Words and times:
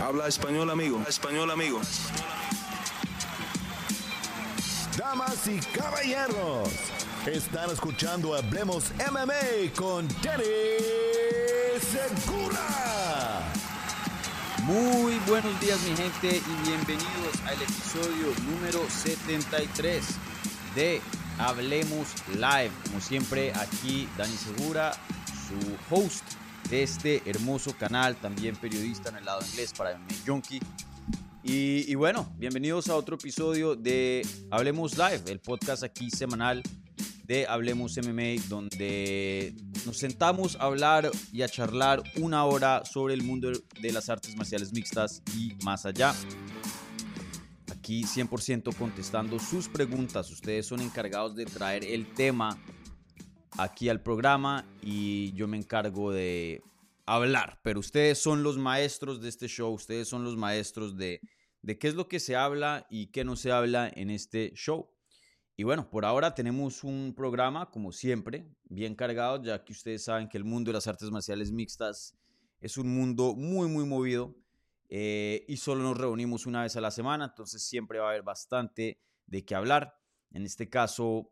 Habla 0.00 0.28
español, 0.28 0.70
amigo. 0.70 1.02
Español, 1.06 1.50
amigo. 1.50 1.80
Damas 4.96 5.46
y 5.46 5.60
caballeros, 5.76 6.70
están 7.26 7.70
escuchando 7.70 8.34
Hablemos 8.34 8.92
MMA 9.10 9.74
con 9.76 10.08
Danny 10.22 10.44
Segura. 11.80 13.42
Muy 14.62 15.18
buenos 15.26 15.60
días 15.60 15.78
mi 15.82 15.94
gente 15.94 16.28
y 16.38 16.68
bienvenidos 16.68 17.34
al 17.46 17.60
episodio 17.60 18.32
número 18.50 18.80
73 18.88 20.04
de 20.74 21.02
Hablemos 21.38 22.08
Live. 22.34 22.72
Como 22.86 23.00
siempre 23.00 23.52
aquí 23.54 24.08
Dani 24.16 24.36
Segura, 24.36 24.92
su 25.46 25.94
host 25.94 26.39
de 26.70 26.84
este 26.84 27.22
hermoso 27.26 27.76
canal, 27.76 28.14
también 28.16 28.54
periodista 28.54 29.08
en 29.08 29.16
el 29.16 29.24
lado 29.24 29.40
inglés 29.44 29.72
para 29.76 30.00
Junkie. 30.24 30.60
Y, 31.42 31.90
y, 31.90 31.94
bueno, 31.96 32.32
bienvenidos 32.38 32.88
a 32.88 32.94
otro 32.94 33.16
episodio 33.16 33.74
de 33.74 34.24
Hablemos 34.52 34.96
Live, 34.96 35.22
el 35.26 35.40
podcast 35.40 35.82
aquí 35.82 36.10
semanal 36.10 36.62
de 37.24 37.46
Hablemos 37.48 37.98
MMA, 37.98 38.42
donde 38.48 39.52
nos 39.84 39.96
sentamos 39.96 40.54
a 40.56 40.66
hablar 40.66 41.10
y 41.32 41.42
a 41.42 41.48
charlar 41.48 42.04
una 42.16 42.44
hora 42.44 42.84
sobre 42.84 43.14
el 43.14 43.24
mundo 43.24 43.50
de 43.80 43.92
las 43.92 44.08
artes 44.08 44.36
marciales 44.36 44.72
mixtas 44.72 45.22
y 45.36 45.54
más 45.64 45.86
allá. 45.86 46.14
Aquí 47.72 48.04
100% 48.04 48.76
contestando 48.76 49.40
sus 49.40 49.68
preguntas. 49.68 50.30
Ustedes 50.30 50.66
son 50.66 50.80
encargados 50.80 51.34
de 51.34 51.46
traer 51.46 51.84
el 51.84 52.06
tema 52.14 52.56
aquí 53.58 53.88
al 53.88 54.02
programa 54.02 54.66
y 54.82 55.32
yo 55.32 55.48
me 55.48 55.56
encargo 55.56 56.12
de 56.12 56.62
hablar, 57.06 57.60
pero 57.62 57.80
ustedes 57.80 58.18
son 58.18 58.42
los 58.42 58.58
maestros 58.58 59.20
de 59.20 59.28
este 59.28 59.48
show, 59.48 59.72
ustedes 59.72 60.08
son 60.08 60.24
los 60.24 60.36
maestros 60.36 60.96
de, 60.96 61.20
de 61.62 61.78
qué 61.78 61.88
es 61.88 61.94
lo 61.94 62.08
que 62.08 62.20
se 62.20 62.36
habla 62.36 62.86
y 62.88 63.08
qué 63.08 63.24
no 63.24 63.36
se 63.36 63.50
habla 63.50 63.90
en 63.94 64.10
este 64.10 64.52
show. 64.54 64.90
Y 65.56 65.64
bueno, 65.64 65.90
por 65.90 66.04
ahora 66.04 66.34
tenemos 66.34 66.84
un 66.84 67.12
programa, 67.14 67.70
como 67.70 67.92
siempre, 67.92 68.46
bien 68.64 68.94
cargado, 68.94 69.42
ya 69.42 69.62
que 69.62 69.72
ustedes 69.72 70.04
saben 70.04 70.28
que 70.28 70.38
el 70.38 70.44
mundo 70.44 70.70
de 70.70 70.74
las 70.74 70.86
artes 70.86 71.10
marciales 71.10 71.52
mixtas 71.52 72.16
es 72.60 72.78
un 72.78 72.94
mundo 72.94 73.34
muy, 73.34 73.68
muy 73.68 73.84
movido 73.84 74.36
eh, 74.88 75.44
y 75.48 75.56
solo 75.56 75.82
nos 75.82 75.98
reunimos 75.98 76.46
una 76.46 76.62
vez 76.62 76.76
a 76.76 76.80
la 76.80 76.90
semana, 76.90 77.26
entonces 77.26 77.62
siempre 77.62 77.98
va 77.98 78.06
a 78.06 78.10
haber 78.10 78.22
bastante 78.22 79.00
de 79.26 79.44
qué 79.44 79.54
hablar. 79.54 79.94
En 80.32 80.44
este 80.44 80.68
caso, 80.68 81.30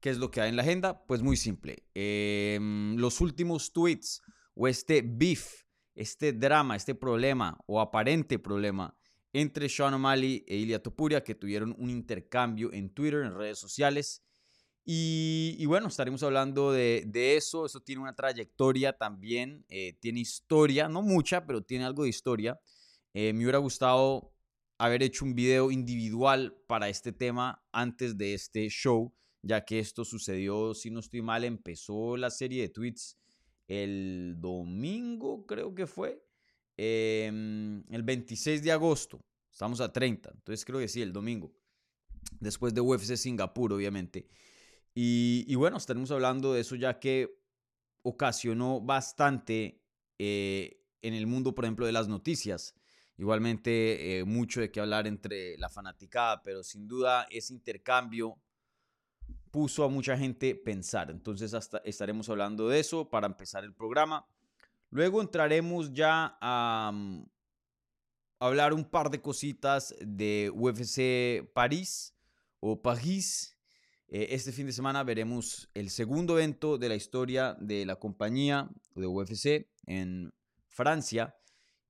¿Qué 0.00 0.08
es 0.08 0.18
lo 0.18 0.30
que 0.30 0.40
hay 0.40 0.48
en 0.48 0.56
la 0.56 0.62
agenda? 0.62 1.04
Pues 1.06 1.22
muy 1.22 1.36
simple. 1.36 1.84
Em, 1.94 2.96
los 2.96 3.20
últimos 3.20 3.72
tweets 3.72 4.22
o 4.54 4.66
este 4.66 5.02
beef, 5.02 5.64
este 5.94 6.32
drama, 6.32 6.74
este 6.74 6.94
problema 6.94 7.58
o 7.66 7.80
aparente 7.80 8.38
problema 8.38 8.96
entre 9.32 9.68
Sean 9.68 9.94
O'Malley 9.94 10.44
e 10.48 10.56
Ilya 10.56 10.82
Topuria 10.82 11.22
que 11.22 11.34
tuvieron 11.34 11.76
un 11.78 11.90
intercambio 11.90 12.72
en 12.72 12.90
Twitter, 12.94 13.22
en 13.24 13.34
redes 13.34 13.58
sociales. 13.58 14.24
Y, 14.92 15.64
bueno, 15.66 15.88
estaremos 15.88 16.22
hablando 16.22 16.72
de, 16.72 17.36
eso. 17.36 17.66
Eso 17.66 17.80
tiene 17.80 18.00
una 18.00 18.16
trayectoria 18.16 18.94
también, 18.94 19.64
eh, 19.68 19.92
tiene 20.00 20.20
historia, 20.20 20.88
no 20.88 21.02
mucha, 21.02 21.46
pero 21.46 21.62
tiene 21.62 21.84
algo 21.84 22.04
de 22.04 22.08
historia. 22.08 22.58
Eh, 23.12 23.32
me 23.34 23.44
hubiera 23.44 23.58
gustado 23.58 24.32
haber 24.78 25.02
hecho 25.02 25.26
un 25.26 25.34
video 25.34 25.70
individual 25.70 26.56
para 26.66 26.88
este 26.88 27.12
tema 27.12 27.62
antes 27.70 28.16
de 28.16 28.34
este 28.34 28.68
show 28.68 29.14
ya 29.42 29.64
que 29.64 29.78
esto 29.78 30.04
sucedió, 30.04 30.74
si 30.74 30.90
no 30.90 31.00
estoy 31.00 31.22
mal, 31.22 31.44
empezó 31.44 32.16
la 32.16 32.30
serie 32.30 32.62
de 32.62 32.68
tweets 32.68 33.16
el 33.68 34.34
domingo, 34.38 35.46
creo 35.46 35.74
que 35.74 35.86
fue, 35.86 36.24
em, 36.76 37.84
el 37.90 38.02
26 38.02 38.62
de 38.64 38.72
agosto, 38.72 39.24
estamos 39.50 39.80
a 39.80 39.92
30, 39.92 40.30
entonces 40.34 40.64
creo 40.64 40.80
que 40.80 40.88
sí, 40.88 41.00
el 41.02 41.12
domingo, 41.12 41.52
después 42.40 42.74
de 42.74 42.80
UFC 42.80 43.16
Singapur, 43.16 43.72
obviamente. 43.72 44.28
Y, 44.92 45.54
bueno, 45.54 45.76
estaremos 45.76 46.10
hablando 46.10 46.52
de 46.52 46.62
eso 46.62 46.74
ya 46.74 46.98
que 46.98 47.38
ocasionó 48.02 48.80
bastante 48.80 49.80
eh, 50.18 50.82
en 51.00 51.14
el 51.14 51.28
mundo, 51.28 51.54
por 51.54 51.64
ejemplo, 51.64 51.86
de 51.86 51.92
las 51.92 52.08
noticias. 52.08 52.74
Igualmente, 53.16 54.18
eh, 54.18 54.24
mucho 54.24 54.60
de 54.60 54.72
qué 54.72 54.80
hablar 54.80 55.06
entre 55.06 55.56
la 55.58 55.68
fanaticada, 55.68 56.42
pero 56.42 56.64
sin 56.64 56.88
duda 56.88 57.26
ese 57.30 57.52
intercambio 57.52 58.36
puso 59.50 59.84
a 59.84 59.88
mucha 59.88 60.16
gente 60.16 60.54
pensar. 60.54 61.10
Entonces 61.10 61.54
hasta 61.54 61.78
estaremos 61.78 62.28
hablando 62.28 62.68
de 62.68 62.80
eso 62.80 63.08
para 63.08 63.26
empezar 63.26 63.64
el 63.64 63.74
programa. 63.74 64.26
Luego 64.90 65.20
entraremos 65.20 65.92
ya 65.92 66.36
a, 66.40 66.90
mm, 66.92 67.24
hablar 68.40 68.72
un 68.72 68.84
par 68.84 69.10
de 69.10 69.20
cositas 69.20 69.94
de 70.00 70.50
UFC 70.54 71.48
París 71.52 72.14
o 72.58 72.80
París. 72.80 73.56
Eh, 74.08 74.28
este 74.30 74.52
fin 74.52 74.66
de 74.66 74.72
semana 74.72 75.04
veremos 75.04 75.68
el 75.74 75.90
segundo 75.90 76.38
evento 76.38 76.78
de 76.78 76.88
la 76.88 76.96
historia 76.96 77.56
de 77.60 77.86
la 77.86 77.96
compañía 77.96 78.68
de 78.94 79.06
UFC 79.06 79.68
en 79.86 80.32
Francia. 80.68 81.36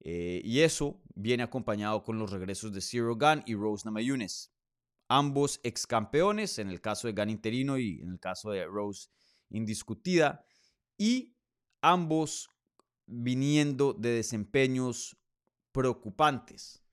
Eh, 0.03 0.41
y 0.45 0.61
eso 0.61 1.01
viene 1.15 1.43
acompañado 1.43 2.03
con 2.03 2.19
los 2.19 2.31
regresos 2.31 2.73
de 2.73 2.81
Zero 2.81 3.17
Gun 3.17 3.43
y 3.47 3.55
Rose 3.55 3.85
Namajunas 3.85 4.50
ambos 5.11 5.59
ex 5.65 5.89
campeones, 5.89 6.61
en 6.61 6.71
el 6.71 6.81
caso 6.81 7.09
de 7.09 7.15
Gan 7.15 7.31
interino 7.31 7.79
y 7.79 8.01
en 8.01 8.13
el 8.13 8.21
caso 8.21 8.53
de 8.53 8.65
Rose 8.65 9.09
indiscutida, 9.51 10.47
y 10.97 11.37
ambos 11.83 12.49
viniendo 13.07 13.93
de 13.93 14.11
desempeños 14.11 15.17
preocupantes. 15.73 16.85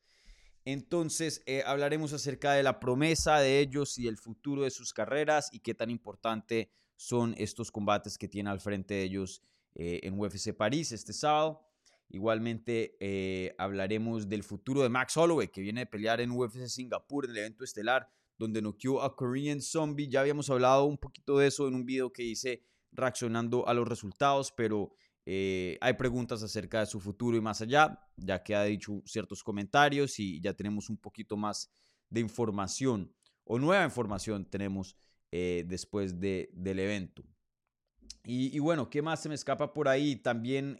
Entonces 0.66 1.44
eh, 1.45 1.61
hablaremos 1.63 2.11
acerca 2.11 2.53
de 2.53 2.63
la 2.63 2.79
promesa 2.79 3.39
de 3.39 3.59
ellos 3.59 4.00
y 4.00 4.07
el 4.07 4.17
futuro 4.17 4.63
de 4.63 4.72
sus 4.72 4.94
carreras 4.94 5.50
y 5.53 5.59
qué 5.59 5.75
tan 5.75 5.91
importante 5.91 6.72
son 6.95 7.35
estos 7.38 7.72
combates 7.72 8.17
que 8.17 8.27
tiene 8.27 8.50
al 8.50 8.59
frente 8.59 8.95
de 8.95 9.03
ellos 9.03 9.44
eh, 9.75 10.00
en 10.01 10.19
UFC 10.19 10.53
París 10.53 10.91
este 10.91 11.13
sábado. 11.13 11.66
Igualmente 12.09 12.95
eh, 13.00 13.53
hablaremos 13.57 14.29
del 14.29 14.44
futuro 14.44 14.81
de 14.81 14.90
Max 14.90 15.18
Holloway, 15.18 15.50
que 15.50 15.62
viene 15.62 15.81
de 15.81 15.85
pelear 15.85 16.22
en 16.22 16.31
UFC 16.31 16.68
Singapur, 16.68 17.25
en 17.25 17.31
el 17.31 17.38
evento 17.38 17.63
estelar, 17.63 18.09
donde 18.38 18.62
noqueó 18.62 19.01
a 19.01 19.16
Korean 19.16 19.62
Zombie. 19.62 20.07
Ya 20.07 20.22
habíamos 20.22 20.50
hablado 20.50 20.85
un 20.85 20.97
poquito 20.97 21.38
de 21.38 21.47
eso 21.47 21.68
en 21.68 21.75
un 21.75 21.85
video 21.85 22.13
que 22.13 22.23
hice 22.23 22.63
reaccionando 22.94 23.68
a 23.68 23.73
los 23.73 23.88
resultados, 23.88 24.53
pero 24.56 24.94
eh, 25.25 25.78
hay 25.81 25.94
preguntas 25.94 26.41
acerca 26.44 26.79
de 26.79 26.85
su 26.85 27.01
futuro 27.01 27.35
y 27.35 27.41
más 27.41 27.62
allá, 27.62 28.00
ya 28.16 28.41
que 28.41 28.56
ha 28.56 28.63
dicho 28.63 29.01
ciertos 29.06 29.44
comentarios 29.44 30.19
y 30.19 30.39
ya 30.39 30.53
tenemos 30.53 30.89
un 30.89 30.97
poquito 30.97 31.35
más 31.35 31.69
de 32.09 32.22
información 32.22 33.13
o 33.44 33.59
nueva 33.59 33.84
información 33.84 34.45
tenemos 34.45 34.97
eh, 35.31 35.66
después 35.68 36.19
de, 36.19 36.50
del 36.53 36.79
evento. 36.79 37.24
Y, 38.24 38.56
y, 38.56 38.59
bueno, 38.59 38.89
¿qué 38.89 39.01
más 39.01 39.22
se 39.22 39.29
me 39.29 39.35
escapa 39.35 39.74
por 39.74 39.88
ahí? 39.88 40.18
También 40.18 40.78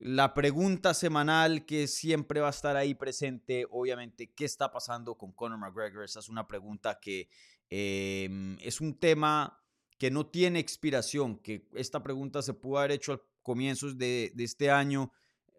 la 0.00 0.32
pregunta 0.32 0.94
semanal 0.94 1.66
que 1.66 1.86
siempre 1.86 2.40
va 2.40 2.46
a 2.46 2.50
estar 2.50 2.74
ahí 2.74 2.94
presente, 2.94 3.66
obviamente, 3.70 4.32
¿qué 4.34 4.46
está 4.46 4.72
pasando 4.72 5.14
con 5.14 5.32
Conor 5.32 5.58
McGregor? 5.58 6.04
Esa 6.04 6.20
es 6.20 6.30
una 6.30 6.48
pregunta 6.48 6.98
que 6.98 7.28
em, 7.68 8.56
es 8.62 8.80
un 8.80 8.98
tema 8.98 9.62
que 9.98 10.10
no 10.10 10.26
tiene 10.26 10.58
expiración, 10.58 11.38
que 11.38 11.68
esta 11.74 12.02
pregunta 12.02 12.40
se 12.40 12.54
pudo 12.54 12.78
haber 12.78 12.92
hecho 12.92 13.12
a 13.12 13.22
comienzos 13.42 13.98
de, 13.98 14.32
este 14.38 14.70
año, 14.70 15.12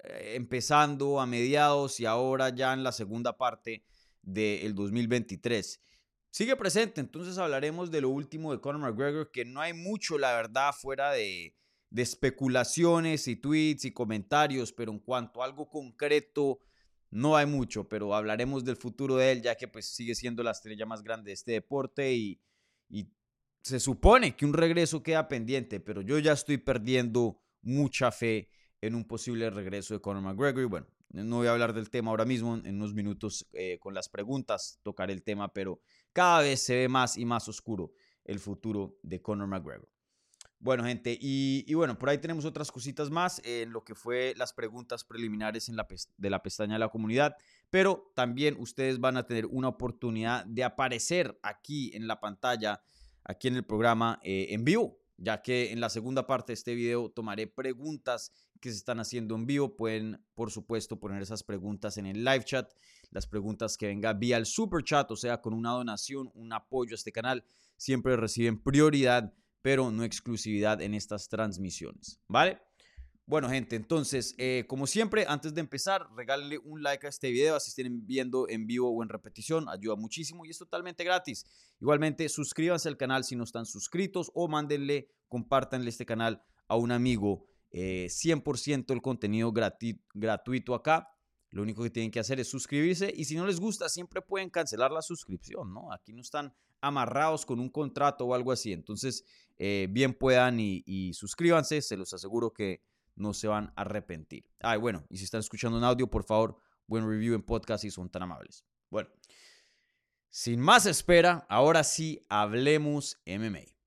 eh, 0.04 0.34
empezando 0.36 1.20
a 1.20 1.28
mediados 1.28 2.00
y 2.00 2.08
ahora 2.08 2.50
ya 2.50 2.74
en 2.74 2.84
la 2.84 2.92
segunda 2.92 3.38
parte 3.38 3.84
del 4.24 4.74
2023. 4.74 5.80
Sigue 6.32 6.56
presente, 6.56 7.00
entonces 7.00 7.38
hablaremos 7.38 7.92
de 7.92 8.02
lo 8.02 8.10
último 8.10 8.52
de 8.52 8.60
Conor 8.60 8.82
McGregor, 8.82 9.30
que 9.30 9.46
no 9.46 9.62
hay 9.62 9.74
mucho, 9.74 10.18
la 10.18 10.34
verdad, 10.34 10.74
fuera 10.74 11.12
de 11.12 11.56
de 11.92 12.02
especulaciones 12.02 13.28
y 13.28 13.36
tweets 13.36 13.86
y 13.86 13.92
comentarios, 13.92 14.72
pero 14.72 14.92
en 14.92 15.00
cuanto 15.00 15.42
a 15.42 15.46
algo 15.46 15.70
concreto, 15.70 16.60
no 17.12 17.36
hay 17.36 17.46
mucho, 17.46 17.88
pero 17.90 18.16
hablaremos 18.16 18.64
del 18.64 18.78
futuro 18.78 19.18
de 19.18 19.34
él, 19.34 19.42
ya 19.42 19.56
que 19.56 19.68
pues 19.68 19.94
sigue 19.94 20.16
siendo 20.16 20.42
la 20.42 20.52
estrella 20.52 20.86
más 20.86 21.04
grande 21.04 21.30
de 21.30 21.34
este 21.34 21.52
deporte 21.52 22.14
y, 22.14 22.42
se 23.64 23.80
supone 23.80 24.36
que 24.36 24.44
un 24.44 24.54
regreso 24.54 25.04
queda 25.04 25.28
pendiente, 25.28 25.80
pero 25.80 26.02
yo 26.02 26.18
ya 26.18 26.32
estoy 26.32 26.58
perdiendo 26.58 27.44
mucha 27.62 28.12
fe 28.12 28.50
en 28.82 28.96
un 28.96 29.06
posible 29.06 29.52
regreso 29.52 29.94
de 29.94 30.02
Conor 30.02 30.24
McGregor. 30.24 30.64
Y 30.64 30.66
bueno, 30.66 30.88
no 31.10 31.38
voy 31.38 31.48
a 31.48 31.52
hablar 31.52 31.72
del 31.72 31.92
tema 31.92 32.10
ahora 32.10 32.26
mismo, 32.26 32.56
en 32.56 32.78
unos 32.78 32.96
minutos 32.96 33.48
eh, 33.54 33.78
con 33.80 33.94
las 33.94 34.10
preguntas 34.10 34.80
tocaré 34.82 35.14
el 35.14 35.22
tema, 35.22 35.54
pero 35.54 35.80
cada 36.12 36.42
vez 36.42 36.60
se 36.60 36.76
ve 36.76 36.90
más 36.90 37.18
y 37.18 37.26
más 37.26 37.48
oscuro 37.50 37.94
el 38.26 38.40
futuro 38.40 38.98
de 39.04 39.22
Conor 39.22 39.48
McGregor. 39.48 39.88
Bueno, 40.64 40.84
gente, 40.84 41.18
y, 41.20 41.74
bueno, 41.74 41.98
por 41.98 42.10
ahí 42.10 42.20
tenemos 42.20 42.46
otras 42.46 42.72
cositas 42.72 43.10
más 43.10 43.42
en 43.44 43.72
lo 43.72 43.84
que 43.84 43.96
fue 43.96 44.36
las 44.38 44.54
preguntas 44.54 45.04
preliminares 45.04 45.70
en 45.70 45.76
la 45.76 45.88
de 46.18 46.30
la 46.30 46.44
pestaña 46.44 46.74
de 46.74 46.80
la 46.80 46.90
comunidad, 46.90 47.36
pero 47.72 48.12
también 48.16 48.56
ustedes 48.60 49.00
van 49.00 49.18
a 49.18 49.26
tener 49.26 49.48
una 49.48 49.70
oportunidad 49.70 50.46
de 50.46 50.64
aparecer 50.64 51.40
aquí 51.42 51.90
en 51.96 52.06
la 52.06 52.20
pantalla, 52.20 52.80
aquí 53.24 53.48
en 53.48 53.56
el 53.56 53.66
programa 53.66 54.20
eh, 54.22 54.50
en 54.52 54.64
vivo, 54.64 55.00
ya 55.18 55.42
que 55.42 55.72
en 55.72 55.80
la 55.80 55.90
segunda 55.90 56.28
parte 56.28 56.52
de 56.52 56.56
este 56.56 56.76
video 56.76 57.10
tomaré 57.10 57.48
preguntas 57.48 58.32
que 58.60 58.70
se 58.70 58.78
están 58.78 59.00
haciendo 59.00 59.34
en 59.34 59.48
vivo. 59.48 59.76
Pueden, 59.76 60.24
por 60.36 60.52
supuesto, 60.52 61.00
poner 61.00 61.24
esas 61.24 61.42
preguntas 61.42 61.98
en 61.98 62.06
el 62.06 62.24
live 62.24 62.44
chat. 62.44 62.72
Las 63.10 63.26
preguntas 63.26 63.78
que 63.78 63.88
venga 63.88 64.14
vía 64.14 64.38
el 64.38 64.46
super 64.46 64.84
chat, 64.84 65.10
o 65.10 65.16
sea, 65.16 65.42
con 65.42 65.56
una 65.56 65.72
donación, 65.72 66.30
un 66.36 66.54
apoyo 66.54 66.94
a 66.94 66.96
este 66.96 67.12
canal, 67.12 67.44
siempre 67.78 68.16
reciben 68.16 68.62
prioridad, 68.62 69.34
pero 69.62 69.92
no 69.92 70.04
exclusividad 70.04 70.82
en 70.82 70.94
estas 70.94 71.28
transmisiones. 71.30 72.20
¿Vale? 72.28 72.60
Bueno, 73.26 73.50
gente, 73.50 73.78
entonces, 73.78 74.36
eh, 74.38 74.66
como 74.68 74.88
siempre, 74.88 75.26
antes 75.28 75.54
de 75.54 75.62
empezar, 75.62 76.06
regálenle 76.18 76.58
un 76.58 76.84
like 76.84 77.06
a 77.06 77.10
este 77.10 77.32
video, 77.32 77.60
si 77.60 77.70
estén 77.70 78.06
viendo 78.06 78.50
en 78.50 78.68
vivo 78.68 78.90
o 78.90 79.04
en 79.04 79.10
repetición, 79.10 79.70
ayuda 79.70 79.96
muchísimo 79.96 80.46
y 80.46 80.50
es 80.50 80.58
totalmente 80.58 81.04
gratis. 81.04 81.46
Igualmente, 81.80 82.28
suscríbanse 82.28 82.90
al 82.90 82.98
canal 82.98 83.24
si 83.24 83.36
no 83.36 83.46
están 83.46 83.66
suscritos 83.66 84.32
o 84.34 84.50
mándenle, 84.50 85.08
compártanle 85.30 85.90
este 85.90 86.06
canal 86.06 86.44
a 86.68 86.76
un 86.76 86.92
amigo. 86.92 87.48
100% 87.72 88.92
eh, 88.92 88.94
el 88.94 89.02
contenido 89.02 89.54
gratuito 90.14 90.76
acá. 90.76 91.08
Lo 91.52 91.62
único 91.62 91.84
que 91.84 91.90
tienen 91.90 92.12
que 92.12 92.20
hacer 92.20 92.40
es 92.40 92.50
suscribirse 92.50 93.14
y 93.16 93.26
si 93.26 93.36
no 93.36 93.46
les 93.46 93.60
gusta, 93.60 93.90
siempre 93.90 94.22
pueden 94.22 94.50
cancelar 94.50 94.92
la 94.92 95.02
suscripción, 95.02 95.74
¿no? 95.74 95.92
Aquí 95.92 96.14
no 96.14 96.22
están 96.22 96.54
amarrados 96.80 97.46
con 97.46 97.60
un 97.60 97.70
contrato 97.70 98.26
o 98.26 98.34
algo 98.34 98.52
así. 98.52 98.74
Entonces, 98.74 99.26
eh, 99.58 99.88
bien 99.90 100.14
puedan 100.14 100.60
y 100.60 101.14
suscríbanse, 101.14 101.82
se 101.82 101.98
los 101.98 102.14
aseguro 102.14 102.54
que 102.54 102.82
no 103.16 103.34
se 103.34 103.48
van 103.48 103.74
a 103.76 103.82
arrepentir. 103.82 104.46
Ay, 104.60 104.80
bueno, 104.80 105.06
y 105.10 105.18
si 105.18 105.26
están 105.26 105.40
escuchando 105.40 105.78
un 105.78 105.84
audio, 105.84 106.08
por 106.08 106.24
favor, 106.24 106.58
buen 106.88 107.08
review 107.08 107.36
en 107.36 107.44
podcast 107.44 107.84
y 107.84 107.92
son 107.92 108.10
tan 108.10 108.24
amables. 108.24 108.66
Bueno, 108.90 109.10
sin 110.30 110.60
más 110.60 110.86
espera, 110.86 111.46
ahora 111.50 111.84
sí 111.84 112.26
hablemos 112.30 113.22
MMA. 113.26 113.81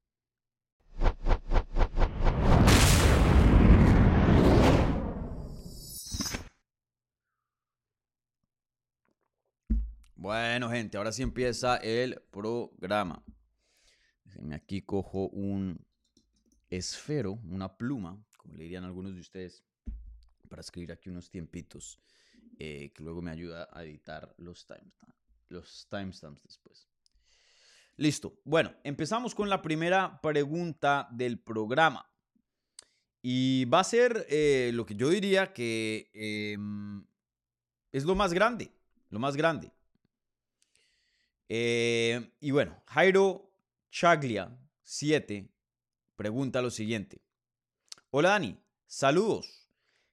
Bueno, 10.24 10.70
gente, 10.70 10.96
ahora 10.96 11.12
sí 11.12 11.22
empieza 11.22 11.76
el 11.76 12.18
programa. 12.30 13.22
Aquí 14.54 14.80
cojo 14.80 15.28
un 15.28 15.86
esfero, 16.70 17.32
una 17.50 17.76
pluma, 17.76 18.18
como 18.38 18.54
le 18.54 18.62
dirían 18.62 18.84
algunos 18.84 19.12
de 19.14 19.20
ustedes, 19.20 19.62
para 20.48 20.62
escribir 20.62 20.92
aquí 20.92 21.10
unos 21.10 21.28
tiempitos, 21.28 22.00
eh, 22.58 22.90
que 22.94 23.02
luego 23.02 23.20
me 23.20 23.32
ayuda 23.32 23.68
a 23.70 23.84
editar 23.84 24.34
los 24.38 24.66
timestamps 24.66 25.14
los 25.50 25.86
timestamps 25.90 26.42
después. 26.42 26.88
Listo. 27.98 28.40
Bueno, 28.44 28.72
empezamos 28.82 29.34
con 29.34 29.50
la 29.50 29.60
primera 29.60 30.22
pregunta 30.22 31.06
del 31.12 31.38
programa. 31.38 32.10
Y 33.20 33.66
va 33.66 33.80
a 33.80 33.84
ser 33.84 34.26
eh, 34.30 34.70
lo 34.72 34.86
que 34.86 34.94
yo 34.94 35.10
diría 35.10 35.52
que 35.52 36.10
em, 36.14 37.04
es 37.92 38.04
lo 38.04 38.14
más 38.14 38.32
grande, 38.32 38.72
lo 39.10 39.18
más 39.18 39.36
grande. 39.36 39.70
Eh, 41.48 42.32
y 42.40 42.50
bueno, 42.50 42.82
Jairo 42.86 43.52
Chaglia 43.90 44.58
7 44.82 45.50
pregunta 46.16 46.62
lo 46.62 46.70
siguiente. 46.70 47.20
Hola 48.10 48.30
Dani, 48.30 48.58
saludos. 48.86 49.68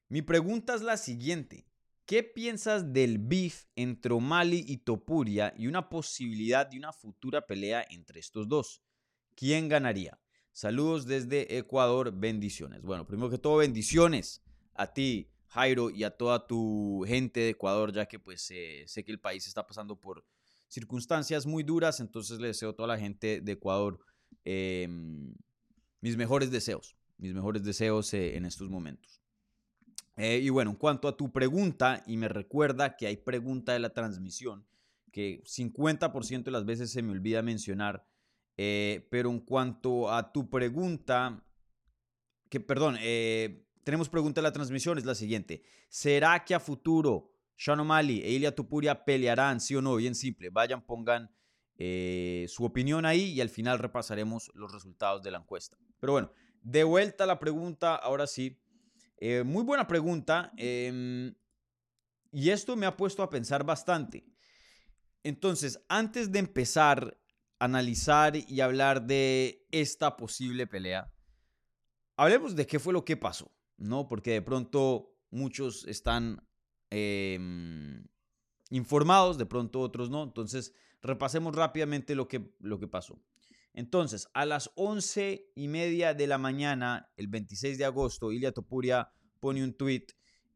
Mi 0.09 0.21
pregunta 0.21 0.75
es 0.75 0.81
la 0.81 0.97
siguiente. 0.97 1.65
¿Qué 2.05 2.23
piensas 2.23 2.91
del 2.91 3.19
beef 3.19 3.65
entre 3.75 4.13
O'Malley 4.13 4.65
y 4.67 4.77
Topuria 4.77 5.53
y 5.57 5.67
una 5.67 5.87
posibilidad 5.87 6.67
de 6.67 6.77
una 6.77 6.91
futura 6.91 7.47
pelea 7.47 7.85
entre 7.89 8.19
estos 8.19 8.49
dos? 8.49 8.81
¿Quién 9.35 9.69
ganaría? 9.69 10.19
Saludos 10.51 11.05
desde 11.05 11.57
Ecuador, 11.57 12.11
bendiciones. 12.11 12.81
Bueno, 12.81 13.07
primero 13.07 13.29
que 13.29 13.37
todo, 13.37 13.57
bendiciones 13.57 14.43
a 14.73 14.93
ti, 14.93 15.29
Jairo, 15.47 15.89
y 15.89 16.03
a 16.03 16.11
toda 16.11 16.45
tu 16.45 17.05
gente 17.07 17.39
de 17.39 17.49
Ecuador, 17.51 17.93
ya 17.93 18.05
que 18.05 18.19
pues 18.19 18.51
eh, 18.51 18.83
sé 18.87 19.05
que 19.05 19.11
el 19.13 19.19
país 19.19 19.47
está 19.47 19.65
pasando 19.65 19.97
por 19.97 20.25
circunstancias 20.71 21.45
muy 21.45 21.63
duras, 21.63 21.99
entonces 21.99 22.39
le 22.39 22.47
deseo 22.47 22.69
a 22.69 22.75
toda 22.75 22.87
la 22.87 22.97
gente 22.97 23.41
de 23.41 23.51
Ecuador 23.51 23.99
em, 24.45 25.33
mis 25.99 26.15
mejores 26.15 26.49
deseos 26.49 26.95
mis 27.21 27.33
mejores 27.35 27.63
deseos 27.63 28.13
eh, 28.13 28.35
en 28.35 28.45
estos 28.45 28.69
momentos. 28.69 29.21
Eh, 30.17 30.39
y 30.39 30.49
bueno, 30.49 30.71
en 30.71 30.75
cuanto 30.75 31.07
a 31.07 31.15
tu 31.15 31.31
pregunta, 31.31 32.03
y 32.05 32.17
me 32.17 32.27
recuerda 32.27 32.97
que 32.97 33.07
hay 33.07 33.17
pregunta 33.17 33.73
de 33.73 33.79
la 33.79 33.93
transmisión, 33.93 34.65
que 35.11 35.43
50% 35.43 36.43
de 36.43 36.51
las 36.51 36.65
veces 36.65 36.91
se 36.91 37.01
me 37.01 37.11
olvida 37.11 37.41
mencionar, 37.41 38.07
eh, 38.57 39.07
pero 39.11 39.29
en 39.29 39.39
cuanto 39.39 40.11
a 40.11 40.31
tu 40.31 40.49
pregunta, 40.49 41.45
que 42.49 42.59
perdón, 42.59 42.97
tenemos 43.83 44.09
pregunta 44.09 44.41
de 44.41 44.43
la 44.43 44.51
transmisión, 44.51 44.97
es 44.97 45.05
la 45.05 45.15
siguiente. 45.15 45.63
¿Será 45.89 46.43
que 46.43 46.55
a 46.55 46.59
futuro 46.59 47.31
Sean 47.55 47.79
O'Malley 47.79 48.21
e 48.21 48.31
Ilia 48.31 48.55
Tupuria 48.55 49.05
pelearán, 49.05 49.59
sí 49.59 49.75
o 49.75 49.81
no? 49.81 49.95
Bien 49.95 50.15
simple, 50.15 50.49
vayan, 50.49 50.81
pongan 50.85 51.29
su 52.47 52.63
opinión 52.63 53.07
ahí 53.07 53.31
y 53.31 53.41
al 53.41 53.49
final 53.49 53.79
repasaremos 53.79 54.51
los 54.53 54.71
resultados 54.71 55.23
de 55.23 55.31
la 55.31 55.39
encuesta. 55.39 55.77
Pero 55.99 56.13
bueno, 56.13 56.31
de 56.61 56.83
vuelta 56.83 57.23
a 57.23 57.27
la 57.27 57.39
pregunta, 57.39 57.95
ahora 57.95 58.27
sí. 58.27 58.59
Eh, 59.17 59.43
muy 59.43 59.63
buena 59.63 59.87
pregunta. 59.87 60.51
Em, 60.57 61.33
y 62.31 62.49
esto 62.49 62.75
me 62.75 62.85
ha 62.85 62.95
puesto 62.95 63.23
a 63.23 63.29
pensar 63.29 63.63
bastante. 63.63 64.25
Entonces, 65.23 65.83
antes 65.89 66.31
de 66.31 66.39
empezar 66.39 67.17
a 67.59 67.65
analizar 67.65 68.35
y 68.35 68.61
hablar 68.61 69.05
de 69.05 69.65
esta 69.71 70.17
posible 70.17 70.65
pelea, 70.65 71.11
hablemos 72.15 72.55
de 72.55 72.65
qué 72.65 72.79
fue 72.79 72.93
lo 72.93 73.05
que 73.05 73.17
pasó, 73.17 73.51
¿no? 73.77 74.07
Porque 74.07 74.31
de 74.31 74.41
pronto 74.41 75.15
muchos 75.29 75.85
están 75.87 76.47
em, 76.91 78.05
informados, 78.69 79.37
de 79.37 79.45
pronto 79.45 79.79
otros 79.79 80.09
no. 80.09 80.23
Entonces, 80.23 80.73
repasemos 81.01 81.55
rápidamente 81.55 82.13
lo 82.13 82.27
que, 82.27 82.53
lo 82.59 82.79
que 82.79 82.87
pasó. 82.87 83.19
Entonces, 83.73 84.27
a 84.33 84.45
las 84.45 84.69
once 84.75 85.49
y 85.55 85.67
media 85.67 86.13
de 86.13 86.27
la 86.27 86.37
mañana, 86.37 87.09
el 87.15 87.27
26 87.27 87.77
de 87.77 87.85
agosto, 87.85 88.31
Ilia 88.31 88.51
Topuria 88.51 89.09
pone 89.39 89.63
un 89.63 89.73
tweet 89.73 90.07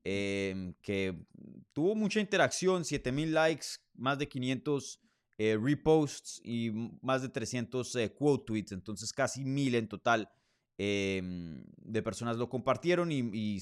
em, 0.04 0.74
que 0.82 1.26
tuvo 1.74 1.96
mucha 1.96 2.20
interacción, 2.20 2.84
7000 2.84 3.34
likes, 3.34 3.68
más 3.96 4.20
de 4.20 4.28
500 4.28 5.02
eh, 5.38 5.58
reposts 5.62 6.42
y 6.44 6.72
más 7.02 7.22
de 7.22 7.30
300 7.30 7.96
eh, 7.96 8.14
quote 8.14 8.46
tweets, 8.46 8.72
entonces 8.74 9.12
casi 9.12 9.44
mil 9.44 9.76
en 9.76 9.88
total 9.88 10.30
em, 10.78 11.66
de 11.78 12.02
personas 12.02 12.38
lo 12.38 12.48
compartieron 12.48 13.12
y 13.12 13.62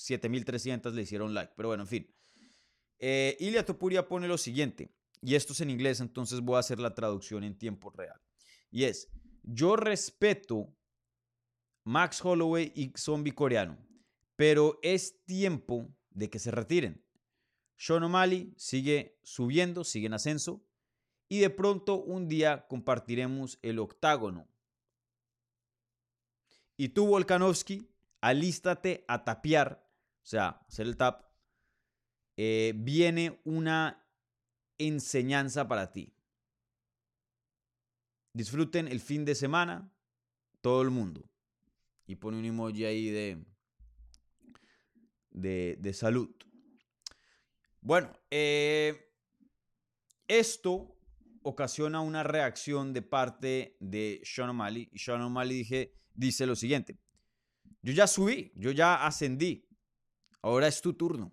7300 0.00 0.94
le 0.94 1.02
hicieron 1.02 1.34
like. 1.34 1.52
Pero 1.56 1.68
bueno, 1.68 1.82
en 1.84 1.88
fin. 1.88 2.14
Eh, 2.98 3.36
Ilia 3.40 3.64
Topuria 3.64 4.06
pone 4.06 4.28
lo 4.28 4.36
siguiente, 4.36 4.94
y 5.22 5.34
esto 5.34 5.52
es 5.52 5.60
en 5.60 5.70
inglés, 5.70 6.00
entonces 6.00 6.40
voy 6.40 6.56
a 6.56 6.60
hacer 6.60 6.78
la 6.78 6.94
traducción 6.94 7.44
en 7.44 7.56
tiempo 7.56 7.90
real. 7.90 8.20
Y 8.70 8.84
es, 8.84 9.08
yo 9.42 9.76
respeto 9.76 10.76
Max 11.84 12.22
Holloway 12.22 12.72
y 12.74 12.92
Zombie 12.96 13.34
Coreano, 13.34 13.78
pero 14.36 14.78
es 14.82 15.24
tiempo 15.24 15.88
de 16.10 16.28
que 16.28 16.38
se 16.38 16.50
retiren. 16.50 17.04
Sean 17.76 18.02
O'Malley 18.02 18.52
sigue 18.58 19.18
subiendo, 19.22 19.84
sigue 19.84 20.06
en 20.06 20.14
ascenso, 20.14 20.62
y 21.28 21.38
de 21.38 21.48
pronto 21.48 21.96
un 22.02 22.28
día 22.28 22.66
compartiremos 22.68 23.58
el 23.62 23.78
octágono. 23.78 24.46
Y 26.76 26.90
tú, 26.90 27.06
Volkanovski, 27.06 27.88
alístate 28.20 29.04
a 29.08 29.24
tapear, 29.24 29.89
o 30.22 30.26
sea, 30.26 30.60
hacer 30.68 30.86
el 30.86 30.96
tap. 30.96 31.24
Eh, 32.36 32.72
viene 32.76 33.40
una 33.44 34.06
enseñanza 34.78 35.68
para 35.68 35.92
ti. 35.92 36.14
Disfruten 38.32 38.88
el 38.88 39.00
fin 39.00 39.24
de 39.24 39.34
semana, 39.34 39.92
todo 40.60 40.82
el 40.82 40.90
mundo. 40.90 41.28
Y 42.06 42.16
pone 42.16 42.38
un 42.38 42.44
emoji 42.44 42.84
ahí 42.84 43.10
de, 43.10 43.44
de, 45.30 45.92
salud. 45.92 46.30
Bueno, 47.80 48.16
eh, 48.30 49.12
esto 50.28 50.96
ocasiona 51.42 52.00
una 52.00 52.22
reacción 52.22 52.92
de 52.92 53.02
parte 53.02 53.76
de 53.80 54.20
Sean 54.24 54.50
O'Malley. 54.50 54.88
Y 54.92 54.98
Sean 54.98 55.22
O'Malley 55.22 55.66
dice 56.14 56.46
lo 56.46 56.56
siguiente. 56.56 56.98
Yo 57.82 57.92
ya 57.92 58.06
subí, 58.06 58.52
yo 58.54 58.70
ya 58.70 59.06
ascendí. 59.06 59.66
Ahora 60.42 60.68
es 60.68 60.80
tu 60.80 60.94
turno. 60.94 61.32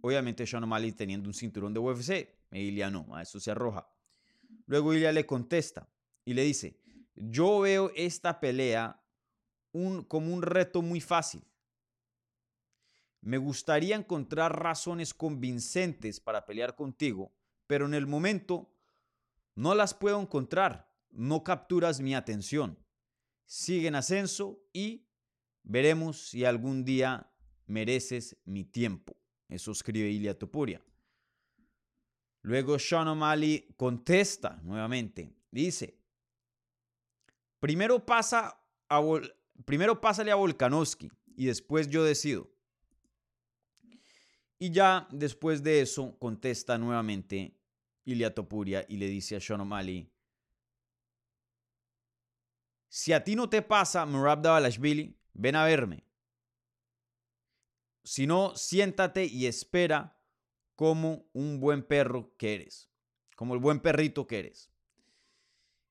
Obviamente 0.00 0.46
Sean 0.46 0.64
O'Malley 0.64 0.92
teniendo 0.92 1.28
un 1.28 1.34
cinturón 1.34 1.74
de 1.74 1.80
UFC. 1.80 2.28
Ilya 2.52 2.90
no, 2.90 3.06
a 3.14 3.22
eso 3.22 3.38
se 3.38 3.50
arroja. 3.50 3.88
Luego 4.66 4.94
Ilya 4.94 5.12
le 5.12 5.26
contesta 5.26 5.88
y 6.24 6.34
le 6.34 6.42
dice, 6.42 6.78
yo 7.14 7.60
veo 7.60 7.92
esta 7.94 8.40
pelea 8.40 9.02
un, 9.72 10.04
como 10.04 10.32
un 10.32 10.42
reto 10.42 10.82
muy 10.82 11.00
fácil. 11.00 11.42
Me 13.20 13.36
gustaría 13.36 13.96
encontrar 13.96 14.62
razones 14.62 15.12
convincentes 15.12 16.20
para 16.20 16.46
pelear 16.46 16.74
contigo, 16.74 17.32
pero 17.66 17.86
en 17.86 17.94
el 17.94 18.06
momento 18.06 18.72
no 19.54 19.74
las 19.74 19.92
puedo 19.92 20.20
encontrar. 20.20 20.90
No 21.10 21.44
capturas 21.44 22.00
mi 22.00 22.14
atención. 22.14 22.78
Sigue 23.44 23.88
en 23.88 23.96
ascenso 23.96 24.62
y 24.72 25.06
veremos 25.62 26.28
si 26.28 26.44
algún 26.44 26.84
día 26.84 27.29
mereces 27.70 28.36
mi 28.44 28.64
tiempo. 28.64 29.16
Eso 29.48 29.72
escribe 29.72 30.10
Ilia 30.10 30.38
Topuria. 30.38 30.82
Luego 32.42 32.78
Sean 32.78 33.08
O'Malley 33.08 33.74
contesta 33.76 34.60
nuevamente. 34.62 35.32
Dice, 35.50 35.98
primero 37.58 38.04
pasa 38.04 38.60
a 38.88 39.00
primero 39.64 40.00
pásale 40.00 40.30
a 40.30 40.36
Volkanovski 40.36 41.10
y 41.36 41.46
después 41.46 41.88
yo 41.88 42.04
decido. 42.04 42.50
Y 44.58 44.70
ya 44.70 45.08
después 45.10 45.62
de 45.62 45.80
eso 45.80 46.16
contesta 46.18 46.76
nuevamente 46.76 47.56
Ilia 48.04 48.34
Topuria 48.34 48.84
y 48.88 48.96
le 48.96 49.06
dice 49.06 49.36
a 49.36 49.40
Sean 49.40 49.60
O'Malley, 49.60 50.10
si 52.88 53.12
a 53.12 53.22
ti 53.22 53.36
no 53.36 53.48
te 53.48 53.62
pasa 53.62 54.04
Murab 54.04 54.42
Davalashvili, 54.42 55.16
ven 55.34 55.54
a 55.54 55.64
verme. 55.64 56.09
Si 58.10 58.26
no, 58.26 58.56
siéntate 58.56 59.24
y 59.24 59.46
espera 59.46 60.18
como 60.74 61.30
un 61.32 61.60
buen 61.60 61.84
perro 61.84 62.34
que 62.36 62.56
eres, 62.56 62.90
como 63.36 63.54
el 63.54 63.60
buen 63.60 63.78
perrito 63.78 64.26
que 64.26 64.40
eres. 64.40 64.72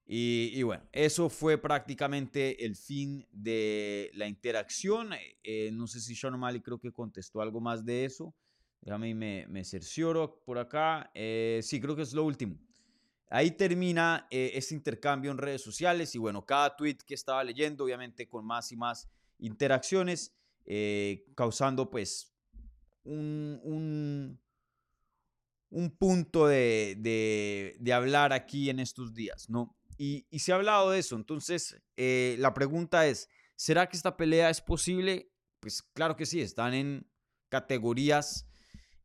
Y, 0.05 0.61
bueno, 0.63 0.83
eso 0.91 1.29
fue 1.29 1.57
prácticamente 1.57 2.65
el 2.65 2.75
fin 2.75 3.25
de 3.31 4.11
la 4.15 4.27
interacción. 4.27 5.11
Eh, 5.43 5.71
no 5.71 5.87
sé 5.87 6.01
si 6.01 6.13
Sean 6.13 6.33
O'Malley 6.33 6.59
creo 6.59 6.77
que 6.77 6.91
contestó 6.91 7.39
algo 7.39 7.61
más 7.61 7.85
de 7.85 8.03
eso. 8.03 8.35
Déjame 8.81 9.15
me, 9.15 9.47
me 9.47 9.63
cercioro 9.63 10.43
por 10.43 10.57
acá. 10.57 11.09
Eh, 11.13 11.61
sí, 11.63 11.79
creo 11.79 11.95
que 11.95 12.01
es 12.01 12.11
lo 12.11 12.25
último. 12.25 12.59
Ahí 13.29 13.51
termina 13.51 14.27
eh, 14.29 14.51
este 14.55 14.75
intercambio 14.75 15.31
en 15.31 15.37
redes 15.37 15.61
sociales 15.61 16.13
y 16.15 16.17
bueno, 16.17 16.45
cada 16.45 16.75
tweet 16.75 16.97
que 17.07 17.13
estaba 17.13 17.45
leyendo, 17.45 17.85
obviamente 17.85 18.27
con 18.27 18.45
más 18.45 18.73
y 18.73 18.75
más 18.75 19.07
interacciones, 19.37 20.35
causando 21.35 21.89
pues 21.89 22.29
un, 23.03 24.39
un, 25.69 25.97
punto 25.97 26.47
de, 26.47 26.95
de, 27.79 27.93
hablar 27.93 28.33
aquí 28.33 28.69
en 28.69 28.79
estos 28.79 29.13
días, 29.13 29.49
¿no? 29.49 29.75
Y, 29.97 30.25
se 30.39 30.51
ha 30.51 30.55
hablado 30.55 30.91
de 30.91 30.99
eso. 30.99 31.15
Entonces, 31.15 31.81
eh, 31.97 32.35
la 32.39 32.53
pregunta 32.53 33.07
es, 33.07 33.27
¿será 33.55 33.87
que 33.89 33.97
esta 33.97 34.15
pelea 34.15 34.49
es 34.49 34.61
posible? 34.61 35.31
Pues 35.59 35.81
claro 35.81 36.15
que 36.15 36.25
sí, 36.25 36.39
están 36.39 36.73
en 36.73 37.09
categorías 37.49 38.47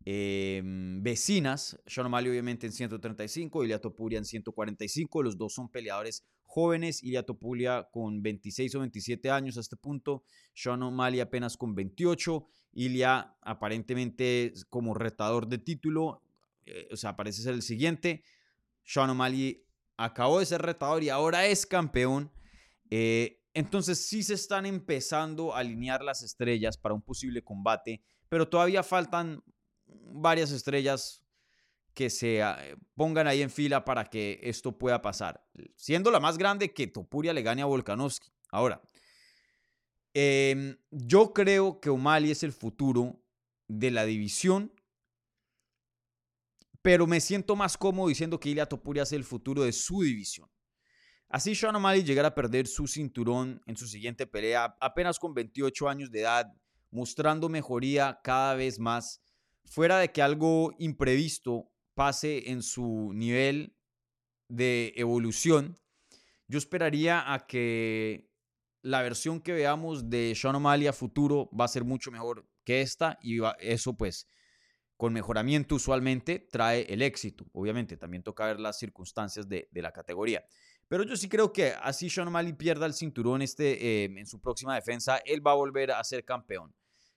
em, 0.05 1.03
vecinas. 1.03 1.81
Sean 1.87 2.07
O'Malley 2.07 2.31
obviamente 2.31 2.67
en 2.67 2.73
135, 2.73 3.65
Ilia 3.65 3.81
Topuria 3.81 4.19
en 4.19 4.25
145. 4.25 5.23
Los 5.23 5.37
dos 5.37 5.55
son 5.55 5.69
peleadores 5.69 6.25
jóvenes. 6.55 7.03
Ilia 7.03 7.25
Topuria 7.25 7.89
con 7.91 8.23
26 8.23 8.77
o 8.77 8.81
27 8.81 9.31
años 9.31 9.57
a 9.57 9.61
este 9.61 9.77
punto. 9.77 10.23
Sean 10.55 10.83
O'Malley 10.83 11.21
apenas 11.21 11.57
con 11.57 11.75
28. 11.75 12.47
Ilia 12.75 13.37
aparentemente 13.43 14.53
como 14.71 14.95
retador 14.95 15.49
de 15.49 15.59
título. 15.59 16.23
Eh, 16.65 16.89
o 16.93 16.97
sea, 16.97 17.17
parece 17.17 17.43
ser 17.43 17.55
el 17.55 17.63
siguiente. 17.63 18.23
Sean 18.85 19.11
O'Malley 19.11 19.67
acabó 19.97 20.39
de 20.39 20.47
ser 20.47 20.63
retador 20.63 21.03
y 21.03 21.09
ahora 21.09 21.47
es 21.47 21.67
campeón. 21.67 22.31
Eh, 22.89 23.41
entonces 23.53 24.07
sí 24.07 24.23
se 24.23 24.35
están 24.35 24.65
empezando 24.65 25.55
a 25.55 25.59
alinear 25.59 26.03
las 26.03 26.23
estrellas 26.23 26.79
para 26.79 26.95
un 26.95 27.03
posible 27.03 27.43
combate, 27.43 28.03
pero 28.29 28.49
todavía 28.49 28.83
faltan 28.83 29.43
varias 29.87 30.53
estrellas 30.53 31.24
que 31.95 32.11
se 32.11 32.43
ah, 32.43 32.59
pongan 32.95 33.27
ahí 33.27 33.43
en 33.43 33.51
fila 33.51 33.85
para 33.85 34.05
que 34.05 34.41
esto 34.43 34.77
pueda 34.77 35.01
pasar. 35.01 35.45
Siendo 35.77 36.11
la 36.11 36.21
más 36.21 36.37
grande 36.37 36.73
que 36.73 36.87
Topuria 36.87 37.33
le 37.33 37.43
gane 37.43 37.63
a 37.63 37.67
Volkanovski. 37.67 38.31
Ahora, 38.51 38.83
em, 40.13 40.77
yo 40.91 41.33
creo 41.33 41.81
que 41.81 41.91
O'Malley 41.91 42.31
es 42.33 42.43
el 42.43 42.53
futuro 42.53 43.21
de 43.69 43.91
la 43.91 44.05
división 44.05 44.73
pero 46.85 47.07
me 47.07 47.19
siento 47.19 47.57
más 47.57 47.79
cómodo 47.79 48.09
diciendo 48.09 48.39
que 48.39 48.51
Ilia 48.51 48.67
Topuria 48.67 49.05
es 49.05 49.13
el 49.13 49.25
futuro 49.25 49.63
de 49.63 49.73
su 49.73 50.03
división. 50.03 50.51
Así 51.31 51.55
Sean 51.55 51.75
O'Malley 51.77 52.05
llegara 52.05 52.29
a 52.29 52.35
perder 52.35 52.67
su 52.67 52.87
cinturón 52.87 53.63
en 53.65 53.75
su 53.75 53.87
siguiente 53.87 54.27
pelea, 54.27 54.77
apenas 54.83 55.19
con 55.19 55.33
28 55.33 55.89
años 55.89 56.11
de 56.11 56.21
edad, 56.21 56.53
mostrando 56.91 57.49
mejoría 57.49 58.21
cada 58.23 58.55
vez 58.55 58.79
más, 58.79 59.23
fuera 59.65 59.99
de 59.99 60.13
que 60.13 60.21
algo 60.21 60.75
imprevisto 60.79 61.73
pase 61.95 62.51
en 62.51 62.63
su 62.63 63.13
nivel 63.15 63.77
de 64.49 64.93
evolución, 64.97 65.79
yo 66.49 66.59
esperaría 66.59 67.33
a 67.33 67.47
que 67.47 68.31
la 68.83 69.03
versión 69.03 69.41
que 69.41 69.53
veamos 69.53 70.11
de 70.11 70.35
Sean 70.35 70.57
O'Malley 70.57 70.87
a 70.87 70.93
futuro 70.93 71.49
va 71.59 71.65
a 71.65 71.69
ser 71.69 71.85
mucho 71.85 72.11
mejor 72.11 72.47
que 72.65 72.83
esta 72.83 73.19
y 73.23 73.39
eso 73.61 73.97
pues 73.97 74.29
con 74.97 75.13
mejoramiento 75.13 75.75
usualmente 75.75 76.39
trae 76.39 76.83
el 76.93 77.03
éxito. 77.03 77.47
Obviamente, 77.53 77.97
también 77.97 78.23
toca 78.23 78.47
ver 78.47 78.61
las 78.61 78.79
circunstancias 78.79 79.49
de, 79.49 79.69
la 79.73 79.93
categoría. 79.93 80.45
Pero 80.87 81.05
yo 81.05 81.17
sí 81.17 81.29
creo 81.29 81.53
que 81.53 81.73
así 81.83 82.11
Sean 82.11 82.29
O'Malley 82.29 82.53
pierda 82.53 82.87
el 82.87 82.95
cinturón 82.95 83.43
este, 83.43 84.05
eh, 84.05 84.05
en 84.05 84.27
su 84.27 84.41
próxima 84.41 84.75
defensa, 84.75 85.19
él 85.25 85.45
va 85.45 85.53
a 85.53 85.57
volver 85.57 85.91
a 85.91 86.05
ser 86.05 86.25
campeón. 86.25 86.75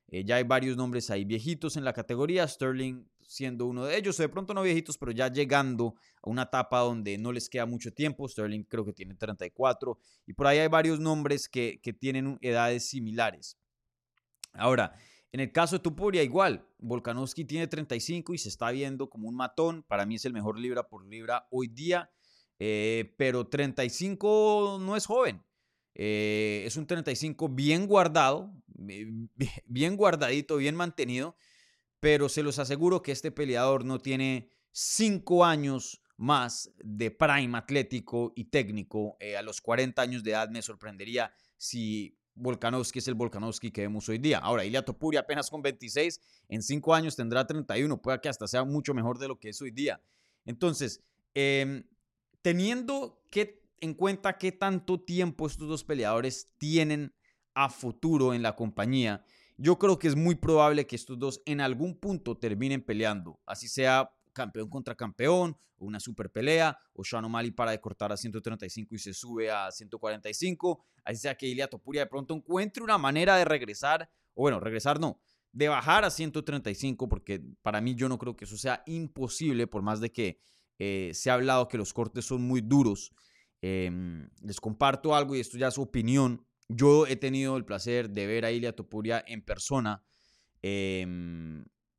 Eh, 0.08 0.24
ya 0.24 0.38
hay 0.38 0.44
varios 0.44 0.78
nombres 0.78 1.10
ahí 1.10 1.26
viejitos 1.26 1.76
en 1.76 1.84
la 1.84 1.94
categoría, 1.94 2.48
Sterling 2.48 3.06
siendo 3.28 3.68
uno 3.68 3.86
de 3.86 3.98
ellos, 3.98 4.18
de 4.18 4.30
pronto 4.30 4.54
no 4.54 4.64
viejitos, 4.64 4.98
pero 4.98 5.12
ya 5.12 5.32
llegando 5.32 5.94
a 6.24 6.30
una 6.30 6.44
etapa 6.44 6.80
donde 6.80 7.18
no 7.18 7.32
les 7.32 7.50
queda 7.50 7.68
mucho 7.68 7.94
tiempo. 7.94 8.28
Sterling 8.28 8.64
creo 8.64 8.86
que 8.86 8.94
tiene 8.94 9.14
34 9.14 10.00
y 10.26 10.34
por 10.34 10.48
ahí 10.48 10.58
hay 10.58 10.70
varios 10.70 11.00
nombres 11.00 11.48
que, 11.48 11.80
que 11.84 11.94
tienen 11.94 12.40
edades 12.42 12.90
similares. 12.90 13.60
Ahora, 14.54 14.96
en 15.32 15.42
el 15.42 15.52
caso 15.52 15.76
de 15.76 15.84
Tupuria, 15.84 16.24
igual, 16.24 16.66
Volkanovski 16.80 17.46
tiene 17.46 17.68
35 17.68 18.34
y 18.34 18.38
se 18.38 18.50
está 18.50 18.72
viendo 18.72 19.10
como 19.10 19.28
un 19.28 19.36
matón. 19.36 19.84
Para 19.84 20.06
mí 20.06 20.16
es 20.16 20.26
el 20.26 20.34
mejor 20.34 20.58
libra 20.58 20.88
por 20.88 21.06
libra 21.06 21.48
hoy 21.52 21.68
día, 21.68 22.10
eh, 22.60 23.14
pero 23.18 23.48
35 23.48 24.80
no 24.82 24.96
es 24.96 25.06
joven. 25.06 25.44
Eh, 25.94 26.64
es 26.66 26.78
un 26.78 26.88
35 26.88 27.50
bien 27.50 27.88
guardado, 27.88 28.54
bien 29.66 29.98
guardadito, 29.98 30.58
bien 30.58 30.76
mantenido, 30.76 31.36
pero 32.00 32.30
se 32.30 32.44
los 32.44 32.60
aseguro 32.60 33.02
que 33.02 33.12
este 33.12 33.32
peleador 33.32 33.86
no 33.86 34.00
tiene 34.00 34.50
5 34.72 35.46
años 35.46 36.02
más 36.18 36.72
de 36.84 37.12
prime 37.12 37.58
atlético 37.58 38.34
y 38.36 38.46
técnico. 38.46 39.18
Eh, 39.20 39.38
a 39.38 39.42
los 39.42 39.62
40 39.62 40.02
años 40.02 40.24
de 40.24 40.32
edad 40.32 40.50
me 40.50 40.62
sorprendería 40.62 41.32
si 41.58 42.18
Volkanovski 42.38 43.00
es 43.00 43.08
el 43.08 43.16
Volkanovski 43.16 43.72
que 43.72 43.82
vemos 43.82 44.08
hoy 44.10 44.18
día. 44.18 44.40
Ahora, 44.40 44.66
Ilia 44.66 44.84
Topuria 44.84 45.22
apenas 45.22 45.50
con 45.50 45.62
26, 45.62 46.22
en 46.50 46.62
5 46.62 46.94
años 46.94 47.16
tendrá 47.16 47.46
31, 47.46 48.02
puede 48.02 48.22
que 48.22 48.30
hasta 48.30 48.48
sea 48.48 48.64
mucho 48.64 48.94
mejor 48.94 49.18
de 49.18 49.28
lo 49.28 49.40
que 49.40 49.50
es 49.50 49.62
hoy 49.62 49.72
día. 49.72 50.02
Entonces, 50.46 51.04
em, 51.34 51.84
teniendo 52.42 53.22
que, 53.32 53.64
en 53.80 53.94
cuenta 53.94 54.38
qué 54.38 54.52
tanto 54.52 55.00
tiempo 55.00 55.46
estos 55.46 55.68
dos 55.68 55.84
peleadores 55.84 56.48
tienen 56.58 57.14
a 57.54 57.70
futuro 57.70 58.34
en 58.34 58.42
la 58.44 58.56
compañía, 58.56 59.24
yo 59.58 59.78
creo 59.78 60.00
que 60.00 60.08
es 60.08 60.16
muy 60.16 60.36
probable 60.36 60.88
que 60.88 60.96
estos 60.96 61.18
dos 61.18 61.42
en 61.46 61.62
algún 61.62 62.00
punto 62.00 62.38
terminen 62.38 62.82
peleando, 62.82 63.40
así 63.46 63.68
sea 63.68 64.10
campeón 64.34 64.70
contra 64.70 64.96
campeón, 64.96 65.58
o 65.80 65.86
una 65.86 66.00
super 66.00 66.32
pelea, 66.32 66.78
o 66.94 67.04
Sean 67.04 67.26
O'Malley 67.26 67.52
para 67.52 67.72
de 67.72 67.82
cortar 67.82 68.12
a 68.12 68.18
135 68.18 68.96
y 68.96 69.00
se 69.00 69.14
sube 69.14 69.52
a 69.52 69.72
145, 69.72 70.84
así 71.04 71.18
sea 71.18 71.36
que 71.36 71.48
Ilia 71.48 71.68
Topuria 71.68 72.02
de 72.02 72.08
pronto 72.08 72.34
encuentre 72.36 72.84
una 72.84 72.98
manera 72.98 73.36
de 73.36 73.46
regresar, 73.46 74.10
o 74.34 74.42
bueno, 74.42 74.60
regresar 74.60 75.00
no, 75.00 75.20
de 75.52 75.68
bajar 75.68 76.06
a 76.06 76.10
135, 76.10 77.10
porque 77.10 77.42
para 77.62 77.82
mí 77.82 77.96
yo 77.96 78.08
no 78.10 78.18
creo 78.18 78.36
que 78.36 78.46
eso 78.46 78.58
sea 78.58 78.84
imposible, 78.86 79.68
por 79.68 79.82
más 79.82 80.00
de 80.00 80.12
que 80.12 80.40
eh, 80.80 81.12
se 81.14 81.30
ha 81.30 81.34
hablado 81.34 81.68
que 81.68 81.78
los 81.78 81.94
cortes 81.94 82.26
son 82.26 82.42
muy 82.44 82.62
duros. 82.62 83.12
Em, 83.62 84.30
les 84.44 84.60
comparto 84.62 85.16
algo 85.16 85.36
y 85.36 85.40
esto 85.40 85.58
ya 85.58 85.70
es 85.70 85.78
opinión. 85.78 86.46
Yo 86.70 87.08
he 87.08 87.16
tenido 87.16 87.58
el 87.58 87.66
placer 87.66 88.10
de 88.10 88.28
ver 88.28 88.46
a 88.46 88.52
Ilia 88.52 88.76
Topuria 88.76 89.24
en 89.26 89.42
persona. 89.42 90.04
Eh, 90.62 91.06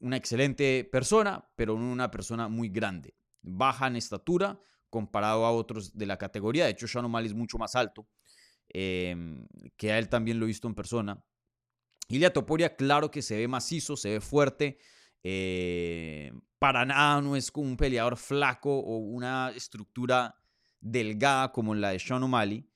una 0.01 0.17
excelente 0.17 0.89
persona, 0.91 1.49
pero 1.57 1.75
una 1.75 2.11
persona 2.11 2.49
muy 2.49 2.69
grande. 2.69 3.15
Baja 3.43 3.87
en 3.87 3.97
estatura 3.97 4.61
comparado 4.91 5.45
a 5.45 5.53
otros 5.53 5.97
de 5.97 6.07
la 6.07 6.17
categoría. 6.17 6.65
De 6.65 6.71
hecho, 6.71 6.87
Sean 6.87 7.05
O'Malley 7.05 7.29
es 7.29 7.35
mucho 7.35 7.59
más 7.59 7.75
alto, 7.75 8.09
em, 8.69 9.47
que 9.77 9.93
a 9.93 9.99
él 9.99 10.09
también 10.09 10.39
lo 10.39 10.47
he 10.47 10.49
visto 10.49 10.69
en 10.69 10.75
persona. 10.75 11.23
Ilia 12.09 12.33
Topuria, 12.33 12.75
claro 12.75 13.11
que 13.11 13.23
se 13.23 13.37
ve 13.37 13.49
macizo, 13.49 13.97
se 13.97 14.11
ve 14.11 14.21
fuerte. 14.21 14.79
Eh, 15.23 16.33
para 16.59 16.85
nada 16.87 17.21
no 17.21 17.37
es 17.37 17.51
como 17.51 17.69
un 17.69 17.77
peleador 17.77 18.17
flaco 18.17 18.79
o 18.79 18.99
una 18.99 19.53
estructura 19.55 20.37
delgada 20.81 21.53
como 21.53 21.75
la 21.75 21.91
de 21.91 21.99
Sean 21.99 22.23
O'Malley. 22.23 22.67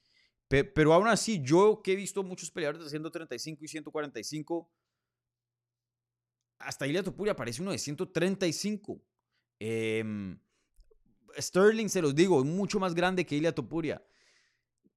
Pero 0.53 0.93
aún 0.93 1.09
así, 1.09 1.41
yo 1.43 1.81
que 1.83 1.93
he 1.93 1.97
visto 1.97 2.23
muchos 2.23 2.51
peleadores 2.51 2.85
de 2.85 2.91
135 2.91 3.65
y 3.65 3.69
145, 3.69 4.71
hasta 6.59 6.87
Ilia 6.87 7.03
Topuria 7.03 7.33
aparece 7.33 7.63
uno 7.63 7.73
de 7.73 7.79
135. 7.79 9.03
Em, 9.59 10.39
Sterling, 11.39 11.89
se 11.89 12.03
los 12.03 12.15
digo, 12.15 12.41
es 12.41 12.45
mucho 12.45 12.79
más 12.79 12.95
grande 12.95 13.25
que 13.25 13.37
Ilia 13.37 13.55
Topuria. 13.55 14.05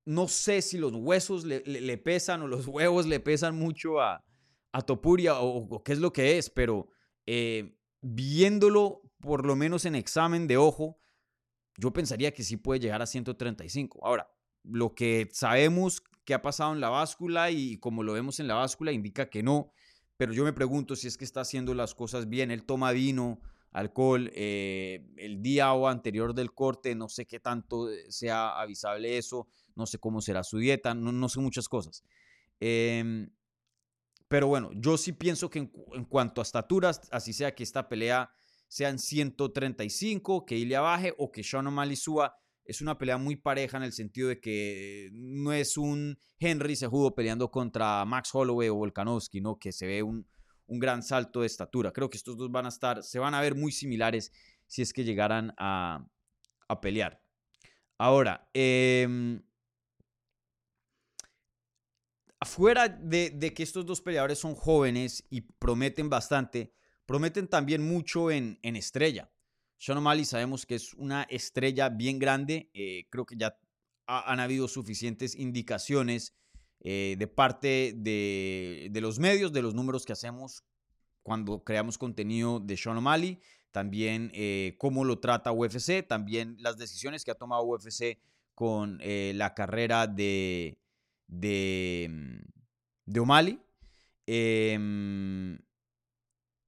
No 0.03 0.27
sé 0.27 0.61
si 0.61 0.77
los 0.77 0.93
huesos 0.93 1.45
le, 1.45 1.97
pesan 1.99 2.41
o 2.41 2.47
los 2.47 2.67
huevos 2.67 3.05
le 3.05 3.21
pesan 3.21 3.55
mucho 3.55 4.01
a, 4.01 4.25
a 4.73 4.81
Topuria 4.81 5.39
o, 5.39 5.81
qué 5.83 5.93
es 5.93 5.99
lo 5.99 6.11
que 6.11 6.37
es, 6.37 6.49
pero 6.49 6.89
eh, 7.25 7.77
viéndolo 8.01 9.03
por 9.21 9.45
lo 9.45 9.55
menos 9.55 9.85
en 9.85 9.95
examen 9.95 10.47
de 10.47 10.57
ojo, 10.57 10.99
yo 11.77 11.93
pensaría 11.93 12.33
que 12.33 12.43
sí 12.43 12.57
puede 12.57 12.81
llegar 12.81 13.01
a 13.01 13.05
135. 13.05 14.05
Ahora, 14.05 14.34
lo 14.69 14.95
que 14.95 15.29
sabemos 15.31 16.03
que 16.25 16.33
ha 16.33 16.41
pasado 16.41 16.73
en 16.73 16.81
la 16.81 16.89
báscula 16.89 17.51
y 17.51 17.77
como 17.77 18.03
lo 18.03 18.13
vemos 18.13 18.39
en 18.39 18.47
la 18.47 18.55
báscula 18.55 18.91
indica 18.91 19.29
que 19.29 19.43
no, 19.43 19.71
pero 20.17 20.33
yo 20.33 20.43
me 20.43 20.53
pregunto 20.53 20.95
si 20.95 21.07
es 21.07 21.17
que 21.17 21.25
está 21.25 21.41
haciendo 21.41 21.73
las 21.73 21.93
cosas 21.93 22.29
bien. 22.29 22.51
Él 22.51 22.63
toma 22.63 22.91
vino, 22.91 23.41
alcohol, 23.71 24.31
eh, 24.33 25.05
el 25.17 25.41
día 25.41 25.73
o 25.73 25.87
anterior 25.87 26.33
del 26.33 26.53
corte, 26.53 26.95
no 26.95 27.09
sé 27.09 27.25
qué 27.25 27.39
tanto 27.39 27.89
sea 28.09 28.59
avisable 28.59 29.17
eso, 29.17 29.49
no 29.75 29.85
sé 29.85 29.99
cómo 29.99 30.21
será 30.21 30.43
su 30.43 30.57
dieta, 30.57 30.93
no, 30.93 31.29
sé 31.29 31.41
muchas 31.41 31.67
cosas. 31.67 32.03
Em, 32.61 33.29
pero 34.29 34.47
bueno, 34.47 34.71
yo 34.73 34.97
sí 34.97 35.11
pienso 35.11 35.49
que 35.49 35.59
en, 35.59 36.05
cuanto 36.05 36.39
a 36.39 36.43
estaturas, 36.43 37.01
así 37.11 37.33
sea 37.33 37.53
que 37.53 37.63
esta 37.63 37.89
pelea 37.89 38.31
sean 38.69 38.97
135, 38.97 40.45
que 40.45 40.57
Ilya 40.57 40.79
baje 40.79 41.13
o 41.17 41.31
que 41.31 41.43
Sean 41.43 41.67
O'Malley 41.67 41.97
suba, 41.97 42.37
es 42.65 42.81
una 42.81 42.97
pelea 42.97 43.17
muy 43.17 43.35
pareja 43.35 43.77
en 43.77 43.83
el 43.83 43.93
sentido 43.93 44.29
de 44.29 44.39
que 44.39 45.09
no 45.13 45.53
es 45.53 45.77
un 45.77 46.17
Henry 46.39 46.75
Sejudo 46.75 47.13
peleando 47.13 47.51
contra 47.51 48.03
Max 48.05 48.31
Holloway 48.33 48.69
o 48.69 48.75
Volkanovski, 48.75 49.39
¿no? 49.39 49.59
Que 49.59 49.71
se 49.71 49.85
ve 49.85 50.03
un, 50.03 50.27
gran 50.67 51.03
salto 51.03 51.41
de 51.41 51.47
estatura. 51.47 51.91
Creo 51.91 52.09
que 52.09 52.17
estos 52.17 52.35
dos 52.37 52.51
van 52.51 52.65
a 52.65 52.69
estar, 52.69 53.03
se 53.03 53.19
van 53.19 53.35
a 53.35 53.41
ver 53.41 53.53
muy 53.53 53.71
similares 53.71 54.31
si 54.65 54.81
es 54.81 54.93
que 54.93 55.03
llegaran 55.03 55.53
a, 55.57 56.07
pelear. 56.81 57.21
Ahora, 57.99 58.49
eh, 58.53 59.39
afuera 62.39 62.89
de, 62.89 63.53
que 63.53 63.61
estos 63.61 63.85
dos 63.85 64.01
peleadores 64.01 64.39
son 64.39 64.55
jóvenes 64.55 65.23
y 65.29 65.41
prometen 65.41 66.09
bastante, 66.09 66.73
prometen 67.05 67.47
también 67.47 67.87
mucho 67.87 68.31
en, 68.31 68.59
en 68.63 68.75
estrella. 68.75 69.31
Sean 69.85 69.99
O'Malley 69.99 70.25
sabemos 70.25 70.65
que 70.65 70.73
es 70.73 70.95
una 70.95 71.27
estrella 71.29 71.89
bien 71.89 72.17
grande. 72.17 72.71
Eh, 72.73 73.05
creo 73.11 73.23
que 73.23 73.35
ya 73.37 73.55
han 74.07 74.39
habido 74.39 74.67
suficientes 74.67 75.35
indicaciones 75.35 76.33
eh, 76.79 77.15
de 77.19 77.27
parte 77.27 77.93
de, 77.95 78.89
los 78.99 79.19
medios, 79.19 79.53
de 79.53 79.61
los 79.61 79.75
números 79.75 80.03
que 80.03 80.13
hacemos 80.13 80.63
cuando 81.21 81.63
creamos 81.63 81.99
contenido 81.99 82.59
de 82.59 82.77
Sean 82.77 82.97
O'Malley. 82.97 83.39
También 83.69 84.31
eh, 84.33 84.73
cómo 84.79 85.03
lo 85.03 85.19
trata 85.19 85.51
UFC, 85.51 86.01
también 86.07 86.55
las 86.57 86.79
decisiones 86.79 87.23
que 87.23 87.29
ha 87.29 87.35
tomado 87.35 87.63
UFC 87.63 88.17
con 88.55 88.99
la 89.03 89.53
carrera 89.53 90.07
de, 90.07 90.79
de, 91.27 92.07
mm, 92.09 92.39
de 93.05 93.19
O'Malley. 93.19 93.61
Eh, 94.25 95.59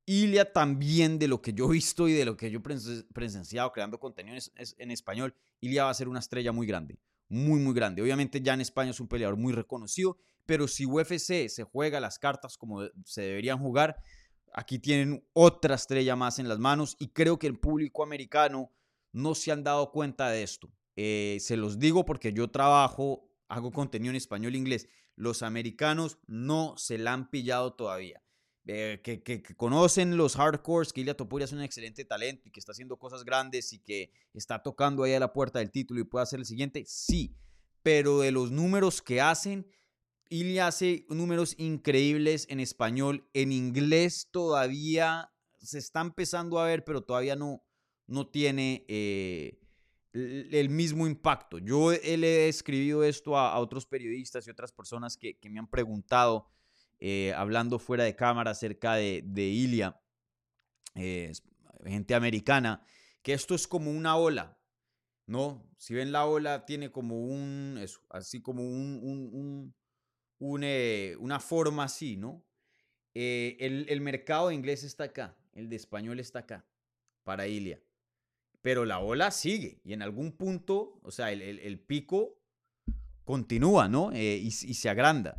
Ilia 0.09 0.53
también, 0.53 1.19
de 1.19 1.27
lo 1.27 1.41
que 1.41 1.51
yo 1.51 1.65
he 1.65 1.73
visto 1.73 2.07
y 2.07 2.13
de 2.13 2.23
lo 2.23 2.37
que 2.37 2.49
yo 2.49 2.59
he 2.59 3.03
presenciado 3.13 3.73
creando 3.73 3.99
contenido 3.99 4.37
en, 4.55 4.91
español, 4.91 5.35
Ilia 5.59 5.83
va 5.83 5.89
a 5.89 5.93
ser 5.93 6.07
una 6.07 6.19
estrella 6.19 6.53
muy 6.53 6.65
grande, 6.65 6.97
muy, 7.27 7.59
muy 7.59 7.73
grande. 7.73 8.01
Obviamente 8.01 8.41
ya 8.41 8.53
en 8.53 8.61
España 8.61 8.91
es 8.91 9.01
un 9.01 9.09
peleador 9.09 9.35
muy 9.35 9.51
reconocido, 9.51 10.17
pero 10.45 10.69
si 10.69 10.85
UFC 10.85 11.49
se 11.49 11.63
juega 11.63 11.99
las 11.99 12.19
cartas 12.19 12.57
como 12.57 12.83
se 13.03 13.21
deberían 13.21 13.59
jugar, 13.59 13.97
aquí 14.53 14.79
tienen 14.79 15.27
otra 15.33 15.75
estrella 15.75 16.15
más 16.15 16.39
en 16.39 16.47
las 16.47 16.57
manos 16.57 16.95
y 16.99 17.09
creo 17.09 17.37
que 17.37 17.47
el 17.47 17.59
público 17.59 18.01
americano 18.01 18.71
no 19.11 19.35
se 19.35 19.51
han 19.51 19.65
dado 19.65 19.91
cuenta 19.91 20.29
de 20.29 20.41
esto. 20.41 20.71
Eh, 20.95 21.37
se 21.41 21.57
los 21.57 21.79
digo 21.79 22.05
porque 22.05 22.31
yo 22.31 22.49
trabajo, 22.49 23.29
hago 23.49 23.73
contenido 23.73 24.11
en 24.11 24.15
español 24.15 24.55
e 24.55 24.57
inglés. 24.57 24.87
Los 25.17 25.43
americanos 25.43 26.17
no 26.27 26.77
se 26.77 26.97
la 26.97 27.11
han 27.11 27.29
pillado 27.29 27.73
todavía. 27.73 28.23
Eh, 28.69 28.99
que, 29.01 29.41
conocen 29.55 30.17
los 30.17 30.35
hardcores, 30.35 30.91
que 30.91 30.99
Ilya 30.99 31.15
Topuria 31.15 31.45
es 31.45 31.53
un 31.53 31.61
excelente 31.61 32.03
talento 32.03 32.49
y 32.49 32.51
que 32.51 32.59
está 32.59 32.73
haciendo 32.73 32.97
cosas 32.97 33.23
grandes 33.23 33.71
y 33.71 33.79
que 33.79 34.11
está 34.33 34.61
tocando 34.61 35.03
ahí 35.03 35.13
a 35.13 35.21
la 35.21 35.31
puerta 35.31 35.59
del 35.59 35.71
título 35.71 36.01
y 36.01 36.03
puede 36.03 36.23
hacer 36.23 36.39
el 36.39 36.45
siguiente, 36.45 36.83
sí. 36.85 37.33
Pero 37.81 38.19
de 38.19 38.31
los 38.31 38.51
números 38.51 39.01
que 39.01 39.21
hacen, 39.21 39.65
Ilya 40.29 40.67
hace 40.67 41.05
números 41.07 41.55
increíbles 41.57 42.45
en 42.49 42.59
español. 42.59 43.29
En 43.33 43.53
inglés 43.53 44.27
todavía 44.31 45.31
se 45.59 45.77
está 45.77 46.01
empezando 46.01 46.59
a 46.59 46.65
ver, 46.65 46.83
pero 46.83 47.01
todavía 47.01 47.37
no, 47.37 47.63
no 48.05 48.27
tiene 48.27 48.83
eh, 48.89 49.61
el 50.11 50.67
mismo 50.69 51.07
impacto. 51.07 51.59
Yo 51.59 51.91
le 51.91 52.45
he 52.45 52.49
escribido 52.49 53.05
esto 53.05 53.37
a, 53.37 53.57
otros 53.59 53.85
periodistas 53.85 54.45
y 54.45 54.49
otras 54.49 54.73
personas 54.73 55.15
que, 55.15 55.37
que 55.37 55.49
me 55.49 55.59
han 55.59 55.69
preguntado 55.69 56.49
eh, 56.99 57.33
hablando 57.35 57.77
fuera 57.77 58.03
de 58.03 58.15
cámara 58.15 58.51
acerca 58.51 58.95
de, 58.95 59.21
de 59.23 59.43
Ilia, 59.43 60.01
eh, 60.95 61.31
gente 61.85 62.15
americana, 62.15 62.83
que 63.21 63.33
esto 63.33 63.53
es 63.53 63.67
como 63.67 63.91
una 63.91 64.15
ola, 64.15 64.57
¿no? 65.27 65.63
Si 65.77 65.93
ven 65.93 66.11
la 66.11 66.25
ola, 66.25 66.65
tiene 66.65 66.91
como 66.91 67.23
un, 67.23 67.79
así 68.09 68.41
como 68.41 68.63
un, 68.63 69.75
eh, 70.61 71.15
una 71.19 71.39
forma 71.39 71.83
así, 71.83 72.17
¿no? 72.17 72.43
el, 73.13 74.01
mercado 74.01 74.49
de 74.49 74.55
inglés 74.55 74.83
está 74.83 75.05
acá, 75.05 75.35
el 75.53 75.69
de 75.69 75.75
español 75.75 76.19
está 76.19 76.39
acá, 76.39 76.67
para 77.23 77.47
Ilia. 77.47 77.81
Pero 78.61 78.85
la 78.85 78.99
ola 78.99 79.31
sigue 79.31 79.81
y 79.83 79.93
en 79.93 80.03
algún 80.03 80.31
punto, 80.33 80.99
o 81.01 81.09
sea, 81.11 81.31
el, 81.31 81.79
pico 81.79 82.39
continúa, 83.23 83.87
¿no? 83.87 84.15
y, 84.15 84.51
se 84.51 84.89
agranda. 84.89 85.35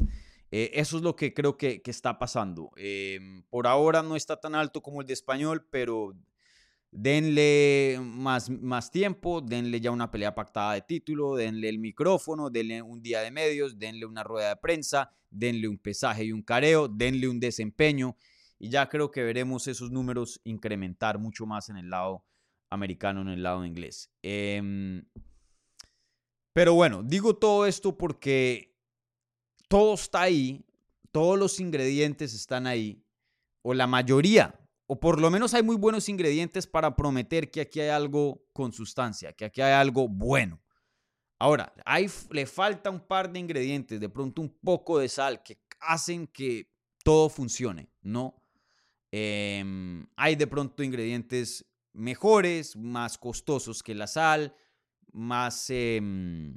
Eh, 0.51 0.71
eso 0.75 0.97
es 0.97 1.03
lo 1.03 1.15
que 1.15 1.35
creo 1.35 1.57
que, 1.57 1.83
está 1.85 2.19
pasando. 2.19 2.71
Em, 2.77 3.43
por 3.51 3.67
ahora 3.67 4.03
no 4.03 4.17
está 4.17 4.41
tan 4.41 4.55
alto 4.55 4.83
como 4.83 5.01
el 5.01 5.07
de 5.07 5.13
español, 5.13 5.67
pero 5.71 6.15
denle 6.91 7.99
más, 8.01 8.49
más 8.49 8.91
tiempo, 8.91 9.41
denle 9.41 9.81
ya 9.81 9.91
una 9.91 10.11
pelea 10.11 10.35
pactada 10.35 10.75
de 10.75 10.83
título, 10.83 11.37
denle 11.37 11.69
el 11.69 11.79
micrófono, 11.79 12.51
denle 12.51 12.81
un 12.83 13.03
día 13.03 13.21
de 13.21 13.31
medios, 13.31 13.79
denle 13.79 14.07
una 14.07 14.25
rueda 14.25 14.51
de 14.51 14.57
prensa, 14.57 15.11
denle 15.31 15.69
un 15.69 15.79
pesaje 15.79 16.25
y 16.25 16.33
un 16.33 16.43
careo, 16.43 16.89
denle 16.89 17.29
un 17.29 17.41
desempeño 17.41 18.17
y 18.59 18.71
ya 18.71 18.89
creo 18.89 19.11
que 19.11 19.23
veremos 19.23 19.67
esos 19.69 19.91
números 19.91 20.41
incrementar 20.45 21.19
mucho 21.19 21.47
más 21.47 21.69
en 21.69 21.77
el 21.77 21.91
lado 21.91 22.25
americano, 22.71 23.21
en 23.23 23.29
el 23.29 23.43
lado 23.43 23.65
inglés. 23.65 24.11
Em, 24.23 25.05
pero 26.53 26.75
bueno, 26.75 27.03
digo 27.03 27.37
todo 27.37 27.67
esto 27.67 27.97
porque 27.97 28.68
todo 29.69 29.95
está 29.95 30.23
ahí, 30.23 30.65
todos 31.13 31.39
los 31.39 31.61
ingredientes 31.61 32.35
están 32.35 32.67
ahí, 32.67 33.05
o 33.63 33.75
la 33.75 33.87
mayoría, 33.87 34.59
o 34.87 34.99
por 34.99 35.21
lo 35.21 35.31
menos 35.31 35.53
hay 35.55 35.63
muy 35.63 35.77
buenos 35.77 36.09
ingredientes 36.09 36.67
para 36.67 36.97
prometer 36.97 37.51
que 37.51 37.61
aquí 37.61 37.81
hay 37.81 37.91
algo 37.91 38.43
con 38.53 38.73
sustancia, 38.73 39.33
que 39.35 39.45
aquí 39.45 39.61
hay 39.61 39.73
algo 39.73 40.09
bueno. 40.09 40.61
Ahora, 41.39 41.73
le 42.31 42.47
falta 42.47 42.91
un 42.91 43.01
par 43.01 43.31
de 43.31 43.39
ingredientes, 43.39 44.01
de 44.01 44.09
pronto 44.09 44.43
un 44.43 44.49
poco 44.49 44.99
de 44.99 45.09
sal, 45.09 45.43
que 45.43 45.59
hacen 45.81 46.27
que 46.27 46.73
todo 47.05 47.29
funcione, 47.29 47.91
¿no? 48.03 48.43
Em, 49.13 50.07
hay 50.17 50.37
de 50.37 50.47
pronto 50.47 50.83
ingredientes 50.83 51.65
mejores, 51.93 52.77
más 52.77 53.19
costosos 53.19 53.83
que 53.83 53.95
la 53.95 54.07
sal, 54.07 54.55
más... 55.13 55.71
Em, 55.71 56.57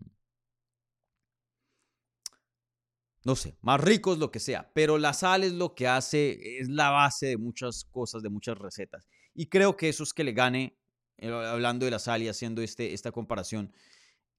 no 3.24 3.36
sé, 3.36 3.58
más 3.62 3.80
ricos, 3.80 4.18
lo 4.18 4.32
que 4.32 4.40
sea, 4.40 4.72
pero 4.74 4.98
la 4.98 5.14
sal 5.14 5.44
es 5.44 5.54
lo 5.54 5.76
que 5.76 5.88
hace, 5.88 6.60
es 6.60 6.70
la 6.70 6.90
base 6.90 7.28
de 7.28 7.38
muchas 7.38 7.86
cosas, 7.86 8.24
de 8.24 8.30
muchas 8.30 8.58
recetas. 8.58 9.08
Y 9.34 9.48
creo 9.48 9.78
que 9.78 9.90
eso 9.90 10.04
es 10.04 10.14
que 10.14 10.24
le 10.24 10.34
gane, 10.34 10.78
eh, 11.18 11.30
hablando 11.30 11.86
de 11.86 11.92
la 11.92 12.00
sal 12.00 12.24
y 12.24 12.30
haciendo 12.30 12.62
este, 12.62 12.94
esta 12.94 13.12
comparación, 13.12 13.72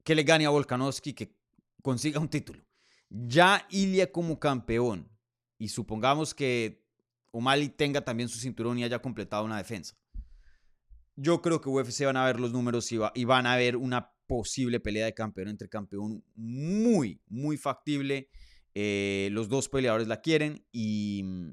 que 0.03 0.15
le 0.15 0.25
gane 0.25 0.47
a 0.47 0.51
Volkanovski, 0.51 1.13
que 1.13 1.37
consiga 1.81 2.19
un 2.19 2.29
título. 2.29 2.65
Ya 3.09 3.67
Ilia 3.71 4.11
como 4.11 4.41
campeón, 4.41 5.09
y 5.59 5.69
supongamos 5.69 6.35
que 6.35 6.85
O'Malley 7.31 7.69
tenga 7.69 8.05
también 8.05 8.29
su 8.29 8.39
cinturón 8.39 8.79
y 8.79 8.85
haya 8.85 9.01
completado 9.01 9.45
una 9.45 9.59
defensa. 9.59 9.97
Yo 11.15 11.41
creo 11.41 11.61
que 11.61 11.69
UFC 11.69 12.05
van 12.05 12.17
a 12.17 12.25
ver 12.25 12.41
los 12.41 12.53
números 12.53 12.91
y, 12.91 12.99
y 13.15 13.25
van 13.25 13.47
a 13.47 13.57
ver 13.57 13.77
una 13.77 14.13
posible 14.27 14.81
pelea 14.81 15.05
de 15.05 15.15
campeón 15.15 15.49
entre 15.49 15.69
campeón 15.69 16.25
muy, 16.35 17.21
muy 17.29 17.57
factible 17.57 18.29
eh, 18.75 19.29
los 19.33 19.49
dos 19.49 19.69
peleadores 19.69 20.09
la 20.09 20.21
quieren 20.21 20.67
y, 20.73 21.23
mm, 21.25 21.51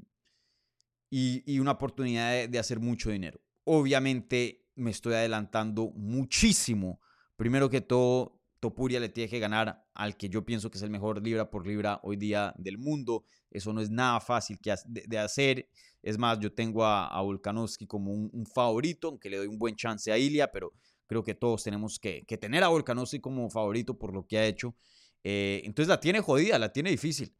y, 1.10 1.58
una 1.58 1.72
oportunidad 1.72 2.48
de, 2.48 2.58
hacer 2.58 2.80
mucho 2.80 3.10
dinero. 3.10 3.40
Obviamente 3.64 4.66
me 4.74 4.90
estoy 4.90 5.14
adelantando 5.14 5.90
muchísimo. 5.94 7.00
Primero 7.36 7.68
que 7.68 7.80
todo, 7.80 8.40
Topuria 8.60 9.00
le 9.00 9.08
tiene 9.08 9.28
que 9.28 9.38
ganar 9.38 9.84
al 9.94 10.16
que 10.16 10.28
yo 10.28 10.44
pienso 10.44 10.70
que 10.70 10.78
es 10.78 10.82
el 10.82 10.90
mejor 10.90 11.22
libra 11.22 11.50
por 11.50 11.66
libra 11.66 12.00
hoy 12.02 12.16
día 12.16 12.54
del 12.56 12.78
mundo. 12.78 13.24
Eso 13.50 13.72
no 13.72 13.80
es 13.80 13.90
nada 13.90 14.20
fácil 14.20 14.58
de, 14.86 15.18
hacer. 15.18 15.68
Es 16.02 16.16
más, 16.16 16.38
yo 16.38 16.52
tengo 16.52 16.84
a, 16.84 17.08
a 17.08 17.20
Volkanovski 17.22 17.86
como 17.86 18.12
un, 18.12 18.46
favorito, 18.46 19.08
aunque 19.08 19.28
le 19.28 19.38
doy 19.38 19.46
un 19.46 19.58
buen 19.58 19.76
chance 19.76 20.10
a 20.12 20.18
Ilia, 20.18 20.50
pero 20.50 20.72
creo 21.06 21.22
que 21.22 21.34
todos 21.34 21.64
tenemos 21.64 21.98
que, 21.98 22.24
que 22.26 22.38
tener 22.38 22.62
a 22.62 22.68
Volkanovski 22.68 23.20
como 23.20 23.50
favorito 23.50 23.98
por 23.98 24.14
lo 24.14 24.26
que 24.26 24.38
ha 24.38 24.46
hecho. 24.46 24.76
Eh, 25.24 25.62
entonces 25.64 25.88
la 25.88 26.00
tiene 26.00 26.20
jodida, 26.20 26.58
la 26.58 26.72
tiene 26.72 26.90
difícil. 26.90 27.34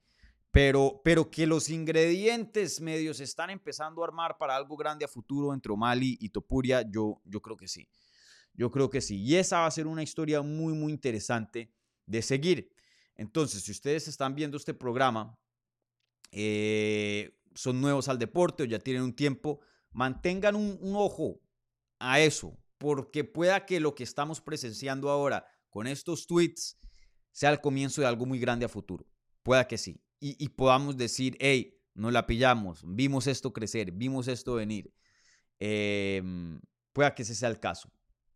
pero, 0.50 1.00
pero 1.04 1.30
que 1.30 1.46
los 1.46 1.70
ingredientes 1.70 2.80
medios 2.80 3.20
están 3.20 3.50
empezando 3.50 4.02
a 4.02 4.06
armar 4.06 4.36
para 4.36 4.56
algo 4.56 4.76
grande 4.76 5.04
a 5.04 5.08
futuro 5.08 5.54
entre 5.54 5.72
O'Malley 5.72 6.18
y 6.20 6.30
Topuria, 6.30 6.82
yo, 6.90 7.20
yo 7.24 7.40
creo 7.40 7.56
que 7.56 7.68
sí. 7.68 7.88
Yo 8.52 8.70
creo 8.70 8.90
que 8.90 9.00
sí. 9.00 9.22
Y 9.22 9.36
esa 9.36 9.60
va 9.60 9.66
a 9.66 9.70
ser 9.70 9.86
una 9.86 10.02
historia 10.02 10.42
muy, 10.42 10.72
muy 10.74 10.92
interesante 10.92 11.72
de 12.04 12.20
seguir. 12.20 12.72
Entonces, 13.14 13.62
si 13.62 13.70
ustedes 13.70 14.08
están 14.08 14.34
viendo 14.34 14.56
este 14.56 14.74
programa, 14.74 15.38
eh, 16.32 17.38
son 17.54 17.80
nuevos 17.80 18.08
al 18.08 18.18
deporte 18.18 18.64
o 18.64 18.66
ya 18.66 18.78
tienen 18.80 19.02
un 19.02 19.14
tiempo, 19.14 19.60
mantengan 19.92 20.56
un, 20.56 20.78
un 20.80 20.96
ojo 20.96 21.40
a 22.00 22.20
eso, 22.20 22.58
porque 22.78 23.22
pueda 23.22 23.66
que 23.66 23.78
lo 23.78 23.94
que 23.94 24.02
estamos 24.02 24.40
presenciando 24.40 25.10
ahora 25.10 25.46
con 25.68 25.86
estos 25.86 26.26
tweets 26.26 26.76
sea 27.32 27.50
el 27.50 27.60
comienzo 27.60 28.00
de 28.00 28.06
algo 28.06 28.26
muy 28.26 28.38
grande 28.38 28.64
a 28.64 28.68
futuro. 28.68 29.06
Pueda 29.42 29.66
que 29.66 29.78
sí 29.78 30.00
y, 30.20 30.48
podamos 30.50 30.96
decir, 30.96 31.36
hey, 31.40 31.80
nos 31.94 32.12
la 32.12 32.26
pillamos, 32.26 32.82
vimos 32.86 33.26
esto 33.26 33.52
crecer, 33.52 33.90
vimos 33.90 34.28
esto 34.28 34.54
venir. 34.54 34.92
Em, 35.58 36.60
pueda 36.92 37.14
que 37.14 37.22
ese 37.22 37.34
sea 37.34 37.48
el 37.48 37.58
caso. 37.58 37.90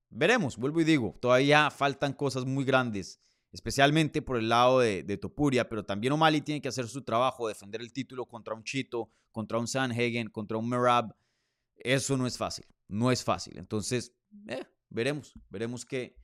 Veremos, 0.08 0.56
vuelvo 0.56 0.80
y 0.80 0.84
digo, 0.84 1.16
todavía 1.20 1.70
faltan 1.70 2.14
cosas 2.14 2.46
muy 2.46 2.64
grandes, 2.64 3.20
especialmente 3.52 4.22
por 4.22 4.38
el 4.38 4.48
lado 4.48 4.80
de, 4.80 5.18
Topuria, 5.18 5.68
pero 5.68 5.84
también 5.84 6.12
O'Malley 6.14 6.40
tiene 6.40 6.62
que 6.62 6.68
hacer 6.68 6.88
su 6.88 7.02
trabajo, 7.02 7.48
defender 7.48 7.82
el 7.82 7.92
título 7.92 8.26
contra 8.26 8.54
un 8.54 8.64
Chito, 8.64 9.10
contra 9.30 9.58
un 9.58 9.66
Sanhagen, 9.66 10.28
contra 10.30 10.56
un 10.56 10.68
Merab. 10.68 11.14
Eso 11.76 12.16
no 12.16 12.26
es 12.26 12.38
fácil, 12.38 12.64
no 12.88 13.10
es 13.10 13.22
fácil. 13.22 13.58
Entonces, 13.58 14.14
eh, 14.48 14.64
veremos, 14.88 15.34
veremos 15.50 15.84
qué, 15.84 16.16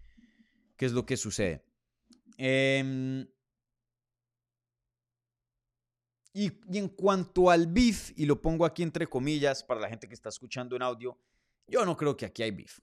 qué 0.77 0.87
es 0.87 0.93
lo 0.93 1.05
que 1.05 1.17
sucede. 1.17 1.65
Eh, 2.39 3.27
y, 6.33 6.53
en 6.79 6.89
cuanto 6.89 7.51
al 7.51 7.67
beef, 7.67 8.13
y 8.17 8.27
lo 8.27 8.41
pongo 8.41 8.65
aquí 8.65 8.83
entre 8.83 9.07
comillas 9.09 9.65
para 9.65 9.81
la 9.81 9.89
gente 9.89 10.07
que 10.07 10.15
está 10.15 10.29
escuchando 10.29 10.77
en 10.77 10.83
audio, 10.83 11.19
yo 11.67 11.85
no 11.85 11.97
creo 11.97 12.17
que 12.17 12.27
aquí 12.27 12.43
hay 12.43 12.51
beef. 12.51 12.81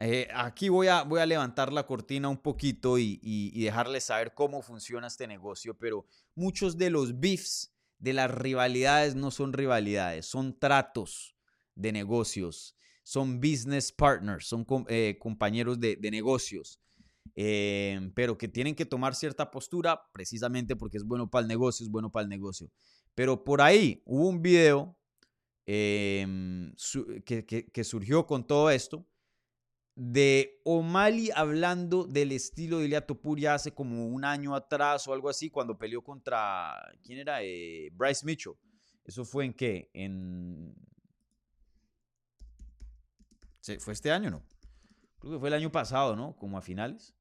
Eh, 0.00 0.28
aquí 0.34 0.68
voy 0.68 0.88
a, 0.88 1.02
voy 1.02 1.20
a 1.20 1.26
levantar 1.26 1.72
la 1.72 1.86
cortina 1.86 2.28
un 2.28 2.36
poquito 2.36 2.98
y, 2.98 3.18
y, 3.22 3.64
dejarles 3.64 4.04
saber 4.04 4.34
cómo 4.34 4.60
funciona 4.60 5.06
este 5.06 5.26
negocio, 5.26 5.76
pero 5.78 6.06
muchos 6.34 6.76
de 6.76 6.90
los 6.90 7.18
beefs, 7.18 7.72
de 7.98 8.12
las 8.12 8.30
rivalidades, 8.30 9.14
no 9.14 9.30
son 9.30 9.52
rivalidades, 9.52 10.26
son 10.26 10.58
tratos 10.58 11.36
de 11.74 11.92
negocios, 11.92 12.76
son 13.02 13.40
business 13.40 13.92
partners, 13.92 14.46
son 14.46 14.66
eh, 14.88 15.16
compañeros 15.18 15.80
de 15.80 15.96
negocios. 16.10 16.80
Em, 17.36 18.12
pero 18.12 18.38
que 18.38 18.48
tienen 18.48 18.74
que 18.74 18.86
tomar 18.86 19.14
cierta 19.14 19.50
postura 19.50 20.00
precisamente 20.12 20.76
porque 20.76 20.98
es 20.98 21.04
bueno 21.04 21.28
para 21.28 21.42
el 21.42 21.48
negocio, 21.48 21.84
es 21.84 21.90
bueno 21.90 22.10
para 22.10 22.24
el 22.24 22.28
negocio. 22.28 22.70
Pero 23.14 23.42
por 23.44 23.60
ahí 23.60 24.02
hubo 24.04 24.28
un 24.28 24.42
video 24.42 24.96
em, 25.66 26.72
que, 27.24 27.84
surgió 27.84 28.26
con 28.26 28.46
todo 28.46 28.70
esto 28.70 29.06
de 29.96 30.60
O'Malley 30.64 31.30
hablando 31.34 32.04
del 32.04 32.32
estilo 32.32 32.78
de 32.78 32.86
Ilia 32.86 33.06
Topuria 33.06 33.54
hace 33.54 33.72
como 33.72 34.06
un 34.08 34.24
año 34.24 34.54
atrás 34.54 35.06
o 35.06 35.12
algo 35.12 35.28
así, 35.28 35.50
cuando 35.50 35.78
peleó 35.78 36.02
contra, 36.02 36.74
¿quién 37.04 37.20
era? 37.20 37.42
Eh, 37.42 37.90
Bryce 37.92 38.26
Mitchell. 38.26 38.54
¿Eso 39.04 39.24
fue 39.24 39.44
en 39.44 39.54
qué? 39.54 39.90
En... 39.92 40.74
¿Fue 43.78 43.94
este 43.94 44.10
año 44.10 44.30
no? 44.30 44.42
Creo 45.24 45.36
que 45.36 45.40
fue 45.40 45.48
el 45.48 45.54
año 45.54 45.72
pasado, 45.72 46.14
¿no? 46.14 46.36
Como 46.36 46.58
a 46.58 46.60
finales. 46.60 47.14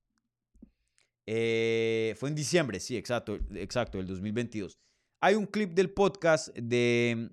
Eh, 1.26 2.14
fue 2.20 2.28
en 2.28 2.36
diciembre, 2.36 2.82
sí, 2.82 2.98
exacto, 2.98 3.40
exacto, 3.56 3.98
el 3.98 4.08
2022. 4.08 4.78
Hay 5.22 5.36
un 5.36 5.46
clip 5.46 5.72
del 5.72 5.90
podcast 5.90 6.50
de, 6.50 7.30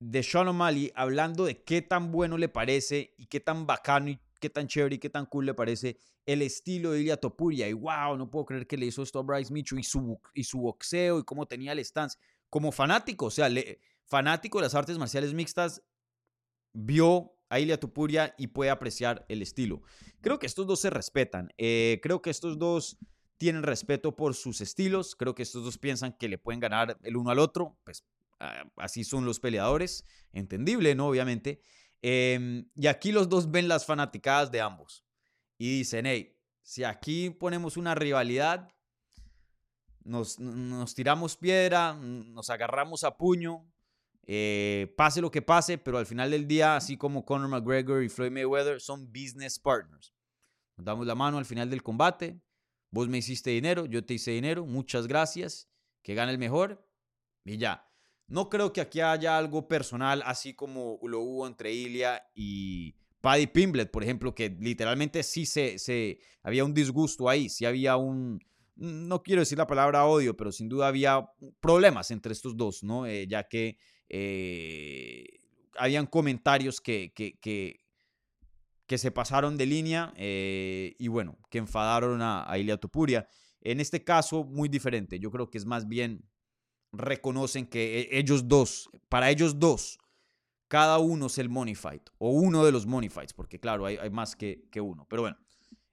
de 0.00 0.22
Sean 0.24 0.48
O'Malley 0.48 0.90
hablando 0.96 1.44
de 1.44 1.62
qué 1.62 1.80
tan 1.80 2.10
bueno 2.10 2.38
le 2.38 2.48
parece 2.48 3.14
y 3.18 3.26
qué 3.26 3.38
tan 3.38 3.68
bacano 3.68 4.08
y 4.08 4.18
qué 4.40 4.50
tan 4.50 4.66
chévere 4.66 4.96
y 4.96 4.98
qué 4.98 5.10
tan 5.10 5.26
cool 5.26 5.46
le 5.46 5.54
parece 5.54 5.96
el 6.26 6.42
estilo 6.42 6.90
de 6.90 7.02
Ilya 7.02 7.16
Topuria. 7.16 7.68
Y 7.68 7.72
wow, 7.72 8.16
no 8.16 8.28
puedo 8.28 8.46
creer 8.46 8.66
que 8.66 8.76
le 8.76 8.86
hizo 8.86 9.04
esto 9.04 9.20
a 9.20 9.22
Bryce 9.22 9.52
Mitchell 9.52 9.78
y 9.78 9.84
su, 9.84 10.20
y 10.34 10.42
su 10.42 10.58
boxeo 10.58 11.20
y 11.20 11.22
cómo 11.22 11.46
tenía 11.46 11.70
el 11.70 11.84
stance. 11.84 12.18
Como 12.48 12.72
fanático, 12.72 13.26
o 13.26 13.30
sea, 13.30 13.48
fanático 14.06 14.58
de 14.58 14.62
las 14.62 14.74
artes 14.74 14.98
marciales 14.98 15.34
mixtas, 15.34 15.84
vio 16.72 17.36
a 17.50 17.80
Tupuria 17.80 18.34
y 18.38 18.48
puede 18.48 18.70
apreciar 18.70 19.24
el 19.28 19.42
estilo. 19.42 19.82
Creo 20.20 20.38
que 20.38 20.46
estos 20.46 20.66
dos 20.66 20.80
se 20.80 20.90
respetan. 20.90 21.52
Eh, 21.58 21.98
creo 22.02 22.22
que 22.22 22.30
estos 22.30 22.58
dos 22.58 22.98
tienen 23.38 23.62
respeto 23.62 24.14
por 24.14 24.34
sus 24.34 24.60
estilos. 24.60 25.16
Creo 25.16 25.34
que 25.34 25.42
estos 25.42 25.64
dos 25.64 25.76
piensan 25.76 26.12
que 26.12 26.28
le 26.28 26.38
pueden 26.38 26.60
ganar 26.60 26.98
el 27.02 27.16
uno 27.16 27.30
al 27.30 27.40
otro. 27.40 27.76
Pues 27.84 28.04
ah, 28.38 28.64
así 28.76 29.02
son 29.02 29.24
los 29.24 29.40
peleadores. 29.40 30.04
Entendible, 30.32 30.94
¿no? 30.94 31.08
Obviamente. 31.08 31.60
Em, 32.02 32.70
y 32.74 32.86
aquí 32.86 33.12
los 33.12 33.28
dos 33.28 33.50
ven 33.50 33.66
las 33.66 33.84
fanaticadas 33.84 34.50
de 34.52 34.60
ambos. 34.60 35.04
Y 35.58 35.78
dicen, 35.78 36.06
hey, 36.06 36.36
si 36.62 36.84
aquí 36.84 37.30
ponemos 37.30 37.76
una 37.76 37.94
rivalidad, 37.94 38.72
nos 40.04 40.36
tiramos 40.94 41.36
piedra, 41.36 41.94
nos 41.94 42.48
agarramos 42.48 43.04
a 43.04 43.16
puño, 43.16 43.66
eh, 44.26 44.92
pase 44.96 45.20
lo 45.20 45.30
que 45.30 45.42
pase, 45.42 45.78
pero 45.78 45.98
al 45.98 46.06
final 46.06 46.30
del 46.30 46.46
día, 46.46 46.76
así 46.76 46.96
como 46.96 47.24
Conor 47.24 47.48
McGregor 47.48 48.02
y 48.02 48.08
Floyd 48.08 48.30
Mayweather, 48.30 48.80
son 48.80 49.06
business 49.06 49.58
partners. 49.58 50.14
Nos 50.76 50.84
damos 50.84 51.06
la 51.06 51.14
mano 51.14 51.38
al 51.38 51.44
final 51.44 51.68
del 51.68 51.82
combate. 51.82 52.40
Vos 52.90 53.08
me 53.08 53.18
hiciste 53.18 53.50
dinero, 53.50 53.86
yo 53.86 54.04
te 54.04 54.14
hice 54.14 54.32
dinero, 54.32 54.66
muchas 54.66 55.06
gracias, 55.06 55.70
que 56.02 56.14
gane 56.14 56.32
el 56.32 56.38
mejor 56.38 56.86
y 57.44 57.56
ya. 57.56 57.86
No 58.26 58.48
creo 58.48 58.72
que 58.72 58.80
aquí 58.80 59.00
haya 59.00 59.36
algo 59.36 59.68
personal, 59.68 60.22
así 60.24 60.54
como 60.54 60.98
lo 61.02 61.20
hubo 61.20 61.46
entre 61.46 61.72
Ilya 61.72 62.22
y 62.34 62.94
Paddy 63.20 63.48
Pimblet, 63.48 63.90
por 63.90 64.02
ejemplo, 64.02 64.34
que 64.34 64.50
literalmente 64.50 65.22
sí 65.22 65.46
se, 65.46 65.78
se 65.78 66.20
había 66.42 66.64
un 66.64 66.74
disgusto 66.74 67.28
ahí, 67.28 67.48
sí 67.48 67.64
había 67.64 67.96
un, 67.96 68.40
no 68.76 69.22
quiero 69.22 69.40
decir 69.42 69.58
la 69.58 69.66
palabra 69.66 70.06
odio, 70.06 70.36
pero 70.36 70.52
sin 70.52 70.68
duda 70.68 70.88
había 70.88 71.28
problemas 71.60 72.10
entre 72.10 72.32
estos 72.32 72.56
dos, 72.56 72.82
¿no? 72.82 73.06
Eh, 73.06 73.26
ya 73.28 73.46
que 73.46 73.76
eh, 74.10 75.40
habían 75.76 76.06
comentarios 76.06 76.80
que, 76.80 77.12
que, 77.14 77.38
que, 77.40 78.98
se 78.98 79.12
pasaron 79.12 79.56
de 79.56 79.66
línea 79.66 80.12
eh, 80.16 80.96
y 80.98 81.08
bueno, 81.08 81.38
que 81.48 81.58
enfadaron 81.58 82.20
a, 82.22 82.50
a 82.50 82.58
Ilia 82.58 82.76
Topuria. 82.76 83.26
En 83.60 83.78
este 83.78 84.02
caso, 84.02 84.42
muy 84.44 84.68
diferente. 84.68 85.20
Yo 85.20 85.30
creo 85.30 85.48
que 85.48 85.58
es 85.58 85.64
más 85.64 85.86
bien 85.86 86.28
reconocen 86.92 87.66
que 87.66 88.00
e, 88.00 88.18
ellos 88.18 88.48
dos, 88.48 88.90
para 89.08 89.30
ellos 89.30 89.58
dos, 89.58 89.98
cada 90.68 90.98
uno 90.98 91.26
es 91.26 91.38
el 91.38 91.48
money 91.48 91.74
fight 91.74 92.10
o 92.18 92.30
uno 92.30 92.64
de 92.64 92.72
los 92.72 92.86
money 92.86 93.08
fights, 93.08 93.32
porque 93.32 93.58
claro, 93.58 93.86
hay, 93.86 93.96
hay 93.96 94.10
más 94.10 94.36
que, 94.36 94.68
que, 94.70 94.80
uno. 94.80 95.06
Pero 95.08 95.22
bueno, 95.22 95.36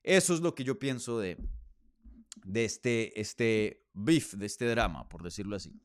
eso 0.04 0.34
es 0.34 0.42
lo 0.42 0.56
que 0.56 0.64
yo 0.64 0.80
pienso 0.80 1.20
de, 1.20 1.38
de 2.46 2.66
este, 2.66 3.20
este 3.20 3.86
beef, 3.94 4.34
de 4.34 4.46
este 4.46 4.66
drama, 4.66 5.08
por 5.10 5.24
decirlo 5.24 5.56
así. 5.56 5.80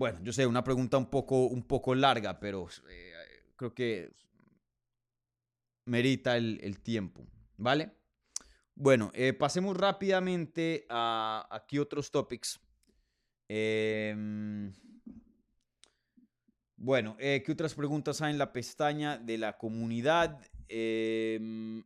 Bueno, 0.00 0.18
yo 0.22 0.32
sé, 0.32 0.46
una 0.46 0.64
pregunta 0.64 0.96
un 0.96 1.10
poco, 1.10 1.44
un 1.44 1.62
poco 1.62 1.94
larga, 1.94 2.40
pero 2.40 2.68
eh, 2.88 3.12
creo 3.54 3.74
que 3.74 4.10
merita 5.84 6.38
el, 6.38 6.80
tiempo, 6.80 7.26
¿vale? 7.58 7.90
Bueno, 8.74 9.10
eh, 9.12 9.34
pasemos 9.34 9.76
rápidamente 9.76 10.86
a 10.88 11.46
aquí 11.50 11.78
otros 11.78 12.10
topics. 12.10 12.58
Em, 13.46 14.72
bueno, 16.76 17.14
eh, 17.18 17.42
¿qué 17.44 17.52
otras 17.52 17.74
preguntas 17.74 18.22
hay 18.22 18.32
en 18.32 18.38
la 18.38 18.54
pestaña 18.54 19.18
de 19.18 19.36
la 19.36 19.58
comunidad? 19.58 20.40
Em, 20.66 21.84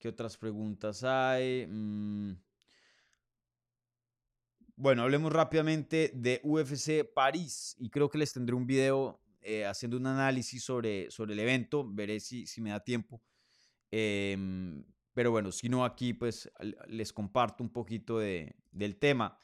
¿Qué 0.00 0.08
otras 0.08 0.38
preguntas 0.38 1.04
hay? 1.04 1.66
Mm. 1.66 2.32
Bueno, 4.74 5.02
hablemos 5.02 5.30
rápidamente 5.30 6.10
de 6.14 6.40
UFC 6.42 7.04
París 7.04 7.76
y 7.78 7.90
creo 7.90 8.08
que 8.08 8.16
les 8.16 8.32
tendré 8.32 8.56
un 8.56 8.66
video 8.66 9.20
eh, 9.42 9.66
haciendo 9.66 9.98
un 9.98 10.06
análisis 10.06 10.64
sobre, 10.64 11.10
sobre 11.10 11.34
el 11.34 11.40
evento. 11.40 11.86
Veré 11.86 12.18
si, 12.18 12.46
si 12.46 12.62
me 12.62 12.70
da 12.70 12.80
tiempo. 12.80 13.20
Em, 13.90 14.82
pero 15.12 15.32
bueno, 15.32 15.52
si 15.52 15.68
no, 15.68 15.84
aquí 15.84 16.14
pues 16.14 16.50
les 16.86 17.12
comparto 17.12 17.62
un 17.62 17.70
poquito 17.70 18.20
de, 18.20 18.56
del 18.70 18.96
tema. 18.96 19.36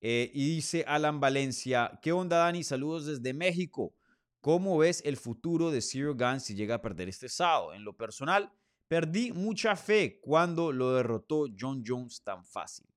Eh, 0.00 0.28
y 0.34 0.56
dice 0.56 0.84
Alan 0.88 1.20
Valencia, 1.20 2.00
¿qué 2.02 2.10
onda 2.10 2.38
Dani? 2.38 2.64
Saludos 2.64 3.06
desde 3.06 3.32
México. 3.32 3.94
¿Cómo 4.40 4.76
ves 4.78 5.02
el 5.04 5.16
futuro 5.16 5.70
de 5.70 5.82
Zero 5.82 6.16
Gun 6.16 6.40
si 6.40 6.56
llega 6.56 6.74
a 6.74 6.82
perder 6.82 7.08
este 7.08 7.28
sábado? 7.28 7.74
En 7.74 7.84
lo 7.84 7.96
personal, 7.96 8.52
Perdí 8.90 9.30
mucha 9.30 9.76
fe 9.76 10.18
cuando 10.20 10.72
lo 10.72 10.94
derrotó 10.94 11.46
John 11.56 11.84
Jones 11.86 12.24
tan 12.24 12.44
fácil. 12.44 12.88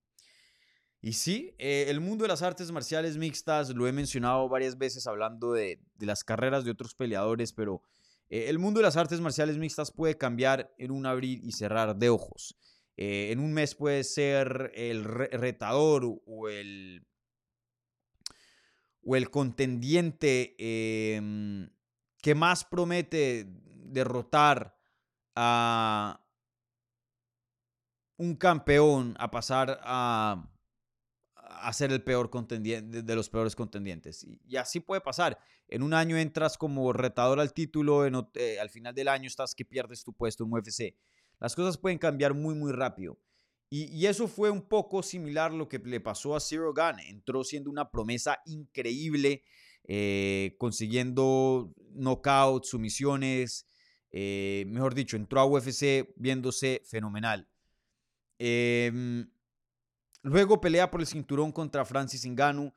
Y 0.99 1.13
sí, 1.13 1.53
eh, 1.59 1.85
el 1.87 1.99
mundo 1.99 2.23
de 2.23 2.29
las 2.29 2.41
artes 2.41 2.71
marciales 2.71 3.15
mixtas 3.15 3.69
lo 3.69 3.87
he 3.87 3.91
mencionado 3.91 4.49
varias 4.49 4.75
veces 4.79 5.05
hablando 5.05 5.53
de, 5.53 5.79
las 5.99 6.23
carreras 6.23 6.65
de 6.65 6.71
otros 6.71 6.95
peleadores, 6.95 7.53
pero 7.53 7.83
eh, 8.27 8.45
el 8.49 8.57
mundo 8.57 8.79
de 8.79 8.85
las 8.85 8.97
artes 8.97 9.21
marciales 9.21 9.59
mixtas 9.59 9.91
puede 9.91 10.17
cambiar 10.17 10.73
en 10.79 10.89
un 10.89 11.05
abrir 11.05 11.39
y 11.43 11.51
cerrar 11.51 11.95
de 11.95 12.09
ojos. 12.09 12.57
Eh, 12.97 13.29
en 13.31 13.39
un 13.39 13.53
mes 13.53 13.75
puede 13.75 14.03
ser 14.03 14.71
el 14.73 15.03
retador 15.03 16.05
o 16.25 16.49
el, 16.49 17.05
o 19.03 19.15
el 19.15 19.29
contendiente 19.29 20.55
em, 20.57 21.69
que 22.17 22.33
más 22.33 22.65
promete 22.65 23.45
derrotar 23.45 24.81
a 25.35 26.19
un 28.17 28.35
campeón 28.35 29.15
a 29.19 29.31
pasar 29.31 29.79
a, 29.83 30.53
a 31.35 31.73
ser 31.73 31.91
el 31.91 32.03
peor 32.03 32.29
contendiente 32.29 33.01
de 33.01 33.15
los 33.15 33.29
peores 33.29 33.55
contendientes. 33.55 34.23
Y, 34.23 34.55
así 34.57 34.79
puede 34.79 35.01
pasar. 35.01 35.37
En 35.67 35.83
un 35.83 35.93
año 35.93 36.17
entras 36.17 36.57
como 36.57 36.91
retador 36.93 37.39
al 37.39 37.53
título, 37.53 38.05
eh, 38.05 38.59
al 38.59 38.69
final 38.69 38.93
del 38.93 39.07
año 39.07 39.27
estás 39.27 39.55
que 39.55 39.65
pierdes 39.65 40.03
tu 40.03 40.13
puesto 40.13 40.43
en 40.43 40.53
UFC. 40.53 40.95
Las 41.39 41.55
cosas 41.55 41.77
pueden 41.77 41.97
cambiar 41.97 42.33
muy, 42.33 42.55
muy 42.55 42.71
rápido. 42.71 43.17
Y, 43.69 44.05
eso 44.05 44.27
fue 44.27 44.51
un 44.51 44.61
poco 44.61 45.01
similar 45.01 45.51
a 45.51 45.55
lo 45.55 45.67
que 45.67 45.79
le 45.79 45.99
pasó 45.99 46.35
a 46.35 46.39
Zero 46.39 46.73
Gun. 46.75 46.99
Entró 47.07 47.43
siendo 47.43 47.71
una 47.71 47.89
promesa 47.89 48.39
increíble, 48.45 49.43
eh, 49.85 50.55
consiguiendo 50.59 51.73
knockouts, 51.95 52.69
sumisiones. 52.69 53.67
Eh, 54.15 54.65
mejor 54.67 54.93
dicho, 54.93 55.17
entró 55.17 55.41
a 55.41 55.45
UFC 55.45 56.13
viéndose 56.15 56.83
fenomenal. 56.85 57.49
Em, 58.37 59.27
luego 60.21 60.61
pelea 60.61 60.91
por 60.91 61.01
el 61.01 61.07
cinturón 61.07 61.51
contra 61.51 61.83
Francis 61.83 62.25
Ngannou. 62.25 62.73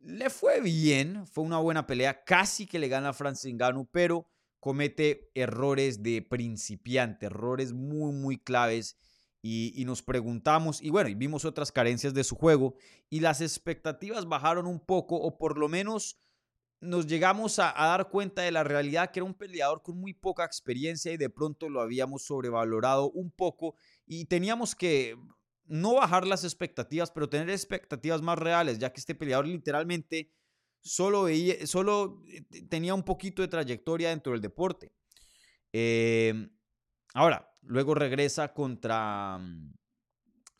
Le 0.00 0.30
fue 0.30 0.60
bien, 0.60 1.26
fue 1.26 1.44
una 1.44 1.58
buena 1.58 1.86
pelea. 1.86 2.24
Casi 2.24 2.66
que 2.66 2.78
le 2.78 2.88
gana 2.88 3.10
a 3.10 3.12
Francis 3.12 3.52
Ngannou, 3.54 3.86
pero 3.92 4.26
comete 4.60 5.30
errores 5.34 6.02
de 6.02 6.22
principiante, 6.22 7.26
errores 7.26 7.72
muy, 7.72 8.12
muy 8.12 8.38
claves. 8.38 8.96
Y, 9.40 9.84
nos 9.86 10.02
preguntamos, 10.02 10.82
y 10.82 10.90
bueno, 10.90 11.08
y 11.08 11.14
vimos 11.14 11.44
otras 11.44 11.70
carencias 11.70 12.12
de 12.12 12.24
su 12.24 12.34
juego, 12.34 12.74
y 13.08 13.20
las 13.20 13.40
expectativas 13.40 14.26
bajaron 14.26 14.66
un 14.66 14.80
poco, 14.80 15.16
o 15.16 15.38
por 15.38 15.56
lo 15.56 15.68
menos 15.68 16.18
nos 16.80 17.06
llegamos 17.06 17.58
a, 17.58 17.72
dar 17.76 18.08
cuenta 18.08 18.42
de 18.42 18.52
la 18.52 18.62
realidad 18.64 19.10
que 19.10 19.18
era 19.18 19.24
un 19.24 19.34
peleador 19.34 19.82
con 19.82 19.98
muy 19.98 20.14
poca 20.14 20.44
experiencia 20.44 21.12
y 21.12 21.16
de 21.16 21.30
pronto 21.30 21.68
lo 21.68 21.80
habíamos 21.80 22.24
sobrevalorado 22.24 23.10
un 23.10 23.30
poco 23.30 23.74
y 24.06 24.26
teníamos 24.26 24.74
que 24.74 25.16
no 25.66 25.94
bajar 25.94 26.26
las 26.26 26.44
expectativas, 26.44 27.10
pero 27.10 27.28
tener 27.28 27.50
expectativas 27.50 28.22
más 28.22 28.38
reales, 28.38 28.78
ya 28.78 28.92
que 28.92 29.00
este 29.00 29.14
peleador 29.14 29.46
literalmente 29.46 30.32
solo, 30.80 31.24
veía, 31.24 31.66
solo 31.66 32.22
eh, 32.28 32.42
tenía 32.68 32.94
un 32.94 33.02
poquito 33.02 33.42
de 33.42 33.48
trayectoria 33.48 34.10
dentro 34.10 34.32
del 34.32 34.40
deporte. 34.40 34.92
Em, 35.72 36.50
ahora, 37.12 37.50
luego 37.62 37.94
regresa 37.94 38.54
contra 38.54 39.38
mm, 39.38 39.74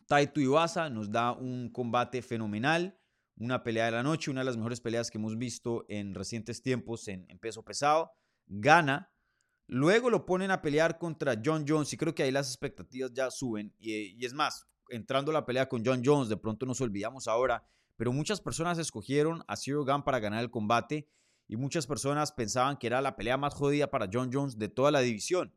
Taito 0.06 0.40
Iwasa, 0.40 0.90
nos 0.90 1.10
da 1.10 1.32
un 1.32 1.70
combate 1.70 2.20
fenomenal, 2.20 2.97
una 3.38 3.62
pelea 3.62 3.86
de 3.86 3.92
la 3.92 4.02
noche, 4.02 4.30
una 4.30 4.40
de 4.40 4.46
las 4.46 4.56
mejores 4.56 4.80
peleas 4.80 5.10
que 5.10 5.18
hemos 5.18 5.36
visto 5.38 5.84
en 5.88 6.14
recientes 6.14 6.62
tiempos 6.62 7.08
en, 7.08 7.26
peso 7.40 7.64
pesado. 7.64 8.12
Gana. 8.46 9.12
Luego 9.66 10.10
lo 10.10 10.24
ponen 10.24 10.50
a 10.50 10.62
pelear 10.62 10.98
contra 10.98 11.40
John 11.44 11.64
Jones 11.68 11.92
y 11.92 11.96
creo 11.96 12.14
que 12.14 12.22
ahí 12.22 12.30
las 12.30 12.48
expectativas 12.48 13.12
ya 13.12 13.30
suben. 13.30 13.74
Y, 13.78 14.16
y 14.20 14.24
es 14.24 14.32
más, 14.32 14.66
entrando 14.88 15.30
a 15.30 15.34
la 15.34 15.46
pelea 15.46 15.68
con 15.68 15.84
John 15.84 16.02
Jones, 16.04 16.28
de 16.28 16.36
pronto 16.36 16.64
nos 16.64 16.80
olvidamos 16.80 17.28
ahora 17.28 17.64
pero 17.98 18.12
muchas 18.12 18.40
personas 18.40 18.78
escogieron 18.78 19.42
a 19.48 19.56
Zero 19.56 19.84
Gun 19.84 20.04
para 20.04 20.20
ganar 20.20 20.42
el 20.44 20.52
combate 20.52 21.10
y 21.48 21.56
muchas 21.56 21.86
personas 21.86 22.30
pensaban 22.30 22.76
que 22.76 22.86
era 22.86 23.02
la 23.02 23.16
pelea 23.16 23.36
más 23.36 23.54
jodida 23.54 23.90
para 23.90 24.08
John 24.10 24.30
Jones 24.32 24.56
de 24.56 24.68
toda 24.68 24.92
la 24.92 25.00
división. 25.00 25.52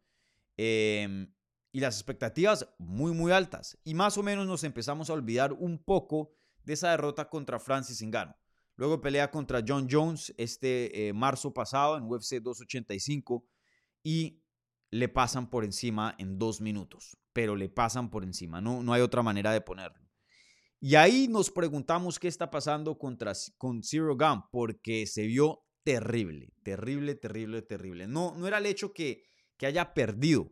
Em, 0.58 1.32
y 1.72 1.80
las 1.80 1.96
expectativas 1.96 2.68
muy, 2.80 3.14
muy 3.14 3.32
altas. 3.32 3.78
Y 3.84 3.94
más 3.94 4.18
o 4.18 4.24
menos 4.24 4.48
nos 4.48 4.64
empezamos 4.64 5.10
a 5.10 5.14
olvidar 5.14 5.54
un 5.54 5.78
poco 5.78 6.34
de 6.64 6.74
esa 6.74 6.92
derrota 6.92 7.30
contra 7.30 7.60
Francis 7.60 8.02
Ngannou. 8.02 8.36
Luego 8.76 9.02
pelea 9.02 9.30
contra 9.30 9.64
John 9.66 9.88
Jones 9.90 10.34
este 10.38 11.08
eh, 11.08 11.14
marzo 11.14 11.54
pasado 11.54 11.98
en 11.98 12.04
UFC 12.06 12.42
285 12.42 13.46
y 14.04 14.42
le 14.90 15.08
pasan 15.08 15.50
por 15.50 15.64
encima 15.64 16.16
en 16.18 16.38
dos 16.38 16.62
minutos. 16.62 17.18
Pero 17.34 17.56
le 17.56 17.70
pasan 17.70 18.10
por 18.10 18.24
encima, 18.24 18.60
no, 18.60 18.82
no 18.84 18.94
hay 18.94 19.02
otra 19.02 19.22
manera 19.22 19.52
de 19.54 19.62
ponerlo. 19.62 20.02
Y 20.80 20.96
ahí 20.96 21.28
nos 21.28 21.52
preguntamos 21.52 22.18
qué 22.18 22.28
está 22.28 22.50
pasando 22.50 22.98
contra, 22.98 23.34
con 23.58 23.84
Zero 23.84 24.18
Gun, 24.18 24.42
porque 24.52 25.06
se 25.06 25.28
vio 25.28 25.64
terrible, 25.84 26.52
terrible, 26.64 27.14
terrible, 27.14 27.62
terrible. 27.62 28.08
No, 28.08 28.36
no 28.36 28.48
era 28.48 28.58
el 28.58 28.66
hecho 28.66 28.92
que, 28.92 29.24
que 29.58 29.68
haya 29.68 29.94
perdido, 29.94 30.52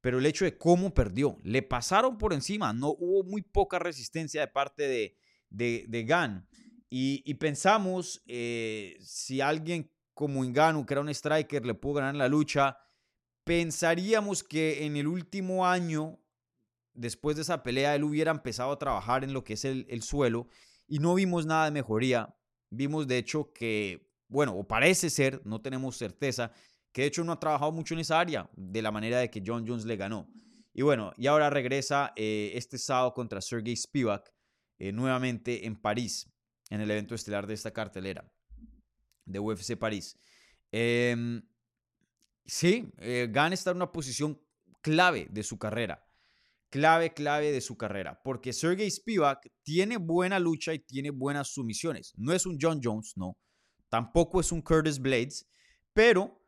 pero 0.00 0.18
el 0.18 0.26
hecho 0.26 0.44
de 0.44 0.58
cómo 0.58 0.92
perdió. 0.92 1.38
Le 1.44 1.62
pasaron 1.62 2.18
por 2.18 2.32
encima, 2.32 2.72
no 2.72 2.88
hubo 2.88 3.22
muy 3.22 3.42
poca 3.42 3.78
resistencia 3.78 4.40
de 4.40 4.48
parte 4.48 4.88
de, 4.88 5.16
de, 5.50 5.84
de 5.88 6.04
Gunn. 6.04 6.48
Y, 6.90 7.34
pensamos 7.34 8.22
eh, 8.26 8.96
si 9.00 9.40
alguien 9.40 9.90
como 10.14 10.44
Inganu, 10.44 10.86
que 10.86 10.94
era 10.94 11.00
un 11.02 11.10
striker, 11.10 11.64
le 11.64 11.74
pudo 11.74 11.94
ganar 11.94 12.14
la 12.14 12.28
lucha, 12.28 12.78
pensaríamos 13.44 14.42
que 14.42 14.84
en 14.84 14.96
el 14.96 15.06
último 15.06 15.66
año 15.66 16.18
después 16.94 17.36
de 17.36 17.42
esa 17.42 17.62
pelea 17.62 17.94
él 17.94 18.04
hubiera 18.04 18.30
empezado 18.30 18.72
a 18.72 18.78
trabajar 18.78 19.22
en 19.22 19.32
lo 19.32 19.44
que 19.44 19.52
es 19.52 19.64
el, 19.64 20.02
suelo 20.02 20.48
y 20.88 20.98
no 20.98 21.14
vimos 21.14 21.46
nada 21.46 21.66
de 21.66 21.70
mejoría. 21.70 22.34
Vimos 22.70 23.06
de 23.06 23.18
hecho 23.18 23.52
que, 23.52 24.10
bueno, 24.28 24.56
o 24.56 24.66
parece 24.66 25.08
ser, 25.10 25.40
no 25.44 25.60
tenemos 25.60 25.96
certeza, 25.96 26.52
que 26.90 27.02
de 27.02 27.08
hecho 27.08 27.22
no 27.22 27.32
ha 27.32 27.40
trabajado 27.40 27.70
mucho 27.70 27.94
en 27.94 28.00
esa 28.00 28.18
área 28.18 28.50
de 28.56 28.82
la 28.82 28.90
manera 28.90 29.18
de 29.18 29.30
que 29.30 29.42
John 29.46 29.66
Jones 29.66 29.84
le 29.84 29.96
ganó. 29.96 30.28
Y 30.72 30.82
bueno, 30.82 31.12
y 31.16 31.26
ahora 31.26 31.50
regresa 31.50 32.12
eh, 32.16 32.52
este 32.54 32.78
sábado 32.78 33.14
contra 33.14 33.40
Sergey 33.40 33.76
Spivak 33.76 34.32
eh, 34.78 34.92
nuevamente 34.92 35.66
en 35.66 35.76
París, 35.80 36.30
en 36.70 36.80
el 36.80 36.90
evento 36.90 37.14
estelar 37.14 37.46
de 37.46 37.54
esta 37.54 37.72
cartelera 37.72 38.30
de 39.24 39.38
UFC 39.38 39.76
París. 39.76 40.18
Em, 40.72 41.42
sí, 42.44 42.92
eh, 42.98 43.28
Gan 43.30 43.52
está 43.52 43.70
en 43.70 43.76
una 43.76 43.92
posición 43.92 44.40
clave 44.82 45.28
de 45.30 45.42
su 45.42 45.58
carrera 45.58 46.04
clave, 46.70 47.12
clave 47.14 47.52
de 47.52 47.60
su 47.60 47.76
carrera. 47.76 48.20
Porque 48.22 48.52
Sergey 48.52 48.90
Spivak 48.90 49.50
tiene 49.62 49.96
buena 49.96 50.38
lucha 50.38 50.74
y 50.74 50.78
tiene 50.78 51.10
buenas 51.10 51.48
sumisiones. 51.48 52.12
No 52.16 52.32
es 52.32 52.46
un 52.46 52.58
John 52.60 52.80
Jones, 52.82 53.14
no. 53.16 53.38
Tampoco 53.88 54.40
es 54.40 54.52
un 54.52 54.62
Curtis 54.62 54.98
Blades. 54.98 55.48
Pero 55.92 56.42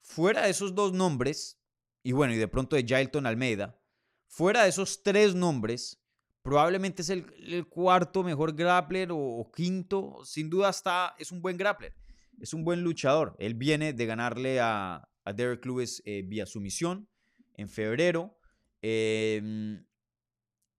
fuera 0.00 0.42
de 0.42 0.50
esos 0.50 0.74
dos 0.74 0.92
nombres, 0.92 1.60
y 2.02 2.12
bueno, 2.12 2.34
y 2.34 2.38
de 2.38 2.48
pronto 2.48 2.76
de 2.76 2.84
Jailton 2.86 3.26
Almeida, 3.26 3.80
fuera 4.26 4.62
de 4.62 4.70
esos 4.70 5.02
tres 5.02 5.34
nombres, 5.34 6.03
probablemente 6.44 7.00
es 7.00 7.08
el, 7.08 7.66
cuarto 7.68 8.22
mejor 8.22 8.54
grappler 8.54 9.08
o, 9.10 9.50
quinto. 9.52 10.20
Sin 10.24 10.50
duda 10.50 10.68
está, 10.68 11.16
es 11.18 11.32
un 11.32 11.40
buen 11.40 11.56
grappler. 11.56 11.96
Es 12.38 12.52
un 12.52 12.64
buen 12.64 12.82
luchador. 12.82 13.34
Él 13.38 13.54
viene 13.54 13.94
de 13.94 14.06
ganarle 14.06 14.60
a, 14.60 15.08
Derek 15.34 15.64
Lewis 15.64 16.02
eh, 16.04 16.22
vía 16.22 16.44
sumisión 16.44 17.08
en 17.54 17.70
febrero. 17.70 18.36
Em, 18.82 19.86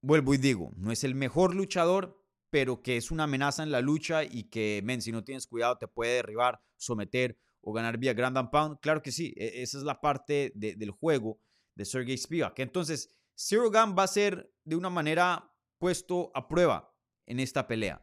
vuelvo 0.01 0.36
y 0.36 0.38
digo, 0.38 0.71
no 0.78 0.91
es 0.91 1.04
el 1.04 1.15
mejor 1.15 1.56
luchador, 1.56 2.23
pero 2.51 2.84
que 2.84 2.95
es 2.95 3.10
una 3.10 3.23
amenaza 3.23 3.63
en 3.63 3.71
la 3.71 3.82
lucha 3.82 4.23
y 4.23 4.43
que, 4.43 4.82
men, 4.84 5.01
si 5.01 5.12
no 5.12 5.23
tienes 5.23 5.47
cuidado, 5.47 5.80
te 5.80 5.88
puede 5.88 6.17
derribar, 6.17 6.62
someter 6.78 7.39
o 7.62 7.73
ganar 7.73 7.97
vía 7.97 8.13
Grand 8.13 8.38
and 8.38 8.51
Pound. 8.51 8.80
Claro 8.82 9.01
que 9.01 9.12
sí, 9.12 9.34
e, 9.36 9.63
esa 9.63 9.80
es 9.80 9.84
la 9.84 9.99
parte 9.99 10.51
del 10.54 10.91
juego 10.91 11.39
de 11.73 11.86
Sergey 11.86 12.15
Spivak. 12.15 12.60
Entonces, 12.60 13.15
Zero 13.36 13.71
Gun 13.71 13.95
va 13.97 14.04
a 14.04 14.08
ser 14.08 14.54
de 14.63 14.75
una 14.75 14.91
manera 14.91 15.54
puesto 15.77 16.31
a 16.33 16.47
prueba 16.47 16.93
en 17.25 17.39
esta 17.39 17.67
pelea. 17.67 18.01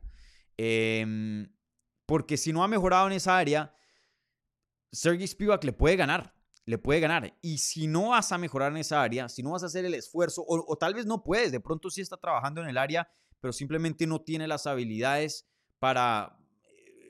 Em, 0.56 1.52
porque 2.06 2.37
si 2.37 2.52
no 2.52 2.62
ha 2.62 2.68
mejorado 2.68 3.06
en 3.06 3.14
esa 3.14 3.38
área, 3.38 3.74
Sergey 4.90 5.26
Spivak 5.26 5.64
le 5.64 5.72
puede 5.72 5.96
ganar 5.96 6.35
le 6.64 6.78
puede 6.78 7.00
ganar. 7.00 7.37
Y 7.42 7.58
si 7.58 7.87
no 7.87 8.11
vas 8.11 8.32
a 8.32 8.38
mejorar 8.38 8.72
en 8.72 8.78
esa 8.78 9.02
área, 9.02 9.28
si 9.28 9.42
no 9.42 9.50
vas 9.50 9.62
a 9.62 9.66
hacer 9.66 9.85
el 9.85 9.94
esfuerzo, 9.94 10.44
o, 10.46 10.76
tal 10.76 10.94
vez 10.94 11.06
no 11.06 11.22
puedes, 11.22 11.52
de 11.52 11.61
pronto 11.61 11.90
sí 11.90 12.00
está 12.00 12.16
trabajando 12.16 12.62
en 12.62 12.68
el 12.68 12.78
área, 12.78 13.08
pero 13.40 13.52
simplemente 13.52 14.06
no 14.06 14.20
tiene 14.20 14.46
las 14.46 14.66
habilidades 14.66 15.48
para 15.78 16.38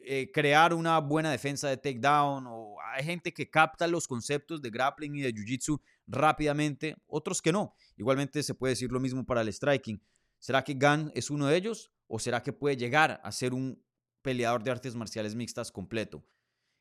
eh, 0.04 0.30
crear 0.32 0.72
una 0.72 0.98
buena 0.98 1.30
defensa 1.30 1.68
de 1.68 1.76
takedown, 1.76 2.46
o 2.48 2.76
hay 2.94 3.04
gente 3.04 3.32
que 3.32 3.50
capta 3.50 3.86
los 3.86 4.08
conceptos 4.08 4.62
de 4.62 4.70
grappling 4.70 5.16
y 5.16 5.20
de 5.20 5.34
jiu-jitsu 5.34 5.80
rápidamente, 6.06 6.96
otros 7.06 7.42
que 7.42 7.52
no. 7.52 7.74
Igualmente 7.96 8.42
se 8.42 8.54
puede 8.54 8.72
decir 8.72 8.90
lo 8.90 9.00
mismo 9.00 9.24
para 9.26 9.42
el 9.42 9.52
striking. 9.52 10.02
¿Será 10.42 10.64
que 10.64 10.74
Gunn 10.74 11.12
es 11.14 11.30
uno 11.30 11.46
de 11.46 11.56
ellos? 11.56 11.92
¿O 12.08 12.18
será 12.18 12.42
que 12.42 12.52
puede 12.52 12.76
llegar 12.76 13.20
a 13.22 13.30
ser 13.30 13.54
un 13.54 13.80
peleador 14.22 14.64
de 14.64 14.72
artes 14.72 14.96
marciales 14.96 15.36
mixtas 15.36 15.70
completo? 15.70 16.24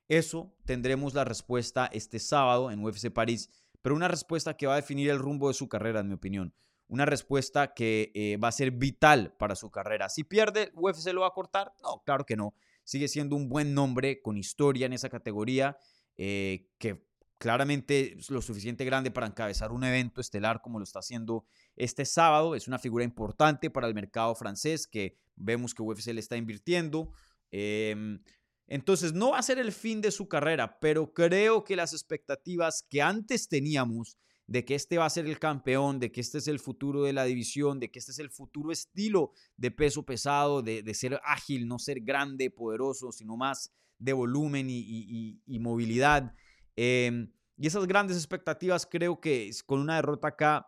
Eso 0.08 0.58
tendremos 0.65 1.13
la 1.13 1.26
respuesta 1.26 1.88
este 1.93 2.17
sábado 2.17 2.71
en 2.71 2.84
UFC 2.84 3.12
París, 3.12 3.52
pero 3.84 3.93
una 3.93 4.08
respuesta 4.08 4.58
que 4.58 4.65
va 4.65 4.74
a 4.74 4.78
definir 4.78 5.12
el 5.12 5.19
rumbo 5.19 5.47
de 5.47 5.54
su 5.54 5.69
carrera, 5.69 6.00
en 6.00 6.08
mi 6.08 6.15
opinión. 6.15 6.56
una 6.88 7.06
respuesta 7.06 7.76
que 7.76 8.12
eh, 8.15 8.38
va 8.38 8.47
a 8.47 8.52
ser 8.52 8.71
vital 8.71 9.36
para 9.38 9.56
su 9.56 9.69
carrera. 9.69 10.10
Si 10.10 10.24
pierde, 10.24 10.71
UFC 10.74 11.13
lo 11.13 11.21
va 11.21 11.28
a 11.28 11.34
cortar. 11.34 11.71
No, 11.84 12.02
claro 12.04 12.26
que 12.26 12.36
no. 12.36 12.56
Sigue 12.84 13.08
siendo 13.08 13.36
un 13.36 13.47
buen 13.47 13.76
nombre 13.76 14.24
con 14.24 14.38
historia 14.38 14.88
en 14.88 14.93
esa 14.93 15.08
categoría, 15.08 15.78
eh, 16.17 16.67
que 16.80 17.08
claramente 17.42 18.16
lo 18.30 18.40
suficiente 18.40 18.86
grande 18.86 19.10
para 19.10 19.26
encabezar 19.26 19.72
un 19.72 19.84
evento 19.84 20.22
estelar 20.22 20.62
como 20.62 20.78
lo 20.78 20.84
está 20.84 21.00
haciendo 21.00 21.48
este 21.76 22.06
sábado. 22.06 22.54
Es 22.54 22.68
una 22.68 22.78
figura 22.78 23.04
importante 23.04 23.72
para 23.72 23.88
el 23.88 23.96
mercado 23.96 24.36
francés 24.36 24.86
que 24.86 25.16
vemos 25.36 25.74
que 25.74 25.82
UFC 25.82 26.14
le 26.14 26.20
está 26.20 26.38
invirtiendo. 26.38 27.12
Em, 27.50 28.22
entonces, 28.68 29.14
no 29.14 29.32
va 29.32 29.40
a 29.40 29.42
ser 29.42 29.58
el 29.58 29.72
fin 29.72 30.02
de 30.02 30.12
su 30.12 30.28
carrera, 30.28 30.78
pero 30.80 31.14
creo 31.14 31.64
que 31.64 31.76
las 31.76 31.94
expectativas 31.94 32.86
que 32.88 33.02
antes 33.02 33.48
teníamos 33.48 34.20
de 34.46 34.64
que 34.64 34.76
este 34.76 35.00
va 35.00 35.08
a 35.08 35.10
ser 35.10 35.26
el 35.26 35.40
campeón, 35.40 35.98
de 36.00 36.12
que 36.12 36.22
este 36.22 36.38
es 36.38 36.48
el 36.48 36.60
futuro 36.60 37.02
de 37.02 37.14
la 37.14 37.24
división, 37.24 37.80
de 37.80 37.90
que 37.90 37.98
este 37.98 38.12
es 38.12 38.20
el 38.20 38.30
futuro 38.30 38.72
estilo 38.72 39.32
de 39.58 39.72
peso 39.72 40.06
pesado, 40.06 40.62
de, 40.62 40.94
ser 40.94 41.20
ágil, 41.24 41.68
no 41.68 41.80
ser 41.80 42.02
grande, 42.02 42.52
poderoso, 42.52 43.12
sino 43.12 43.36
más 43.36 43.74
de 43.98 44.14
volumen 44.14 44.68
y, 44.70 45.60
movilidad. 45.60 46.36
Em, 46.76 47.32
y 47.58 47.68
esas 47.68 47.86
grandes 47.86 48.18
expectativas 48.18 48.86
creo 48.86 49.20
que 49.20 49.52
con 49.66 49.80
una 49.80 49.96
derrota 49.96 50.30
acá 50.30 50.68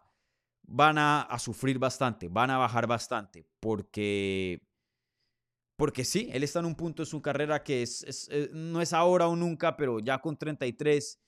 van 0.63 0.97
a, 0.97 1.27
sufrir 1.39 1.79
bastante, 1.79 2.27
van 2.27 2.49
a 2.49 2.57
bajar 2.57 2.87
bastante, 2.87 3.45
porque, 3.59 4.61
porque 5.75 6.05
sí, 6.05 6.29
él 6.31 6.43
está 6.43 6.59
en 6.59 6.65
un 6.65 6.75
punto 6.75 7.03
de 7.03 7.07
su 7.07 7.21
carrera 7.21 7.63
que 7.63 7.81
es, 7.81 8.27
eh, 8.31 8.49
no 8.53 8.81
es 8.81 8.93
ahora 8.93 9.27
o 9.27 9.35
nunca, 9.35 9.75
pero 9.75 9.99
ya 9.99 10.19
con 10.19 10.37
33 10.37 11.19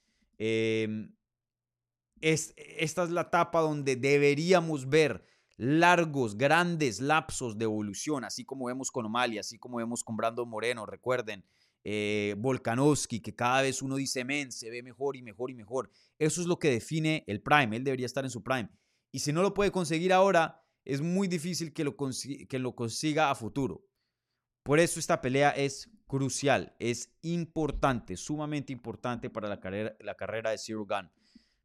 esta 2.21 3.03
es 3.03 3.09
la 3.09 3.21
etapa 3.21 3.61
donde 3.61 3.95
deberíamos 3.95 4.89
ver 4.89 5.25
largos, 5.57 6.37
grandes 6.37 6.99
lapsos 6.99 7.57
de 7.57 7.65
evolución, 7.65 8.23
así 8.23 8.43
como 8.43 8.65
vemos 8.65 8.91
con 8.91 9.05
O'Malley, 9.05 9.37
así 9.37 9.57
como 9.57 9.77
vemos 9.77 10.03
con 10.03 10.17
Brandon 10.17 10.49
Moreno, 10.49 10.85
recuerden, 10.85 11.45
eh, 11.87 12.33
Volkanovski, 12.39 13.19
que 13.21 13.35
cada 13.35 13.61
vez 13.61 13.83
uno 13.83 13.95
dice, 13.95 14.25
men, 14.25 14.51
se 14.51 14.71
ve 14.71 14.81
mejor 14.81 15.15
y 15.15 15.21
mejor 15.21 15.51
y 15.51 15.53
mejor. 15.53 15.91
Eso 16.17 16.41
es 16.41 16.47
lo 16.47 16.57
que 16.57 16.71
define 16.71 17.23
el 17.27 17.43
prime, 17.43 17.77
él 17.77 17.83
debería 17.83 18.07
estar 18.07 18.23
en 18.23 18.31
su 18.31 18.43
prime. 18.43 18.69
Y 19.11 19.19
si 19.19 19.31
no 19.31 19.43
lo 19.43 19.53
puede 19.53 19.71
conseguir 19.71 20.11
ahora, 20.11 20.65
es 20.83 21.01
muy 21.01 21.27
difícil 21.27 21.73
que 21.73 21.83
lo, 21.83 21.95
consiga 22.75 23.29
a 23.29 23.35
futuro. 23.35 23.87
Por 24.63 24.79
eso 24.79 24.99
esta 24.99 25.21
pelea 25.21 25.51
es 25.51 25.91
crucial, 26.07 26.75
es 26.79 27.15
importante, 27.21 28.17
sumamente 28.17 28.73
importante 28.73 29.29
para 29.29 29.47
la 29.47 29.59
carrera, 29.59 30.49
de 30.49 30.57
Zero 30.57 30.87
Gun. 30.87 31.11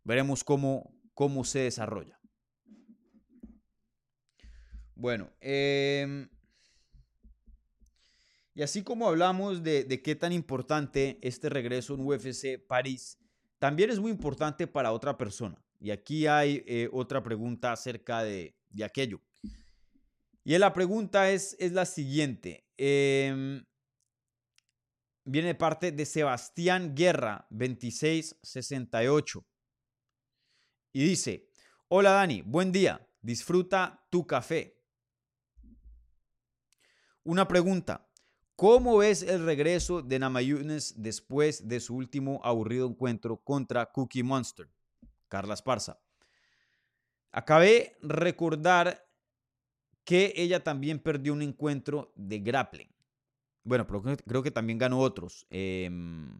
Veremos 0.05 0.45
cómo, 0.45 0.95
cómo 1.15 1.45
se 1.45 1.61
desarrolla. 1.61 2.21
Bueno, 4.95 5.33
em, 5.41 6.29
y 8.61 8.63
así 8.63 8.83
como 8.83 9.09
hablamos 9.09 9.63
de, 9.63 10.03
qué 10.05 10.15
tan 10.15 10.33
importante 10.35 11.19
este 11.23 11.49
regreso 11.49 11.95
en 11.95 12.07
UFC 12.07 12.59
París, 12.69 13.17
también 13.59 13.89
es 13.89 13.99
muy 13.99 14.11
importante 14.11 14.67
para 14.67 14.93
otra 14.93 15.17
persona. 15.17 15.65
Y 15.79 15.91
aquí 15.91 16.27
hay 16.27 16.63
eh, 16.67 16.91
otra 16.93 17.23
pregunta 17.23 17.73
acerca 17.73 18.23
de, 18.23 18.55
aquello. 18.85 19.23
Y 20.45 20.59
la 20.59 20.75
pregunta 20.75 21.31
es, 21.31 21.57
es 21.59 21.73
la 21.73 21.87
siguiente. 21.87 22.69
Em, 22.77 23.65
viene 25.25 25.49
de 25.49 25.55
parte 25.55 25.91
de 25.91 26.05
Sebastián 26.05 26.95
Guerra, 26.95 27.47
2668. 27.49 29.47
Y 30.93 31.03
dice, 31.03 31.49
hola 31.89 32.11
Dani, 32.11 32.43
buen 32.43 32.73
día, 32.73 33.09
disfruta 33.23 34.07
tu 34.11 34.27
café. 34.27 34.77
Una 37.23 37.49
pregunta, 37.49 38.10
¿cómo 38.61 38.99
ves 38.99 39.23
el 39.23 39.47
regreso 39.47 40.03
de 40.03 40.19
Namayunes 40.19 40.93
después 40.99 41.67
de 41.67 41.81
su 41.81 41.97
último 41.97 42.43
aburrido 42.45 42.87
encuentro 42.87 43.39
contra 43.39 43.87
Cookie 43.87 44.23
Monster? 44.23 44.69
Carla 45.29 45.55
Esparza. 45.55 45.99
Acabé 47.33 47.97
recordar 48.03 49.09
que 50.05 50.35
ella 50.37 50.63
también 50.63 50.99
perdió 50.99 51.33
un 51.33 51.41
encuentro 51.41 52.13
de 52.17 52.39
grappling. 52.41 52.91
Bueno, 53.65 53.87
pero 53.87 54.03
creo 54.03 54.43
que 54.43 54.51
también 54.51 54.79
ganó 54.79 54.99
otros. 55.01 55.47
Em, 55.49 56.39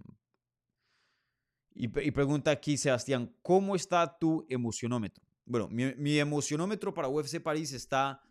y, 1.73 1.89
pregunta 1.89 2.51
aquí 2.51 2.77
Sebastián, 2.77 3.35
¿cómo 3.41 3.75
está 3.75 4.19
tu 4.19 4.45
emocionómetro? 4.51 5.25
Bueno, 5.47 5.69
mi, 5.71 6.19
emocionómetro 6.19 6.93
para 6.93 7.09
UFC 7.09 7.41
París 7.41 7.73
está 7.73 8.23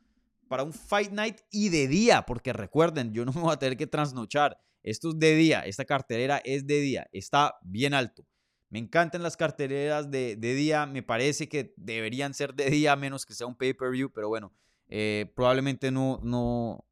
para 0.49 0.63
un 0.63 0.73
Fight 0.73 1.11
Night 1.11 1.37
y 1.51 1.69
de 1.69 1.87
día, 1.87 2.23
porque 2.25 2.51
recuerden, 2.51 3.13
yo 3.13 3.23
no 3.23 3.31
me 3.31 3.41
voy 3.41 3.53
a 3.53 3.59
tener 3.59 3.77
que 3.77 3.87
trasnochar. 3.87 4.59
Esto 4.83 5.09
es 5.09 5.19
de 5.19 5.35
día, 5.35 5.61
esta 5.61 5.85
cartelera 5.85 6.41
es 6.43 6.65
de 6.67 6.81
día, 6.81 7.07
está 7.13 7.55
bien 7.61 7.93
alto. 7.93 8.25
Me 8.69 8.79
encantan 8.79 9.23
las 9.23 9.37
carteleras 9.37 10.11
de, 10.11 10.35
día, 10.35 10.85
me 10.85 11.03
parece 11.03 11.47
que 11.47 11.73
deberían 11.77 12.33
ser 12.33 12.53
de 12.53 12.69
día, 12.69 12.95
menos 12.95 13.25
que 13.25 13.33
sea 13.33 13.47
un 13.47 13.55
pay-per-view, 13.55 14.11
pero 14.11 14.27
bueno, 14.27 14.53
eh, 14.87 15.31
probablemente 15.35 15.91
no, 15.91 16.19
no 16.23 16.85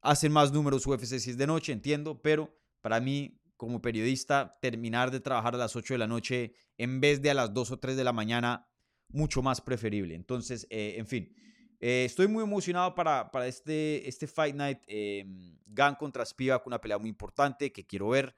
hacen 0.00 0.32
más 0.32 0.52
números 0.52 0.86
UFC 0.86 1.18
si 1.18 1.30
es 1.30 1.38
de 1.38 1.46
noche, 1.46 1.72
entiendo, 1.72 2.20
pero 2.22 2.54
para 2.80 3.00
mí 3.00 3.40
como 3.56 3.82
periodista 3.82 4.58
terminar 4.62 5.10
de 5.10 5.20
trabajar 5.20 5.54
a 5.54 5.58
las 5.58 5.76
8 5.76 5.94
de 5.94 5.98
la 5.98 6.06
noche 6.06 6.54
en 6.78 7.00
vez 7.00 7.20
de 7.20 7.30
a 7.30 7.34
las 7.34 7.52
2 7.52 7.72
o 7.72 7.78
3 7.78 7.96
de 7.96 8.04
la 8.04 8.12
mañana, 8.12 8.66
mucho 9.08 9.42
más 9.42 9.60
preferible. 9.60 10.14
Entonces, 10.14 10.66
eh, 10.70 10.94
en 10.96 11.06
fin, 11.06 11.34
eh, 11.80 12.04
estoy 12.04 12.28
muy 12.28 12.44
emocionado 12.44 12.94
para, 12.94 13.30
para 13.30 13.46
este, 13.46 14.08
este 14.08 14.26
Fight 14.26 14.54
Night. 14.54 14.78
Eh, 14.86 15.24
Gan 15.66 15.94
contra 15.94 16.24
Spivak, 16.24 16.66
una 16.66 16.80
pelea 16.80 16.98
muy 16.98 17.08
importante 17.08 17.72
que 17.72 17.86
quiero 17.86 18.08
ver. 18.08 18.34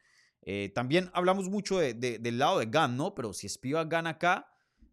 también 0.74 1.10
hablamos 1.14 1.48
mucho 1.48 1.78
del 1.78 2.38
lado 2.38 2.58
de 2.58 2.66
Gan, 2.66 2.96
¿no? 2.96 3.14
Pero 3.14 3.32
si 3.32 3.48
Spivak 3.48 3.88
gana 3.88 4.10
acá, 4.10 4.52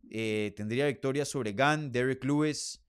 tendría 0.09 0.85
victoria 0.85 1.25
sobre 1.25 1.51
Gan, 1.51 1.91
Derek 1.91 2.23
Lewis, 2.23 2.81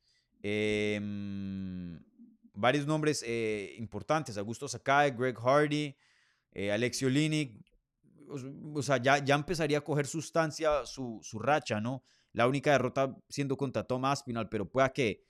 varios 2.54 2.86
nombres 2.86 3.24
importantes, 3.76 4.38
Augusto 4.38 4.68
Sakai, 4.68 5.10
Greg 5.10 5.36
Hardy. 5.36 5.96
Eh, 6.52 6.72
Alexio 6.72 7.08
Linic, 7.08 7.64
o 8.74 8.82
sea, 8.82 8.96
ya, 8.96 9.24
ya 9.24 9.34
empezaría 9.34 9.78
a 9.78 9.82
coger 9.82 10.06
sustancia 10.06 10.84
su, 10.84 11.20
su, 11.22 11.38
racha, 11.38 11.80
¿no? 11.80 12.02
La 12.32 12.46
única 12.48 12.72
derrota 12.72 13.16
siendo 13.28 13.56
contra 13.56 13.84
Tom 13.84 14.04
Aspinal, 14.04 14.48
pero 14.48 14.68
pueda 14.68 14.92
que 14.92 15.10
eh, 15.10 15.26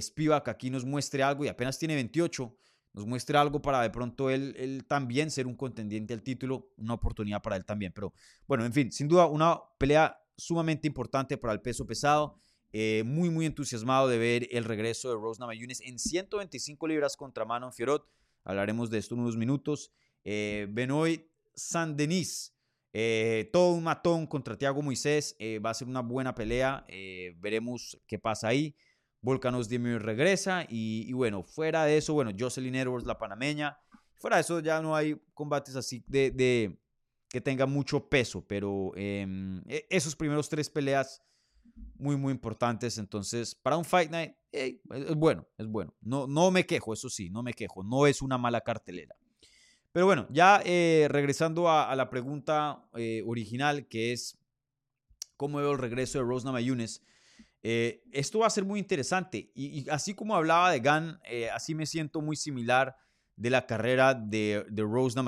Spivak 0.00 0.48
aquí 0.48 0.70
nos 0.70 0.84
muestre 0.84 1.22
algo 1.22 1.44
y 1.44 1.48
apenas 1.48 1.78
tiene 1.78 1.94
28, 1.94 2.56
nos 2.92 3.06
muestre 3.06 3.38
algo 3.38 3.62
para 3.62 3.82
de 3.82 3.90
pronto 3.90 4.30
él, 4.30 4.84
también 4.88 5.30
ser 5.30 5.46
un 5.46 5.54
contendiente 5.54 6.12
al 6.12 6.22
título, 6.22 6.72
una 6.76 6.94
oportunidad 6.94 7.40
para 7.42 7.56
él 7.56 7.64
también. 7.64 7.92
Pero 7.94 8.12
bueno, 8.46 8.64
en 8.64 8.72
fin, 8.72 8.90
sin 8.92 9.08
duda 9.08 9.26
una 9.26 9.58
pelea 9.78 10.16
sumamente 10.36 10.86
importante 10.86 11.38
para 11.38 11.52
el 11.52 11.60
peso 11.60 11.86
pesado. 11.86 12.40
Eh, 12.72 13.02
muy, 13.04 13.30
muy 13.30 13.46
entusiasmado 13.46 14.06
de 14.06 14.16
ver 14.18 14.48
el 14.52 14.64
regreso 14.64 15.08
de 15.08 15.16
Rose 15.16 15.40
Namajunas 15.40 15.80
en 15.80 15.98
125 15.98 16.86
libras 16.86 17.16
contra 17.16 17.44
Manon 17.44 17.72
Fiorot. 17.72 18.06
Hablaremos 18.44 18.90
de 18.90 18.98
esto 18.98 19.14
en 19.14 19.22
unos 19.22 19.36
minutos. 19.36 19.92
Eh, 20.24 20.66
Benoit 20.70 21.26
Saint-Denis, 21.54 22.54
eh, 22.92 23.50
todo 23.52 23.72
un 23.72 23.84
matón 23.84 24.26
contra 24.26 24.56
Thiago 24.56 24.82
Moisés. 24.82 25.36
Eh, 25.38 25.58
va 25.58 25.70
a 25.70 25.74
ser 25.74 25.88
una 25.88 26.00
buena 26.00 26.34
pelea. 26.34 26.84
veremos 27.40 28.00
qué 28.06 28.18
pasa 28.18 28.48
ahí. 28.48 28.74
Volcanos 29.22 29.68
Demir 29.68 30.02
regresa. 30.02 30.66
Y, 30.68 31.12
bueno, 31.12 31.42
fuera 31.42 31.84
de 31.84 31.96
eso, 31.96 32.14
bueno, 32.14 32.32
Jocelyn 32.38 32.74
Edwards, 32.74 33.06
la 33.06 33.18
panameña. 33.18 33.78
Fuera 34.16 34.36
de 34.36 34.42
eso, 34.42 34.60
ya 34.60 34.80
no 34.82 34.94
hay 34.94 35.20
combates 35.34 35.76
así 35.76 36.04
de, 36.06 36.78
que 37.28 37.40
tengan 37.40 37.70
mucho 37.70 38.08
peso. 38.08 38.44
Pero 38.46 38.92
em, 38.96 39.62
e, 39.68 39.86
esos 39.90 40.16
primeros 40.16 40.48
tres 40.48 40.68
peleas 40.68 41.22
muy, 41.96 42.16
muy 42.16 42.32
importantes. 42.32 42.98
Entonces, 42.98 43.54
para 43.54 43.76
un 43.76 43.84
Fight 43.84 44.10
Night, 44.10 44.34
es 44.52 45.14
bueno, 45.16 45.46
es 45.58 45.66
bueno. 45.66 45.94
No, 46.00 46.26
no 46.26 46.50
me 46.50 46.66
quejo, 46.66 46.92
eso 46.92 47.08
sí, 47.08 47.30
no 47.30 47.42
me 47.42 47.52
quejo. 47.52 47.82
No 47.82 48.06
es 48.06 48.22
una 48.22 48.38
mala 48.38 48.60
cartelera. 48.60 49.14
Pero 49.92 50.06
bueno, 50.06 50.28
ya 50.30 50.62
eh, 50.64 51.08
regresando 51.10 51.68
a, 51.68 51.94
la 51.96 52.10
pregunta 52.10 52.84
eh, 52.94 53.22
original, 53.26 53.88
que 53.88 54.12
es 54.12 54.38
cómo 55.36 55.58
veo 55.58 55.72
el 55.72 55.78
regreso 55.78 56.18
de 56.18 56.24
Rose 56.24 56.46
Namajunas. 56.46 57.02
Eh, 57.62 58.02
esto 58.12 58.40
va 58.40 58.46
a 58.46 58.50
ser 58.50 58.64
muy 58.64 58.78
interesante. 58.78 59.50
Y, 59.54 59.88
así 59.90 60.14
como 60.14 60.34
hablaba 60.34 60.70
de 60.70 60.80
Gunn, 60.80 61.18
así 61.52 61.74
me 61.74 61.86
siento 61.86 62.20
muy 62.20 62.36
similar 62.36 62.96
de 63.36 63.50
la 63.50 63.66
carrera 63.66 64.14
de, 64.14 64.64
de 64.68 64.82
Rose. 64.82 65.18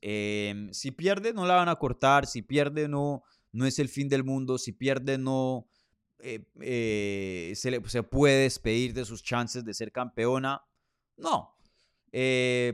Em, 0.00 0.72
si 0.72 0.90
pierde, 0.90 1.32
no 1.32 1.46
la 1.46 1.56
van 1.56 1.68
a 1.68 1.76
cortar. 1.76 2.26
Si 2.26 2.42
pierde, 2.42 2.88
no, 2.88 3.22
no 3.52 3.66
es 3.66 3.78
el 3.78 3.88
fin 3.88 4.08
del 4.08 4.24
mundo. 4.24 4.58
Si 4.58 4.72
pierde, 4.72 5.18
no 5.18 5.66
se, 6.18 6.44
se 7.54 8.02
puede 8.02 8.42
despedir 8.42 8.94
de 8.94 9.04
sus 9.04 9.22
chances 9.22 9.64
de 9.64 9.74
ser 9.74 9.92
campeona. 9.92 10.62
No, 11.16 11.54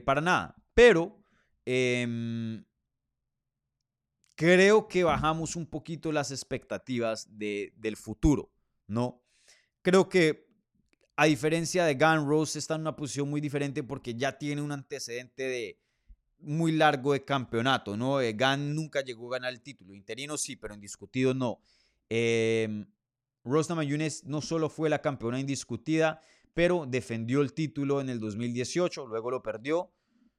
para 0.05 0.21
nada. 0.21 0.55
Pero 0.75 1.23
Em, 1.67 2.65
creo 4.37 4.87
que 4.87 5.03
bajamos 5.03 5.57
un 5.57 5.67
poquito 5.67 6.13
las 6.13 6.31
expectativas 6.31 7.37
de, 7.37 7.75
del 7.77 7.97
futuro, 7.97 8.53
¿no? 8.87 9.23
Creo 9.83 10.09
que 10.09 10.47
a 11.17 11.27
diferencia 11.27 11.85
de 11.85 11.95
Gunn, 11.95 12.29
Rose 12.29 12.59
está 12.59 12.75
en 12.75 12.83
una 12.83 12.97
posición 12.97 13.31
muy 13.31 13.41
diferente 13.41 13.83
porque 13.83 14.15
ya 14.15 14.37
tiene 14.37 14.63
un 14.63 14.73
antecedente 14.73 15.43
de 15.45 15.81
muy 16.39 16.73
largo 16.73 17.13
de 17.13 17.25
campeonato, 17.25 17.97
¿no? 17.97 18.21
Eh, 18.21 18.35
Gunn 18.35 18.75
nunca 18.75 19.01
llegó 19.01 19.29
a 19.29 19.39
ganar 19.39 19.53
el 19.53 19.63
título, 19.63 19.95
interino 19.95 20.37
sí, 20.37 20.57
pero 20.57 20.75
indiscutido 20.75 21.33
no. 21.33 21.61
Eh, 22.11 22.87
Rose 23.45 23.73
no 24.25 24.41
solo 24.43 24.69
fue 24.69 24.91
la 24.91 25.01
campeona 25.01 25.39
indiscutida, 25.39 26.21
pero 26.53 26.85
defendió 26.87 27.43
el 27.43 27.53
título 27.53 28.01
en 28.01 28.09
el 28.09 28.19
2018, 28.19 29.07
luego 29.07 29.31
lo 29.31 29.43
perdió, 29.43 29.93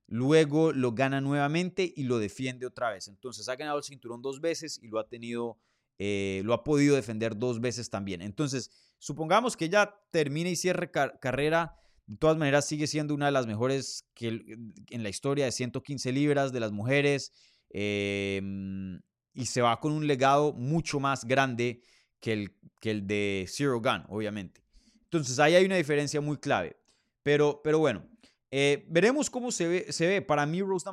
luego 0.07 0.73
lo 0.73 0.91
gana 0.93 1.21
nuevamente 1.21 1.93
y 1.95 2.03
lo 2.03 2.19
defiende 2.19 2.65
otra 2.65 2.91
vez. 2.91 3.07
Entonces 3.07 3.47
ha 3.49 3.55
ganado 3.55 3.77
el 3.77 3.83
cinturón 3.83 4.21
dos 4.21 4.41
veces 4.41 4.79
y 4.81 4.87
lo 4.87 4.99
ha 4.99 5.07
tenido, 5.07 5.57
eh, 5.99 6.41
lo 6.45 6.53
ha 6.53 6.63
podido 6.63 6.95
defender 6.95 7.37
dos 7.37 7.59
veces 7.59 7.89
también. 7.89 8.21
Entonces, 8.21 8.71
supongamos 8.99 9.57
que 9.57 9.69
ya 9.69 9.95
termine 10.11 10.51
y 10.51 10.55
cierre 10.55 10.91
carrera. 10.91 11.75
De 12.05 12.17
todas 12.17 12.37
maneras, 12.37 12.65
sigue 12.65 12.87
siendo 12.87 13.13
una 13.13 13.25
de 13.25 13.31
las 13.31 13.47
mejores 13.47 14.07
que, 14.13 14.27
en 14.89 15.03
la 15.03 15.09
historia 15.09 15.45
de 15.45 15.51
115 15.51 16.11
libras 16.11 16.53
de 16.53 16.59
las 16.59 16.71
mujeres. 16.71 17.33
Em, 17.69 19.01
y 19.33 19.45
se 19.45 19.61
va 19.61 19.79
con 19.79 19.91
un 19.91 20.07
legado 20.07 20.53
mucho 20.53 20.99
más 20.99 21.25
grande 21.25 21.81
que 22.19 22.33
el, 22.33 22.55
que 22.79 22.91
el 22.91 23.07
de 23.07 23.45
Zero 23.47 23.81
Gun, 23.81 24.03
obviamente. 24.09 24.61
Entonces 25.03 25.37
ahí 25.39 25.55
hay 25.55 25.65
una 25.65 25.75
diferencia 25.75 26.21
muy 26.21 26.37
clave. 26.37 26.77
Pero, 27.23 27.61
pero 27.63 27.79
bueno, 27.79 28.07
eh, 28.51 28.85
veremos 28.89 29.29
cómo 29.29 29.51
se 29.51 29.67
ve, 29.67 29.85
se 29.91 30.07
ve. 30.07 30.21
Para 30.21 30.45
mí, 30.45 30.61
Rose 30.61 30.89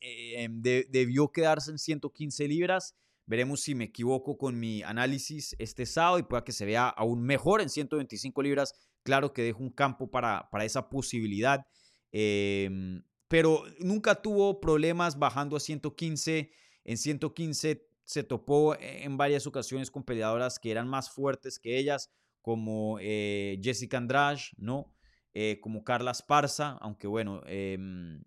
eh, 0.00 0.42
em, 0.42 0.60
debió 0.60 1.30
quedarse 1.30 1.70
en 1.70 1.78
115 1.78 2.48
libras. 2.48 2.96
Veremos 3.28 3.60
si 3.60 3.74
me 3.74 3.84
equivoco 3.84 4.38
con 4.38 4.58
mi 4.58 4.82
análisis 4.82 5.54
este 5.58 5.84
sábado 5.84 6.18
y 6.18 6.22
pueda 6.22 6.44
que 6.44 6.52
se 6.52 6.64
vea 6.64 6.88
aún 6.88 7.22
mejor 7.22 7.60
en 7.60 7.68
125 7.68 8.42
libras. 8.42 8.72
Claro 9.02 9.34
que 9.34 9.42
dejo 9.42 9.62
un 9.62 9.70
campo 9.70 10.10
para, 10.10 10.48
para 10.50 10.64
esa 10.64 10.88
posibilidad. 10.88 11.66
Em, 12.10 13.02
pero 13.28 13.64
nunca 13.80 14.22
tuvo 14.22 14.60
problemas 14.60 15.18
bajando 15.18 15.56
a 15.56 15.60
115. 15.60 16.50
En 16.84 16.96
115 16.96 17.86
se 18.02 18.22
topó 18.24 18.74
en 18.80 19.18
varias 19.18 19.46
ocasiones 19.46 19.90
con 19.90 20.04
peleadoras 20.04 20.58
que 20.58 20.70
eran 20.70 20.88
más 20.88 21.10
fuertes 21.10 21.58
que 21.58 21.76
ellas, 21.78 22.10
como 22.40 22.96
eh, 22.98 23.60
Jessica 23.62 23.98
Andrade, 23.98 24.40
¿no? 24.56 24.90
Eh, 25.34 25.60
como 25.60 25.84
Carla 25.84 26.12
Esparza, 26.12 26.78
aunque 26.80 27.06
bueno, 27.06 27.42
em, 27.44 28.22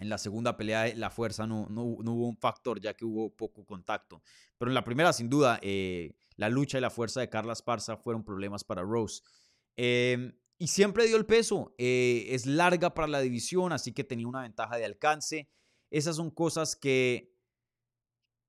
en 0.00 0.08
la 0.08 0.18
segunda 0.18 0.56
pelea 0.56 0.92
la 0.96 1.10
fuerza 1.10 1.46
no, 1.46 1.66
no, 1.68 1.82
hubo 1.82 2.26
un 2.26 2.36
factor, 2.38 2.80
ya 2.80 2.94
que 2.94 3.04
hubo 3.04 3.36
poco 3.36 3.66
contacto. 3.66 4.22
Pero 4.56 4.70
en 4.70 4.74
la 4.74 4.82
primera, 4.82 5.12
sin 5.12 5.28
duda, 5.28 5.60
eh, 5.62 6.16
la 6.36 6.48
lucha 6.48 6.78
y 6.78 6.80
la 6.80 6.88
fuerza 6.88 7.20
de 7.20 7.28
Carla 7.28 7.52
Esparza 7.52 7.98
fueron 7.98 8.24
problemas 8.24 8.64
para 8.64 8.80
Rose. 8.80 9.22
Em, 9.76 10.32
y 10.56 10.68
siempre 10.68 11.06
dio 11.06 11.18
el 11.18 11.26
peso. 11.26 11.74
Eh, 11.76 12.28
es 12.30 12.46
larga 12.46 12.94
para 12.94 13.08
la 13.08 13.20
división, 13.20 13.72
así 13.72 13.92
que 13.92 14.02
tenía 14.02 14.26
una 14.26 14.40
ventaja 14.40 14.78
de 14.78 14.86
alcance. 14.86 15.50
Esas 15.90 16.16
son 16.16 16.30
cosas 16.30 16.76
que, 16.76 17.36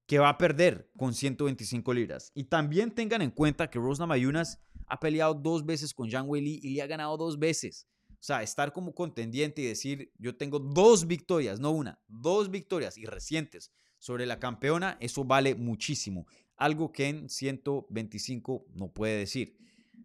que 0.08 0.20
va 0.20 0.30
a 0.30 0.38
perder 0.38 0.90
con 0.98 1.14
125 1.14 1.94
libras. 1.94 2.32
Y 2.34 2.46
también 2.46 2.92
tengan 2.92 3.22
en 3.22 3.32
cuenta 3.32 3.70
que 3.70 3.78
Rose 3.78 4.00
Namayunas 4.00 4.62
ha 4.88 5.02
peleado 5.02 5.34
dos 5.34 5.66
veces 5.66 5.94
con 5.94 6.10
Zhang 6.10 6.30
Weili 6.30 6.62
y 6.64 6.76
le 6.76 6.82
ha 6.82 6.88
ganado 6.88 7.18
dos 7.18 7.38
veces. 7.38 7.90
O 8.22 8.24
sea, 8.24 8.44
estar 8.44 8.72
como 8.72 8.94
contendiente 8.94 9.64
y 9.64 9.66
decir, 9.66 10.14
yo 10.20 10.38
tengo 10.38 10.60
dos 10.60 11.08
victorias, 11.08 11.60
no 11.60 11.72
una, 11.72 12.00
dos 12.08 12.52
victorias 12.52 12.96
y 13.00 13.08
recientes 13.08 13.72
sobre 13.98 14.28
la 14.28 14.40
campeona, 14.40 14.96
eso 15.00 15.24
vale 15.24 15.56
muchísimo. 15.56 16.28
Algo 16.56 16.92
que 16.92 17.10
en 17.10 17.30
125 17.30 18.68
no 18.76 18.94
puede 18.94 19.18
decir. 19.18 19.58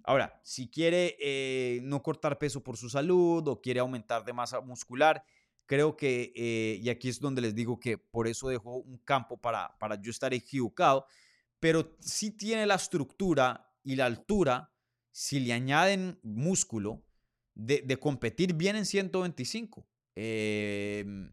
Ahora, 0.03 0.41
si 0.43 0.71
quiere 0.71 1.19
eh, 1.21 1.81
no 1.83 2.03
cortar 2.03 2.39
peso 2.39 2.63
por 2.63 2.79
su 2.79 2.89
salud 2.89 3.47
o 3.49 3.61
quiere 3.61 3.81
aumentar 3.81 4.25
de 4.25 4.33
masa 4.33 4.63
muscular, 4.63 5.23
creo 5.67 5.95
que, 5.95 6.33
eh, 6.35 6.81
y 6.81 6.89
aquí 6.89 7.11
es 7.11 7.21
donde 7.21 7.43
les 7.43 7.55
digo 7.55 7.79
que 7.79 7.99
por 7.99 8.29
eso 8.29 8.49
dejo 8.49 8.79
un 8.79 8.97
campo 8.97 9.37
para, 9.37 9.77
para 9.79 10.01
yo 10.01 10.11
estar 10.11 10.33
equivocado, 10.33 11.05
pero 11.61 11.95
si 12.01 12.31
tiene 12.31 12.65
la 12.65 12.77
estructura 12.77 13.75
y 13.85 13.97
la 13.97 14.07
altura 14.07 14.73
si 15.19 15.41
le 15.41 15.55
añaden 15.55 16.21
músculo, 16.23 17.06
de, 17.57 17.99
competir 17.99 18.55
bien 18.55 18.77
en 18.77 18.87
125. 18.87 19.87
Em, 20.15 21.31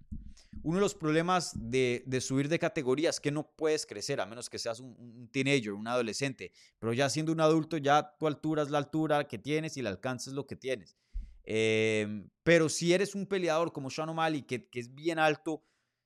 uno 0.64 0.78
de 0.78 0.82
los 0.82 0.96
problemas 0.96 1.52
de, 1.56 2.04
subir 2.22 2.48
de 2.48 2.58
categoría 2.58 3.10
es 3.10 3.20
que 3.20 3.32
no 3.32 3.52
puedes 3.56 3.86
crecer 3.86 4.22
a 4.22 4.26
menos 4.26 4.50
que 4.50 4.58
seas 4.58 4.80
un, 4.80 5.30
teenager, 5.32 5.74
un 5.74 5.88
adolescente. 5.88 6.52
Pero 6.80 6.94
ya 6.94 7.10
siendo 7.10 7.32
un 7.32 7.42
adulto, 7.42 7.78
ya 7.78 8.16
tu 8.18 8.28
altura 8.28 8.64
es 8.64 8.70
la 8.70 8.78
altura 8.78 9.28
que 9.28 9.38
tienes 9.38 9.76
y 9.78 9.82
el 9.82 9.88
alcance 9.88 10.30
es 10.30 10.36
lo 10.36 10.48
que 10.48 10.56
tienes. 10.56 10.98
Em, 11.44 12.30
pero 12.44 12.70
si 12.70 12.94
eres 12.94 13.16
un 13.16 13.28
peleador 13.28 13.74
como 13.74 13.90
Sean 13.90 14.10
O'Malley, 14.10 14.44
que, 14.44 14.70
que, 14.70 14.80
es 14.80 14.96
bien 14.96 15.20
alto, 15.20 15.62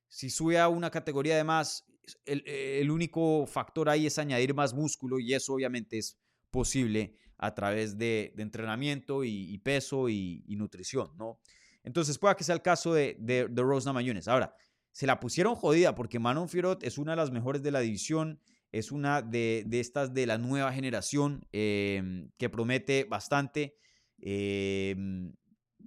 si 0.08 0.32
sube 0.32 0.58
a 0.60 0.68
una 0.68 0.90
categoría 0.90 1.38
de 1.38 1.44
más, 1.44 1.86
el 2.26 2.90
único 2.90 3.46
factor 3.46 3.90
ahí 3.90 4.08
es 4.08 4.18
añadir 4.18 4.54
más 4.54 4.74
músculo 4.74 5.20
y 5.20 5.34
eso 5.34 5.54
obviamente 5.54 5.98
es 5.98 6.18
posible 6.50 7.18
a 7.38 7.54
través 7.54 7.98
de, 7.98 8.34
entrenamiento 8.38 9.24
y, 9.24 9.58
peso 9.60 10.10
y, 10.10 10.44
nutrición, 10.50 11.12
¿no? 11.18 11.40
Entonces, 11.84 12.18
pueda 12.18 12.36
que 12.36 12.44
sea 12.44 12.56
el 12.56 12.62
caso 12.62 12.94
de, 12.94 13.16
de, 13.20 13.48
de 13.48 13.62
Rose. 13.62 13.90
Ahora, 14.28 14.54
se 14.92 15.06
la 15.06 15.20
pusieron 15.20 15.56
jodida 15.56 15.94
porque 15.94 16.18
Manon 16.18 16.50
Fiorot 16.50 16.84
es 16.84 16.98
una 16.98 17.12
de 17.12 17.18
las 17.18 17.32
mejores 17.32 17.62
de 17.62 17.70
la 17.70 17.82
división, 17.82 18.42
es 18.72 18.92
una 18.92 19.22
de, 19.22 19.64
estas 19.72 20.12
de 20.14 20.26
la 20.26 20.40
nueva 20.40 20.74
generación 20.74 21.46
em, 21.52 22.32
que 22.38 22.50
promete 22.50 23.04
bastante 23.04 23.78
em, 24.20 25.34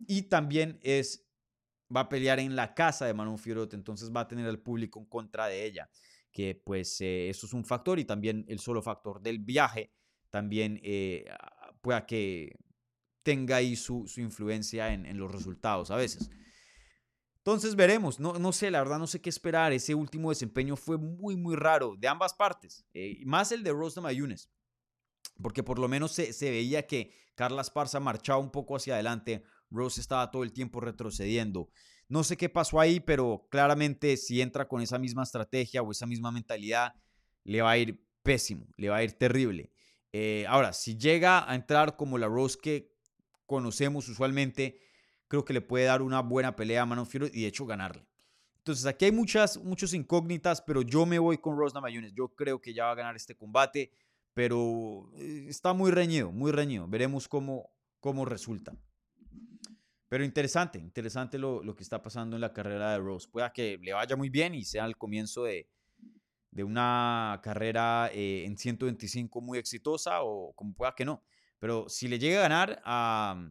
y 0.07 0.22
también 0.22 0.78
es 0.82 1.26
va 1.94 2.03
a 2.03 2.09
pelear 2.09 2.38
en 2.38 2.55
la 2.55 2.72
casa 2.72 3.05
de 3.05 3.14
Manon 3.14 3.36
Fiorot, 3.36 3.74
entonces 3.74 4.12
va 4.14 4.20
a 4.20 4.28
tener 4.28 4.46
al 4.46 4.61
público 4.61 5.01
en 5.01 5.07
contra 5.07 5.48
de 5.48 5.64
ella, 5.64 5.90
que 6.30 6.55
pues 6.55 7.01
eh, 7.01 7.28
eso 7.28 7.46
es 7.46 7.53
un 7.53 7.64
factor 7.64 7.98
y 7.98 8.05
también 8.05 8.44
el 8.46 8.61
solo 8.61 8.80
factor 8.80 9.20
del 9.20 9.40
viaje 9.40 9.92
también 10.31 10.81
eh, 10.83 11.24
pueda 11.81 12.07
que 12.07 12.57
tenga 13.22 13.57
ahí 13.57 13.76
su, 13.76 14.11
influencia 14.16 14.93
en, 14.93 15.18
los 15.18 15.31
resultados 15.31 15.91
a 15.91 15.97
veces. 15.97 16.31
Entonces 17.39 17.74
veremos, 17.74 18.20
no, 18.20 18.39
no 18.39 18.53
sé, 18.53 18.70
la 18.70 18.81
verdad 18.81 18.99
no 18.99 19.07
sé 19.07 19.20
qué 19.20 19.31
esperar. 19.31 19.72
Ese 19.72 19.95
último 19.95 20.31
desempeño 20.31 20.76
fue 20.76 20.99
muy, 20.99 21.37
muy 21.37 21.57
raro 21.57 21.97
de 21.99 22.09
ambas 22.09 22.35
partes, 22.35 22.85
eh, 22.93 23.22
más 23.24 23.51
el 23.53 23.62
de 23.62 23.72
Rose 23.72 24.01
Mayunes, 24.01 24.51
porque 25.43 25.62
por 25.62 25.78
lo 25.78 25.89
menos 25.89 26.12
se, 26.12 26.51
veía 26.51 26.87
que 26.87 27.12
Carla 27.35 27.62
Esparza 27.62 27.99
marchaba 28.01 28.39
un 28.39 28.51
poco 28.51 28.76
hacia 28.76 28.95
adelante, 28.95 29.45
Rose 29.70 30.01
estaba 30.01 30.31
todo 30.31 30.43
el 30.43 30.53
tiempo 30.53 30.81
retrocediendo. 30.81 31.70
No 32.09 32.24
sé 32.24 32.37
qué 32.37 32.49
pasó 32.49 32.81
ahí, 32.81 33.01
pero 33.01 33.47
claramente 33.51 34.16
si 34.16 34.41
entra 34.41 34.66
con 34.66 34.83
esa 34.83 34.99
misma 34.99 35.22
estrategia 35.22 35.81
o 35.81 35.93
esa 35.93 36.07
misma 36.07 36.33
mentalidad, 36.33 36.95
le 37.45 37.62
va 37.62 37.70
a 37.70 37.78
ir 37.78 38.05
pésimo, 38.22 38.66
le 38.76 38.89
va 38.89 38.97
a 38.97 39.05
ir 39.05 39.12
terrible. 39.12 39.70
Eh, 40.12 40.44
ahora, 40.48 40.72
si 40.72 40.96
llega 40.96 41.48
a 41.50 41.54
entrar 41.54 41.96
como 41.96 42.18
la 42.18 42.26
Rose 42.26 42.58
que 42.61 42.92
conocemos 43.46 44.08
usualmente, 44.08 44.80
creo 45.28 45.44
que 45.44 45.52
le 45.52 45.61
puede 45.61 45.84
dar 45.84 46.02
una 46.02 46.20
buena 46.20 46.56
pelea 46.56 46.82
a 46.82 46.86
Manon 46.86 47.06
Fiorot 47.06 47.34
y 47.34 47.42
de 47.42 47.48
hecho 47.48 47.66
ganarle. 47.66 48.06
Entonces 48.58 48.84
aquí 48.86 49.06
hay 49.06 49.12
muchas, 49.12 49.56
muchas 49.58 49.94
incógnitas, 49.94 50.61
pero 50.61 50.82
yo 50.82 51.06
me 51.06 51.18
voy 51.18 51.38
con 51.38 51.56
Rose 51.56 51.74
Namajunas. 51.74 52.12
Yo 52.12 52.28
creo 52.28 52.61
que 52.61 52.74
ya 52.74 52.84
va 52.84 52.92
a 52.92 52.96
ganar 52.96 53.16
este 53.16 53.34
combate, 53.34 53.92
pero 54.34 55.11
eh, 55.16 55.46
está 55.48 55.72
muy 55.72 55.90
reñido, 55.90 56.30
muy 56.30 56.52
reñido. 56.52 56.86
Veremos 56.86 57.26
cómo, 57.28 57.70
cómo 58.00 58.24
resulta. 58.24 58.76
Pero 60.08 60.24
interesante, 60.24 60.78
interesante 60.78 61.38
lo, 61.38 61.62
lo 61.62 61.76
que 61.76 61.84
está 61.84 62.02
pasando 62.02 62.36
en 62.36 62.40
la 62.40 62.52
carrera 62.52 62.92
de 62.92 62.98
Rose. 62.98 63.28
Pueda 63.30 63.52
que 63.52 63.78
le 63.78 63.92
vaya 63.92 64.16
muy 64.16 64.28
bien 64.28 64.54
y 64.54 64.64
sea 64.64 64.84
el 64.84 64.96
comienzo 64.96 65.44
de, 65.44 65.68
de 66.51 66.64
una 66.64 67.40
carrera 67.42 68.11
eh, 68.12 68.44
en 68.44 68.57
125 68.57 69.40
muy 69.40 69.59
exitosa 69.59 70.22
o 70.22 70.53
como 70.55 70.74
pueda 70.74 70.94
que 70.94 71.05
no. 71.05 71.22
Pero 71.59 71.88
si 71.88 72.09
le 72.09 72.18
llega 72.18 72.40
a 72.40 72.42
ganar 72.42 72.82
a, 72.84 73.51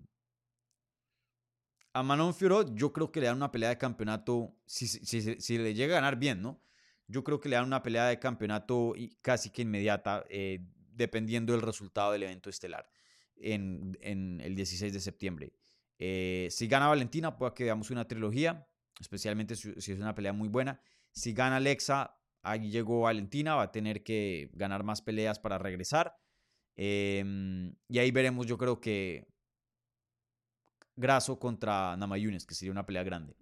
a 1.94 2.04
Manon 2.04 2.34
Fiorot, 2.34 2.76
yo 2.76 2.92
creo 2.92 3.12
que 3.12 3.20
le 3.20 3.28
dan 3.28 3.38
una 3.38 3.52
pelea 3.52 3.70
de 3.70 3.78
campeonato, 3.78 4.56
si, 4.66 4.88
si, 4.88 5.58
le 5.58 5.74
llega 5.74 5.96
a 5.96 6.02
ganar 6.02 6.18
bien, 6.18 6.42
¿no? 6.42 6.62
Yo 7.08 7.24
creo 7.24 7.40
que 7.40 7.50
le 7.50 7.56
dan 7.56 7.66
una 7.66 7.82
pelea 7.82 8.08
de 8.08 8.20
campeonato 8.20 8.94
casi 9.22 9.50
que 9.50 9.62
inmediata, 9.62 10.26
eh, 10.30 10.60
dependiendo 10.92 11.54
del 11.54 11.62
resultado 11.62 12.12
del 12.12 12.24
evento 12.24 12.50
estelar 12.50 12.90
en, 13.36 13.98
en 14.02 14.42
el 14.42 14.56
16 14.56 14.92
de 14.92 15.00
septiembre. 15.00 15.54
Eh, 15.98 16.48
si 16.52 16.68
gana 16.68 16.88
Valentina, 16.88 17.36
puede 17.36 17.54
que 17.54 17.64
veamos 17.66 17.90
una 17.92 18.08
trilogía, 18.08 18.68
especialmente 19.00 19.56
si, 19.56 19.74
si 19.80 19.92
es 19.92 20.00
una 20.00 20.16
pelea 20.16 20.34
muy 20.34 20.50
buena. 20.50 20.82
Si 21.12 21.34
gana 21.34 21.58
Alexa, 21.58 22.19
Ahí 22.42 22.70
llegó 22.72 23.02
Valentina, 23.02 23.56
va 23.56 23.64
a 23.64 23.72
tener 23.72 24.04
que 24.04 24.50
ganar 24.54 24.84
más 24.84 25.02
peleas 25.02 25.40
para 25.40 25.58
regresar. 25.58 26.16
Em, 26.76 27.76
y 27.88 28.00
ahí 28.00 28.12
veremos, 28.12 28.48
yo 28.48 28.58
creo 28.58 28.80
que 28.80 29.28
Graso 30.96 31.40
contra 31.40 31.96
Namayunes, 31.96 32.46
que 32.46 32.54
sería 32.54 32.74
una 32.74 32.86
pelea 32.86 33.04
grande. 33.04 33.34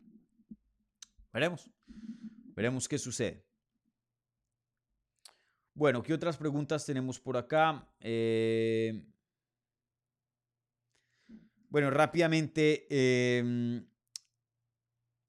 Veremos. 1.34 1.72
Veremos 2.56 2.88
qué 2.88 3.00
sucede. 3.00 3.48
Bueno, 5.74 6.04
¿qué 6.04 6.14
otras 6.14 6.38
preguntas 6.38 6.86
tenemos 6.86 7.20
por 7.20 7.36
acá? 7.36 7.92
Eh, 8.00 9.04
Bueno, 11.70 11.90
rápidamente, 11.90 12.88
eh, 12.90 13.84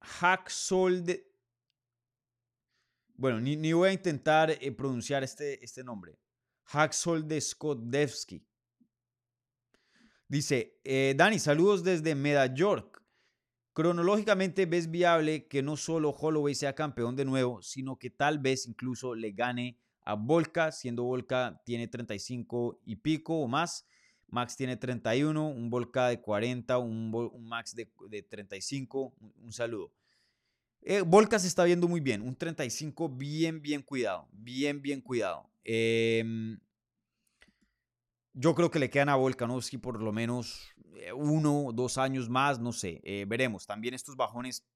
Hacksold. 0.01 1.28
Bueno, 3.19 3.41
ni, 3.41 3.57
ni, 3.57 3.73
voy 3.73 3.89
a 3.89 3.93
intentar 3.93 4.51
eh, 4.51 4.71
pronunciar 4.71 5.25
este, 5.25 5.63
este 5.65 5.83
nombre. 5.83 6.17
Hacksold 6.67 7.39
Skodevsky. 7.41 8.47
Dice, 10.29 10.79
eh, 10.85 11.15
Dani, 11.17 11.41
saludos 11.41 11.83
desde 11.83 12.15
York. 12.55 13.03
Cronológicamente 13.73 14.67
ves 14.67 14.89
viable 14.89 15.49
que 15.49 15.63
no 15.65 15.77
solo 15.77 16.11
Holloway 16.11 16.55
sea 16.55 16.77
campeón 16.77 17.17
de 17.17 17.25
nuevo, 17.25 17.61
sino 17.61 17.99
que 17.99 18.11
tal 18.11 18.39
vez 18.39 18.69
incluso 18.69 19.17
le 19.17 19.33
gane 19.33 19.81
a 20.05 20.15
Volca, 20.15 20.71
siendo 20.71 21.03
Volca 21.03 21.61
tiene 21.65 21.89
35 21.89 22.83
y 22.85 22.97
pico 22.97 23.41
o 23.41 23.49
más. 23.49 23.85
Max 24.29 24.57
tiene 24.57 24.77
31, 24.77 25.49
un 25.49 25.71
Volca 25.71 26.07
de 26.09 26.21
40, 26.21 26.79
un, 26.79 27.11
Max 27.49 27.75
de, 27.75 28.23
35. 28.23 29.13
Un, 29.43 29.53
saludo. 29.53 29.93
Eh, 30.83 31.03
se 31.39 31.47
está 31.47 31.65
viendo 31.65 31.89
muy 31.89 32.01
bien, 32.01 32.23
un 32.23 32.37
35 32.37 33.09
bien, 33.09 33.61
bien 33.61 33.83
cuidado, 33.83 34.29
bien, 34.33 34.81
bien 34.81 35.01
cuidado. 35.01 35.51
Em, 35.65 36.59
yo 38.33 38.55
creo 38.55 38.71
que 38.71 38.79
le 38.79 38.89
quedan 38.89 39.09
a 39.09 39.17
Volkanovski 39.17 39.79
por 39.79 40.01
lo 40.01 40.13
menos 40.13 40.71
eh, 40.95 41.13
uno 41.13 41.73
dos 41.75 41.99
años 41.99 42.29
más, 42.29 42.59
no 42.59 42.73
sé, 42.73 43.01
eh, 43.05 43.25
veremos. 43.29 43.67
También 43.67 43.95
estos 43.95 44.17
bajones 44.17 44.67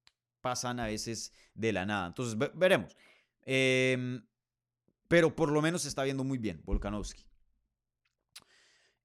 pasan 0.40 0.80
a 0.80 0.86
veces 0.86 1.32
de 1.54 1.72
la 1.72 1.86
nada. 1.86 2.08
Entonces, 2.08 2.36
veremos. 2.54 2.96
Em, 3.44 4.22
pero 5.08 5.34
por 5.34 5.50
lo 5.50 5.62
menos 5.62 5.82
se 5.82 5.88
está 5.88 6.02
viendo 6.04 6.24
muy 6.24 6.38
bien 6.38 6.60
Volkanovski. 6.64 7.24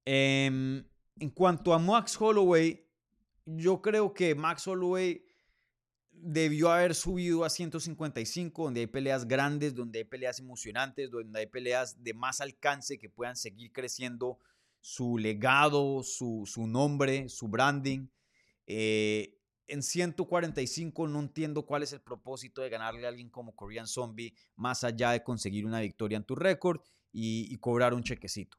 Em, 0.04 0.84
en 1.20 1.30
cuanto 1.30 1.72
a 1.72 1.78
Max 1.78 2.20
Holloway, 2.20 2.86
yo 3.44 3.80
creo 3.80 4.12
que 4.12 4.34
Max 4.34 4.66
Holloway 4.66 5.27
debió 6.22 6.70
haber 6.70 6.94
subido 6.94 7.44
a 7.44 7.50
155, 7.50 8.64
donde 8.64 8.80
hay 8.80 8.86
peleas 8.86 9.26
grandes, 9.26 9.74
donde 9.74 10.00
hay 10.00 10.04
peleas 10.04 10.38
emocionantes, 10.38 11.10
donde 11.10 11.40
hay 11.40 11.46
peleas 11.46 12.02
de 12.02 12.14
más 12.14 12.40
alcance 12.40 12.98
que 12.98 13.08
puedan 13.08 13.36
seguir 13.36 13.72
creciendo 13.72 14.38
su 14.80 15.18
legado, 15.18 16.02
su, 16.02 16.46
nombre, 16.66 17.28
su 17.28 17.48
branding. 17.48 18.08
Eh, 18.66 19.38
en 19.66 19.82
145 19.82 21.08
no 21.08 21.20
entiendo 21.20 21.64
cuál 21.66 21.82
es 21.82 21.92
el 21.92 22.00
propósito 22.00 22.62
de 22.62 22.70
ganarle 22.70 23.04
a 23.04 23.10
alguien 23.10 23.28
como 23.28 23.54
Korean 23.54 23.86
Zombie, 23.86 24.34
más 24.56 24.82
allá 24.82 25.10
de 25.10 25.22
conseguir 25.22 25.66
una 25.66 25.80
victoria 25.80 26.16
en 26.16 26.24
tu 26.24 26.34
récord 26.34 26.80
y, 27.12 27.56
cobrar 27.58 27.94
un 27.94 28.02
chequecito. 28.02 28.56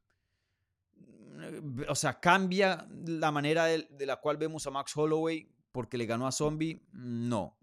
O 1.88 1.96
sea, 1.96 2.20
cambia 2.20 2.88
la 3.06 3.32
manera 3.32 3.66
de, 3.66 4.06
la 4.06 4.18
cual 4.18 4.38
vemos 4.38 4.68
a 4.68 4.72
Max 4.72 4.96
Holloway 4.96 5.50
porque 5.72 5.98
le 5.98 6.06
ganó 6.06 6.28
a 6.28 6.32
Zombie. 6.32 6.82
No. 6.92 7.58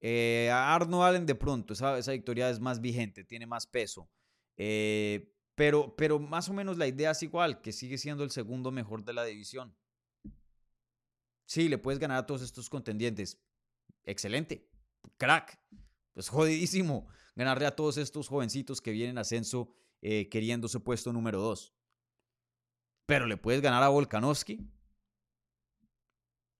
Eh, 0.00 0.48
a 0.52 0.74
Arno 0.74 1.04
Allen 1.04 1.26
de 1.26 1.34
pronto, 1.34 1.72
esa, 1.72 1.98
esa, 1.98 2.12
victoria 2.12 2.48
es 2.50 2.60
más 2.60 2.80
vigente, 2.80 3.24
tiene 3.24 3.46
más 3.46 3.66
peso. 3.66 4.08
Eh, 4.56 5.34
pero, 5.54 5.96
pero 5.96 6.20
más 6.20 6.48
o 6.48 6.52
menos 6.52 6.78
la 6.78 6.86
idea 6.86 7.10
es 7.10 7.22
igual, 7.22 7.60
que 7.60 7.72
sigue 7.72 7.98
siendo 7.98 8.22
el 8.22 8.30
segundo 8.30 8.70
mejor 8.70 9.04
de 9.04 9.12
la 9.12 9.24
división. 9.24 9.76
Sí, 11.46 11.68
le 11.68 11.78
puedes 11.78 11.98
ganar 11.98 12.18
a 12.18 12.26
todos 12.26 12.42
estos 12.42 12.70
contendientes. 12.70 13.40
Excelente. 14.04 14.70
Crack. 15.16 15.58
Pues 16.14 16.28
jodidísimo 16.28 17.08
ganarle 17.34 17.66
a 17.66 17.76
todos 17.76 17.96
estos 17.96 18.28
jovencitos 18.28 18.80
que 18.80 18.90
vienen 18.90 19.18
a 19.18 19.22
ascenso 19.22 19.72
eh, 20.02 20.28
queriendo 20.28 20.68
su 20.68 20.82
puesto 20.82 21.12
número 21.12 21.40
2. 21.40 21.74
Pero 23.06 23.26
le 23.26 23.36
puedes 23.36 23.62
ganar 23.62 23.82
a 23.82 23.88
Volkanovski. 23.88 24.68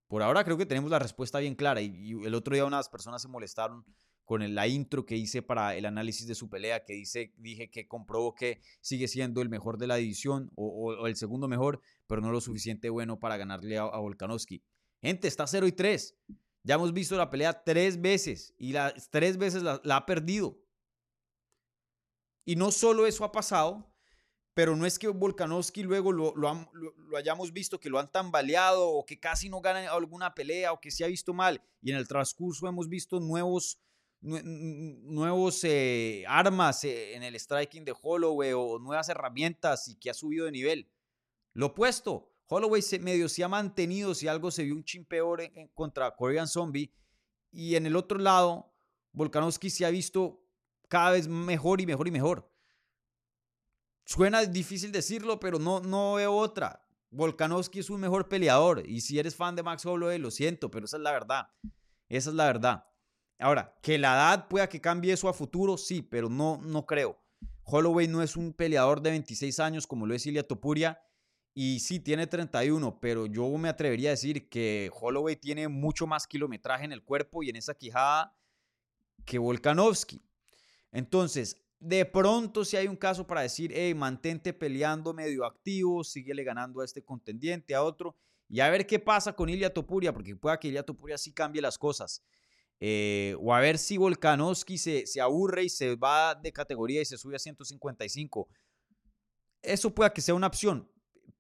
Por 0.09 0.23
ahora 0.23 0.43
creo 0.43 0.57
que 0.57 0.67
tenemos 0.67 0.91
la 0.91 0.99
respuesta 0.99 1.39
bien 1.39 1.55
clara. 1.55 1.81
Y, 1.83 2.13
el 2.25 2.35
otro 2.35 2.55
día 2.55 2.65
unas 2.65 2.89
personas 2.89 3.23
se 3.23 3.29
molestaron 3.29 3.85
con 4.25 4.55
la 4.55 4.67
intro 4.67 5.07
que 5.07 5.17
hice 5.17 5.41
para 5.41 5.75
el 5.75 5.87
análisis 5.87 6.27
de 6.27 6.35
su 6.35 6.51
pelea, 6.51 6.85
que 6.85 6.95
dice, 6.95 7.33
dije 7.39 7.71
que 7.71 7.87
comprobó 7.87 8.35
que 8.35 8.61
sigue 8.81 9.09
siendo 9.09 9.41
el 9.41 9.49
mejor 9.49 9.79
de 9.79 9.87
la 9.87 9.97
división 9.97 10.51
o, 10.55 11.07
el 11.07 11.17
segundo 11.17 11.49
mejor, 11.49 11.81
pero 12.07 12.21
no 12.21 12.31
lo 12.31 12.41
suficiente 12.41 12.91
bueno 12.91 13.19
para 13.19 13.37
ganarle 13.37 13.79
a, 13.79 13.85
Volkanovski. 13.85 14.63
Gente, 15.01 15.29
está 15.29 15.47
0 15.47 15.67
y 15.67 15.73
3. 15.73 16.15
Ya 16.63 16.75
hemos 16.75 16.93
visto 16.93 17.17
la 17.17 17.31
pelea 17.31 17.65
tres 17.65 18.01
veces 18.01 18.55
y 18.59 18.73
las 18.73 19.09
tres 19.11 19.39
veces 19.39 19.63
la, 19.63 19.81
ha 19.91 20.05
perdido. 20.05 20.59
Y 22.45 22.57
no 22.57 22.71
solo 22.71 23.07
eso 23.07 23.25
ha 23.25 23.33
pasado, 23.33 23.88
pero 24.59 24.75
no 24.75 24.87
es 24.87 24.99
que 24.99 25.07
Volkanovski 25.07 25.85
luego 25.85 26.11
lo, 26.11 26.35
hayamos 27.17 27.53
visto 27.53 27.79
que 27.79 27.89
lo 27.89 28.01
han 28.01 28.11
tambaleado 28.11 28.91
o 28.91 29.07
que 29.07 29.21
casi 29.21 29.49
no 29.49 29.61
gana 29.61 29.89
alguna 29.89 30.35
pelea 30.35 30.73
o 30.73 30.81
que 30.81 30.91
se 30.91 31.05
ha 31.05 31.07
visto 31.07 31.33
mal. 31.33 31.63
Y 31.81 31.93
en 31.93 31.97
el 31.97 32.09
transcurso 32.09 32.67
hemos 32.67 32.89
visto 32.89 33.21
nuevos 33.21 33.79
nuevos 34.21 35.63
eh, 35.63 36.25
armas 36.27 36.83
eh, 36.83 37.15
en 37.15 37.23
el 37.23 37.39
striking 37.39 37.85
de 37.85 37.95
Holloway 38.03 38.53
o 38.53 38.81
nuevas 38.81 39.09
herramientas 39.09 39.87
y 39.87 39.95
que 39.95 40.11
ha 40.11 40.15
subido 40.15 40.47
de 40.47 40.51
nivel. 40.51 40.91
Lo 41.53 41.67
opuesto, 41.67 42.33
Holloway 42.49 42.83
se, 42.83 42.99
medio 42.99 43.29
se 43.29 43.45
ha 43.45 43.49
mantenido, 43.49 44.13
si 44.13 44.27
algo 44.27 44.51
se 44.51 44.65
vio 44.65 44.75
un 44.75 44.83
chin 44.83 45.05
peor 45.05 45.41
contra 45.73 46.17
Korean 46.17 46.49
Zombie. 46.49 46.93
Y 47.53 47.77
en 47.77 47.87
el 47.87 47.95
otro 47.95 48.19
lado, 48.19 48.75
Volkanovski 49.13 49.71
se 49.71 49.87
ha 49.87 49.91
visto 49.91 50.43
cada 50.89 51.13
vez 51.13 51.29
mejor 51.29 51.81
y 51.81 51.87
mejor 51.87 52.09
y 52.09 52.11
mejor. 52.11 52.58
Suena 54.09 54.43
difícil 54.47 54.91
decirlo, 54.91 55.39
pero 55.39 55.59
no, 55.59 55.81
no 55.81 56.15
veo 56.15 56.35
otra. 56.35 56.83
Volkanovski 57.11 57.81
es 57.81 57.91
un 57.91 58.01
mejor 58.01 58.27
peleador. 58.27 58.83
Y 58.89 59.03
si 59.03 59.19
eres 59.19 59.37
fan 59.37 59.55
de 59.55 59.63
Max 59.63 59.85
Holloway, 59.85 60.19
lo 60.19 60.31
siento, 60.31 60.71
pero 60.71 60.87
esa 60.87 60.97
es 60.97 61.03
la 61.03 61.13
verdad. 61.13 61.49
Esa 62.09 62.31
es 62.31 62.35
la 62.35 62.47
verdad. 62.47 62.87
Ahora, 63.39 63.77
que 63.83 63.99
la 63.99 64.15
edad 64.15 64.49
pueda 64.49 64.67
que 64.67 64.81
cambie 64.81 65.13
eso 65.13 65.29
a 65.29 65.35
futuro, 65.35 65.77
sí, 65.77 66.01
pero 66.01 66.31
no, 66.31 66.59
no 66.63 66.87
creo. 66.87 67.23
Holloway 67.65 68.09
no 68.09 68.23
es 68.23 68.35
un 68.35 68.55
peleador 68.55 69.03
de 69.03 69.11
26 69.11 69.61
años 69.61 69.87
como 69.87 70.07
lo 70.07 70.15
es 70.15 70.25
Ilya 70.25 70.43
Topuria. 70.43 71.03
Y 71.53 71.81
sí, 71.81 72.01
tiene 72.01 72.27
31, 72.27 73.01
pero 73.01 73.27
yo 73.27 73.47
me 73.59 73.69
atrevería 73.69 74.09
a 74.09 74.13
decir 74.13 74.49
que 74.49 74.91
Holloway 74.99 75.37
tiene 75.37 75.69
mucho 75.69 76.07
más 76.07 76.27
kilometraje 76.27 76.87
en 76.87 76.93
el 76.93 77.05
cuerpo 77.05 77.43
y 77.43 77.51
en 77.51 77.57
esa 77.57 77.75
quijada 77.75 78.35
que 79.27 79.37
Volkanovski. 79.37 80.23
Entonces, 80.93 81.68
de 81.81 82.05
pronto 82.05 82.65
si 82.65 82.77
hay 82.77 82.89
un 82.89 82.97
caso 82.97 83.27
para 83.27 83.43
decir, 83.43 83.73
hey, 83.75 83.95
mantente 83.95 84.53
peleando 84.53 85.15
medio 85.15 85.45
activo, 85.45 86.03
síguele 86.03 86.43
ganando 86.45 86.81
a 86.81 86.85
este 86.85 87.03
contendiente, 87.03 87.75
a 87.75 87.83
otro, 87.83 88.17
y 88.49 88.61
a 88.61 88.71
ver 88.71 88.87
qué 88.87 88.99
pasa 88.99 89.33
con 89.33 89.49
Ilya 89.49 89.73
Topuria, 89.73 90.13
porque 90.13 90.35
pueda 90.35 90.59
que 90.59 90.69
Ilya 90.69 90.83
Topuria 90.83 91.19
sí 91.19 91.33
cambie 91.33 91.63
las 91.63 91.79
cosas. 91.79 92.23
Eh, 92.81 93.37
o 93.41 93.53
a 93.53 93.61
ver 93.61 93.77
si 93.77 93.97
Volkanovski 93.97 94.79
se, 94.79 95.07
se 95.07 95.21
aburre 95.21 95.65
y 95.65 95.69
se 95.69 95.97
va 95.97 96.35
de 96.35 96.53
categoría 96.53 97.03
y 97.03 97.05
se 97.05 97.19
sube 97.19 97.37
a 97.37 97.39
155. 97.39 98.49
Eso 99.63 99.95
puede 99.95 100.13
que 100.13 100.21
sea 100.21 100.35
una 100.35 100.47
opción, 100.47 100.91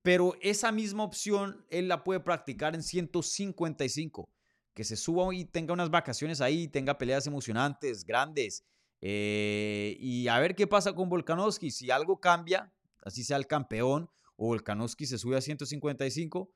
pero 0.02 0.34
esa 0.40 0.72
misma 0.72 1.04
opción 1.04 1.64
él 1.70 1.88
la 1.88 2.04
puede 2.04 2.20
practicar 2.20 2.74
en 2.74 2.82
155. 2.82 4.28
Que 4.74 4.84
se 4.84 4.96
suba 4.96 5.34
y 5.34 5.44
tenga 5.44 5.72
unas 5.72 5.90
vacaciones 5.90 6.40
ahí, 6.40 6.68
tenga 6.68 6.98
peleas 6.98 7.26
emocionantes, 7.26 8.04
grandes. 8.04 8.64
Eh, 9.00 9.96
y 10.00 10.28
a 10.28 10.38
ver 10.40 10.54
qué 10.54 10.66
pasa 10.66 10.94
con 10.94 11.08
Volkanovski. 11.08 11.70
Si 11.70 11.90
algo 11.90 12.20
cambia, 12.20 12.72
así 13.02 13.24
sea 13.24 13.36
el 13.36 13.46
campeón, 13.46 14.10
o 14.36 14.46
Volkanovski 14.46 15.06
se 15.06 15.18
sube 15.18 15.36
a 15.36 15.40
155. 15.40 16.52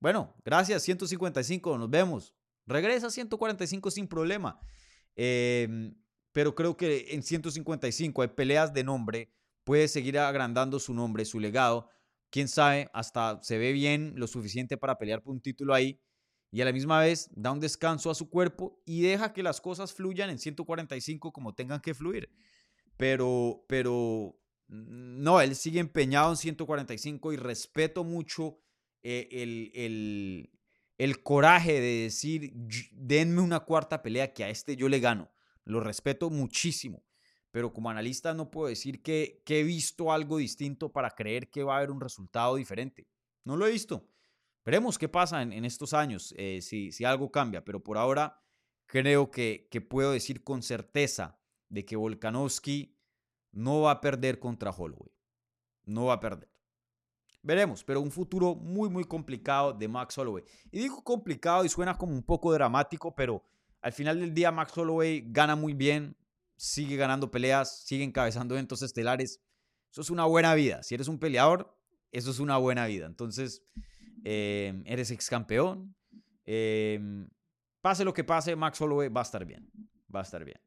Bueno, 0.00 0.34
gracias, 0.44 0.82
155, 0.82 1.78
nos 1.78 1.90
vemos. 1.90 2.34
Regresa 2.66 3.08
a 3.08 3.10
145 3.10 3.90
sin 3.90 4.08
problema. 4.08 4.58
Em, 5.14 5.94
pero 6.32 6.54
creo 6.54 6.76
que 6.76 7.08
en 7.10 7.22
155 7.22 8.22
hay 8.22 8.28
peleas 8.28 8.72
de 8.72 8.84
nombre. 8.84 9.32
Puede 9.64 9.88
seguir 9.88 10.18
agrandando 10.18 10.78
su 10.78 10.94
nombre, 10.94 11.24
su 11.24 11.38
legado. 11.38 11.88
Quién 12.30 12.48
sabe, 12.48 12.88
hasta 12.94 13.42
se 13.42 13.58
ve 13.58 13.72
bien 13.72 14.14
lo 14.16 14.26
suficiente 14.26 14.76
para 14.76 14.98
pelear 14.98 15.22
por 15.22 15.34
un 15.34 15.40
título 15.40 15.74
ahí. 15.74 16.00
Y 16.52 16.60
a 16.60 16.64
la 16.64 16.72
misma 16.72 17.00
vez 17.00 17.30
da 17.34 17.50
un 17.50 17.58
descanso 17.58 18.10
a 18.10 18.14
su 18.14 18.30
cuerpo 18.30 18.80
y 18.84 19.00
deja 19.00 19.32
que 19.32 19.42
las 19.42 19.60
cosas 19.60 19.92
fluyan 19.92 20.30
en 20.30 20.38
145 20.38 21.32
como 21.32 21.54
tengan 21.54 21.80
que 21.80 21.94
fluir. 21.94 22.30
Pero, 22.96 23.64
pero 23.66 24.38
no, 24.68 25.40
él 25.40 25.56
sigue 25.56 25.80
empeñado 25.80 26.30
en 26.30 26.36
145 26.36 27.32
y 27.32 27.36
respeto 27.36 28.04
mucho 28.04 28.60
eh, 29.02 29.28
el, 29.32 30.50
el 30.98 31.22
coraje 31.22 31.80
de 31.80 32.02
decir, 32.04 32.52
denme 32.92 33.40
una 33.40 33.60
cuarta 33.60 34.02
pelea 34.02 34.32
que 34.32 34.44
a 34.44 34.50
este 34.50 34.76
yo 34.76 34.88
le 34.88 35.00
gano. 35.00 35.32
Lo 35.64 35.80
respeto 35.80 36.30
muchísimo, 36.30 37.04
pero 37.50 37.72
como 37.72 37.90
analista 37.90 38.34
no 38.34 38.50
puedo 38.50 38.68
decir 38.68 39.02
que, 39.02 39.42
he 39.46 39.62
visto 39.62 40.12
algo 40.12 40.38
distinto 40.38 40.92
para 40.92 41.10
creer 41.10 41.50
que 41.50 41.62
va 41.62 41.74
a 41.74 41.76
haber 41.78 41.90
un 41.90 42.00
resultado 42.00 42.56
diferente. 42.56 43.08
No 43.44 43.56
lo 43.56 43.66
he 43.66 43.72
visto. 43.72 44.08
Veremos 44.64 44.98
qué 44.98 45.08
pasa 45.08 45.42
en, 45.42 45.64
estos 45.64 45.92
años, 45.92 46.34
eh, 46.36 46.60
si, 46.62 47.04
algo 47.04 47.32
cambia, 47.32 47.64
pero 47.64 47.82
por 47.82 47.98
ahora 47.98 48.40
creo 48.86 49.30
que, 49.30 49.68
que 49.70 49.80
puedo 49.80 50.12
decir 50.12 50.44
con 50.44 50.62
certeza 50.62 51.40
de 51.68 51.84
que 51.84 51.96
Volkanovski 51.96 52.96
no 53.50 53.82
va 53.82 53.92
a 53.92 54.00
perder 54.00 54.38
contra 54.38 54.70
Holloway. 54.70 55.10
No 55.84 56.06
va 56.06 56.14
a 56.14 56.20
perder. 56.20 56.48
Veremos, 57.42 57.82
pero 57.82 58.00
un 58.00 58.12
futuro 58.12 58.54
muy, 58.54 58.88
muy 58.88 59.04
complicado 59.04 59.72
de 59.72 59.88
Max 59.88 60.16
Holloway. 60.16 60.44
Y 60.70 60.78
digo 60.78 61.02
complicado 61.02 61.64
y 61.64 61.68
suena 61.68 61.98
como 61.98 62.12
un 62.12 62.22
poco 62.22 62.52
dramático, 62.52 63.14
pero 63.16 63.42
al 63.80 63.92
final 63.92 64.20
del 64.20 64.32
día 64.32 64.52
Max 64.52 64.76
Holloway 64.78 65.24
gana 65.26 65.56
muy 65.56 65.74
bien, 65.74 66.16
sigue 66.56 66.94
ganando 66.96 67.32
peleas, 67.32 67.84
sigue 67.84 68.04
encabezando 68.04 68.54
eventos 68.54 68.82
estelares. 68.82 69.40
Eso 69.90 70.02
es 70.02 70.10
una 70.10 70.24
buena 70.24 70.54
vida. 70.54 70.84
Si 70.84 70.94
eres 70.94 71.08
un 71.08 71.18
peleador, 71.18 71.76
eso 72.12 72.30
es 72.30 72.38
una 72.38 72.58
buena 72.58 72.86
vida. 72.86 73.06
Entonces, 73.06 73.64
eh, 74.24 74.82
eres 74.86 75.10
ex 75.10 75.28
campeón. 75.28 75.94
Eh, 76.44 76.98
pase 77.80 78.04
lo 78.04 78.12
que 78.12 78.24
pase, 78.24 78.56
Max 78.56 78.80
Holloway 78.80 79.08
va 79.08 79.20
a 79.20 79.24
estar 79.24 79.44
bien. 79.44 79.70
Va 80.14 80.20
a 80.20 80.22
estar 80.22 80.44
bien. 80.44 80.60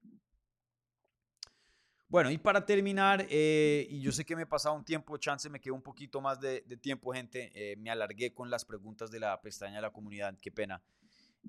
Bueno, 2.08 2.30
y 2.32 2.38
para 2.38 2.66
terminar, 2.66 3.26
eh, 3.30 3.88
y 3.90 4.00
yo 4.00 4.12
sé 4.12 4.24
que 4.24 4.36
me 4.36 4.44
he 4.44 4.46
pasado 4.46 4.76
un 4.76 4.86
tiempo, 4.86 5.18
chance 5.18 5.50
me 5.50 5.60
quedó 5.60 5.74
un 5.74 5.82
poquito 5.82 6.22
más 6.22 6.40
de, 6.40 6.62
tiempo, 6.82 7.12
gente. 7.12 7.52
Eh, 7.54 7.76
me 7.78 7.90
alargué 7.90 8.34
con 8.34 8.50
las 8.50 8.64
preguntas 8.64 9.10
de 9.10 9.20
la 9.20 9.42
pestaña 9.42 9.76
de 9.76 9.82
la 9.82 9.92
comunidad, 9.92 10.38
qué 10.40 10.52
pena. 10.52 10.82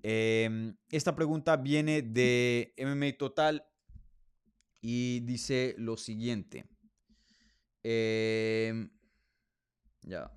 Em, 0.03 0.75
esta 0.91 1.15
pregunta 1.15 1.57
viene 1.57 2.03
de 2.03 2.75
MMA 2.79 3.17
Total 3.17 3.65
y 4.81 5.21
dice 5.21 5.75
lo 5.79 5.97
siguiente. 5.97 6.67
Em, 7.83 8.91
ya. 10.03 10.33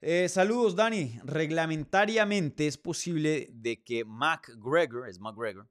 Eh, 0.00 0.28
saludos, 0.28 0.76
Dani. 0.76 1.18
Reglamentariamente 1.24 2.66
es 2.66 2.76
posible 2.76 3.48
de 3.52 3.82
que 3.82 4.04
McGregor, 4.04 5.08
es 5.08 5.18
McGregor, 5.18 5.68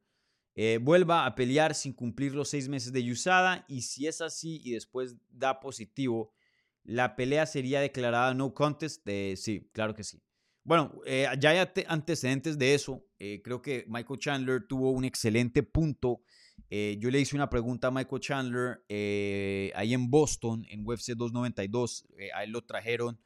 eh, 0.56 0.80
vuelva 0.82 1.26
a 1.26 1.36
pelear 1.36 1.76
sin 1.76 1.94
cumplir 1.94 2.34
los 2.34 2.50
seis 2.50 2.68
meses 2.68 2.92
de 2.92 3.12
USADA 3.12 3.66
y 3.68 3.84
si 3.84 4.08
es 4.08 4.22
así 4.22 4.62
y 4.64 4.72
después 4.72 5.16
da 5.30 5.60
positivo, 5.60 6.34
la 6.84 7.16
pelea 7.16 7.46
sería 7.46 7.82
declarada 7.82 8.34
no 8.34 8.54
contest. 8.54 9.08
sí, 9.36 9.70
claro 9.74 9.94
que 9.94 10.04
sí. 10.04 10.22
Bueno, 10.64 11.00
eh, 11.06 11.28
ya 11.40 11.52
hay 11.52 11.68
antecedentes 11.88 12.58
de 12.58 12.74
eso. 12.74 13.06
Creo 13.44 13.62
que 13.62 13.86
Michael 13.88 14.20
Chandler 14.20 14.68
tuvo 14.68 14.92
un 14.92 15.06
excelente 15.06 15.62
punto. 15.62 16.24
yo 16.70 17.12
le 17.12 17.20
hice 17.20 17.36
una 17.36 17.50
pregunta 17.50 17.88
a 17.88 17.92
Michael 17.92 18.22
Chandler 18.22 18.84
ahí 19.76 19.94
en 19.94 20.10
Boston, 20.10 20.66
en 20.70 20.82
UFC 20.88 21.14
292. 21.16 22.08
a 22.34 22.44
él 22.44 22.52
lo 22.52 22.64
trajeron 22.64 23.20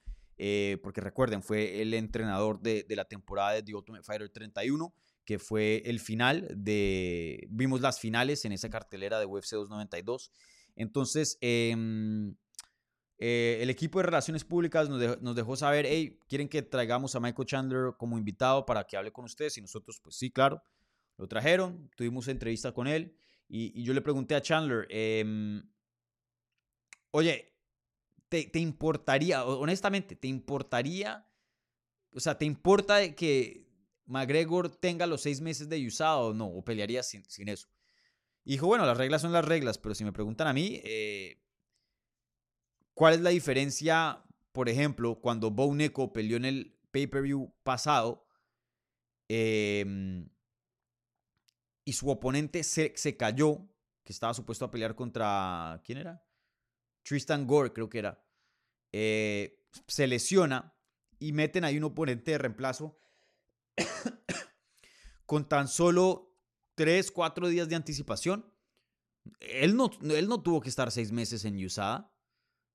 porque 0.82 1.02
recuerden, 1.02 1.44
fue 1.44 1.82
el 1.82 1.94
entrenador 1.94 2.62
de, 2.62 2.84
de 2.84 2.96
la 2.96 3.06
temporada 3.06 3.54
de 3.54 3.64
The 3.64 3.76
Ultimate 3.76 4.04
Fighter 4.04 4.30
31 4.30 4.94
que 5.30 5.38
fue 5.38 5.84
el 5.86 6.00
final 6.00 6.48
de, 6.56 7.48
vimos 7.52 7.82
las 7.82 8.00
finales 8.00 8.46
en 8.46 8.52
esa 8.52 8.68
cartelera 8.68 9.20
de 9.20 9.28
UFC 9.28 9.52
292. 9.52 10.32
Entonces, 10.76 11.38
em, 11.40 12.36
eh, 13.20 13.60
el 13.62 13.70
equipo 13.70 14.00
de 14.00 14.08
Relaciones 14.08 14.44
Públicas 14.44 14.90
nos 14.90 15.36
dejó, 15.36 15.56
saber, 15.56 15.86
hey, 15.88 16.18
¿quieren 16.28 16.50
que 16.50 16.64
traigamos 16.64 17.14
a 17.14 17.20
Michael 17.20 17.46
Chandler 17.46 17.94
como 17.96 18.18
invitado 18.18 18.66
para 18.66 18.86
que 18.86 18.98
hable 18.98 19.12
con 19.12 19.26
ustedes? 19.26 19.56
Y 19.60 19.62
nosotros, 19.62 20.00
pues 20.02 20.16
sí, 20.16 20.32
claro, 20.32 20.64
lo 21.16 21.28
trajeron, 21.28 21.92
tuvimos 21.96 22.28
entrevista 22.28 22.72
con 22.72 22.88
él 22.88 23.16
y, 23.48 23.84
yo 23.84 23.94
le 23.94 24.02
pregunté 24.02 24.34
a 24.34 24.42
Chandler, 24.42 24.88
em, 24.90 25.62
oye, 27.12 27.54
¿te, 28.30 28.46
¿te 28.46 28.60
importaría, 28.60 29.44
honestamente, 29.46 30.16
te 30.16 30.28
importaría, 30.28 31.28
o 32.14 32.20
sea, 32.20 32.38
¿te 32.38 32.46
importa 32.46 33.16
que 33.16 33.70
McGregor 34.10 34.70
tenga 34.76 35.06
los 35.06 35.22
seis 35.22 35.40
meses 35.40 35.70
de 35.70 35.86
usado 35.86 36.30
o 36.30 36.34
no, 36.34 36.48
o 36.48 36.64
pelearía 36.64 37.04
sin, 37.04 37.24
eso. 37.48 37.70
Y 38.44 38.54
dijo, 38.54 38.66
bueno, 38.66 38.86
las 38.86 38.98
reglas 38.98 39.22
son 39.22 39.32
las 39.32 39.46
reglas, 39.46 39.78
pero 39.78 39.94
si 39.94 40.04
me 40.04 40.12
preguntan 40.12 40.48
a 40.48 40.54
mí, 40.54 40.82
eh, 40.84 41.40
¿cuál 42.96 43.14
es 43.14 43.22
la 43.22 43.30
diferencia, 43.30 44.24
por 44.52 44.68
ejemplo, 44.68 45.20
cuando 45.22 45.52
Bo 45.52 45.74
Neko 45.74 46.12
peleó 46.12 46.38
en 46.38 46.46
el 46.46 46.76
pay-per-view 46.90 47.54
pasado 47.62 48.26
em, 49.28 50.28
y 51.86 51.94
su 51.94 52.10
oponente 52.10 52.64
se, 52.64 52.94
se 52.96 53.16
cayó, 53.16 53.70
que 54.04 54.12
estaba 54.12 54.34
supuesto 54.34 54.66
a 54.66 54.72
pelear 54.72 54.96
contra, 54.96 55.82
¿quién 55.86 56.00
era? 56.00 56.26
Tristan 57.10 57.48
Gore, 57.48 57.74
creo 57.74 57.90
que 57.90 57.98
era. 57.98 58.24
Eh, 58.92 59.66
se 59.88 60.06
lesiona 60.06 60.76
y 61.18 61.34
meten 61.34 61.64
ahí 61.64 61.76
un 61.76 61.86
oponente 61.86 62.30
de 62.30 62.38
reemplazo 62.38 63.00
con 65.26 65.50
tan 65.50 65.68
solo 65.68 66.38
3, 66.76 67.10
4 67.10 67.48
días 67.48 67.68
de 67.68 67.76
anticipación. 67.76 68.54
Él 69.40 69.76
no, 69.76 69.90
él 70.04 70.28
no 70.28 70.44
tuvo 70.44 70.62
que 70.62 70.70
estar 70.70 70.92
6 70.92 71.12
meses 71.12 71.46
en 71.46 71.66
USADA. 71.66 72.14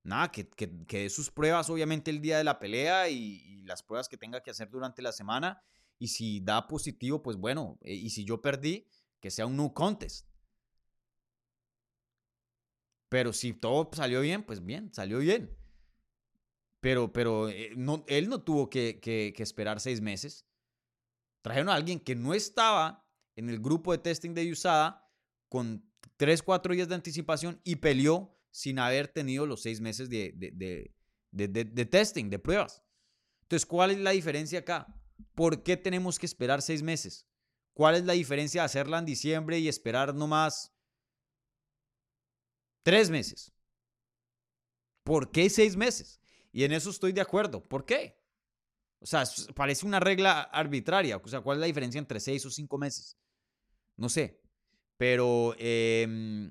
Nada, 0.03 0.33
que, 0.33 0.49
que, 0.49 0.67
dé 0.67 1.11
sus 1.11 1.31
pruebas 1.31 1.71
obviamente 1.71 2.11
el 2.11 2.21
día 2.21 2.37
de 2.37 2.45
la 2.45 2.59
pelea 2.59 3.09
y, 3.09 3.63
las 3.63 3.85
pruebas 3.85 4.09
que 4.09 4.19
tenga 4.19 4.43
que 4.43 4.51
hacer 4.51 4.69
durante 4.69 5.01
la 5.01 5.13
semana. 5.13 5.63
Y 5.97 6.09
si 6.09 6.41
da 6.41 6.67
positivo, 6.67 7.23
pues 7.23 7.37
bueno. 7.37 7.79
Eh, 7.83 7.95
y 7.95 8.11
si 8.11 8.25
yo 8.25 8.43
perdí, 8.43 8.89
que 9.21 9.31
sea 9.31 9.47
un 9.47 9.57
no 9.57 9.73
contest. 9.73 10.29
Pero 13.15 13.33
si 13.33 13.53
todo 13.53 13.89
salió 13.93 14.23
bien, 14.23 14.43
pues 14.43 14.65
bien, 14.65 14.93
salió 14.93 15.21
bien. 15.21 15.57
Pero, 16.81 17.13
pero 17.13 17.49
eh, 17.49 17.71
él 18.09 18.29
no 18.29 18.43
tuvo 18.43 18.69
que, 18.69 19.33
esperar 19.39 19.79
seis 19.79 20.01
meses. 20.01 20.49
Trajeron 21.41 21.69
a 21.69 21.75
alguien 21.75 22.01
que 22.01 22.17
no 22.17 22.35
estaba 22.35 23.09
en 23.37 23.51
el 23.51 23.61
grupo 23.61 23.93
de 23.93 23.99
testing 23.99 24.35
de 24.35 24.51
USADA 24.51 25.09
con 25.49 25.89
3, 26.17 26.43
4 26.43 26.75
días 26.75 26.89
de 26.89 26.97
anticipación 26.97 27.61
y 27.63 27.77
peleó 27.77 28.37
sin 28.51 28.81
haber 28.81 29.07
tenido 29.07 29.47
los 29.47 29.63
6 29.63 29.81
meses 29.81 30.11
de, 30.11 30.33
de, 31.31 31.87
testing, 31.87 32.31
de 32.31 32.41
pruebas. 32.41 32.83
Entonces, 33.43 33.65
¿cuál 33.65 33.93
es 33.93 33.99
la 33.99 34.11
diferencia 34.11 34.59
acá? 34.59 34.93
¿Por 35.37 35.63
qué 35.63 35.77
tenemos 35.77 36.19
que 36.19 36.27
esperar 36.27 36.63
6 36.63 36.83
meses? 36.83 37.29
¿Cuál 37.75 37.95
es 37.95 38.05
la 38.07 38.15
diferencia 38.15 38.63
de 38.63 38.67
hacerla 38.67 38.99
en 38.99 39.05
diciembre 39.05 39.61
y 39.61 39.69
esperar 39.69 40.17
nomás 40.17 40.74
3 42.85 43.11
meses? 43.11 43.53
¿Por 45.03 45.33
qué 45.33 45.51
6 45.51 45.77
meses? 45.77 46.21
Y 46.53 46.63
en 46.63 46.73
eso 46.73 46.91
estoy 46.91 47.13
de 47.13 47.21
acuerdo. 47.21 47.61
¿Por 47.61 47.85
qué? 47.85 48.17
O 49.05 49.07
sea, 49.07 49.25
parece 49.55 49.85
una 49.85 50.01
regla 50.01 50.41
arbitraria. 50.41 51.19
O 51.19 51.29
sea, 51.29 51.43
¿cuál 51.43 51.59
es 51.59 51.61
la 51.61 51.67
diferencia 51.67 51.99
entre 51.99 52.21
seis 52.21 52.47
o 52.47 52.51
cinco 52.51 52.79
meses? 52.79 53.19
No 53.99 54.09
sé. 54.09 54.41
Pero, 54.97 55.55
em, 55.59 56.51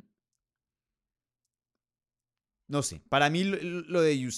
no 2.67 2.83
sé. 2.83 3.01
Para 3.09 3.31
mí 3.31 3.43
lo, 3.43 4.01
de, 4.01 4.29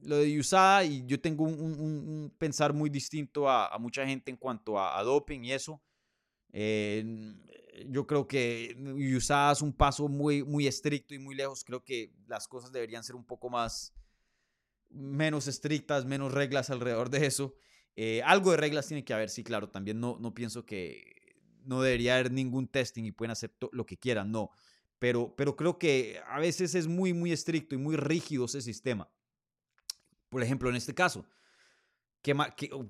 lo 0.00 0.16
de 0.16 0.38
USADA, 0.38 0.84
y 0.84 1.04
yo 1.04 1.20
tengo 1.20 1.44
un, 1.44 2.34
pensar 2.38 2.72
muy 2.72 2.88
distinto 2.88 3.46
a, 3.46 3.76
mucha 3.78 4.06
gente 4.06 4.30
en 4.30 4.38
cuanto 4.38 4.80
a, 4.80 5.02
doping 5.02 5.40
y 5.44 5.52
eso. 5.52 5.82
Yo 7.88 8.06
creo 8.06 8.26
que 8.26 8.76
USADA 9.16 9.52
es 9.52 9.62
un 9.62 9.72
paso 9.72 10.08
muy, 10.08 10.42
muy 10.42 10.66
estricto 10.66 11.14
y 11.14 11.18
muy 11.18 11.34
lejos. 11.34 11.64
Creo 11.64 11.84
que 11.84 12.12
las 12.26 12.48
cosas 12.48 12.72
deberían 12.72 13.04
ser 13.04 13.16
un 13.16 13.24
poco 13.24 13.50
más 13.50 13.94
menos 14.90 15.46
estrictas, 15.46 16.04
menos 16.04 16.32
reglas 16.32 16.70
alrededor 16.70 17.10
de 17.10 17.26
eso. 17.26 17.54
Eh, 17.96 18.22
algo 18.22 18.52
de 18.52 18.56
reglas 18.56 18.86
tiene 18.86 19.04
que 19.04 19.14
haber, 19.14 19.30
sí, 19.30 19.44
claro. 19.44 19.70
También 19.70 20.00
no, 20.00 20.18
no 20.20 20.34
pienso 20.34 20.64
que 20.64 21.18
no 21.64 21.82
debería 21.82 22.14
haber 22.14 22.32
ningún 22.32 22.68
testing 22.68 23.04
y 23.04 23.12
pueden 23.12 23.32
hacer 23.32 23.54
lo 23.72 23.86
que 23.86 23.98
quieran, 23.98 24.30
no. 24.30 24.50
Pero, 24.98 25.34
pero 25.36 25.56
creo 25.56 25.78
que 25.78 26.20
a 26.26 26.38
veces 26.38 26.74
es 26.74 26.86
muy, 26.86 27.12
muy 27.12 27.32
estricto 27.32 27.74
y 27.74 27.78
muy 27.78 27.96
rígido 27.96 28.46
ese 28.46 28.60
sistema. 28.60 29.10
Por 30.28 30.42
ejemplo, 30.42 30.68
en 30.68 30.76
este 30.76 30.94
caso, 30.94 31.26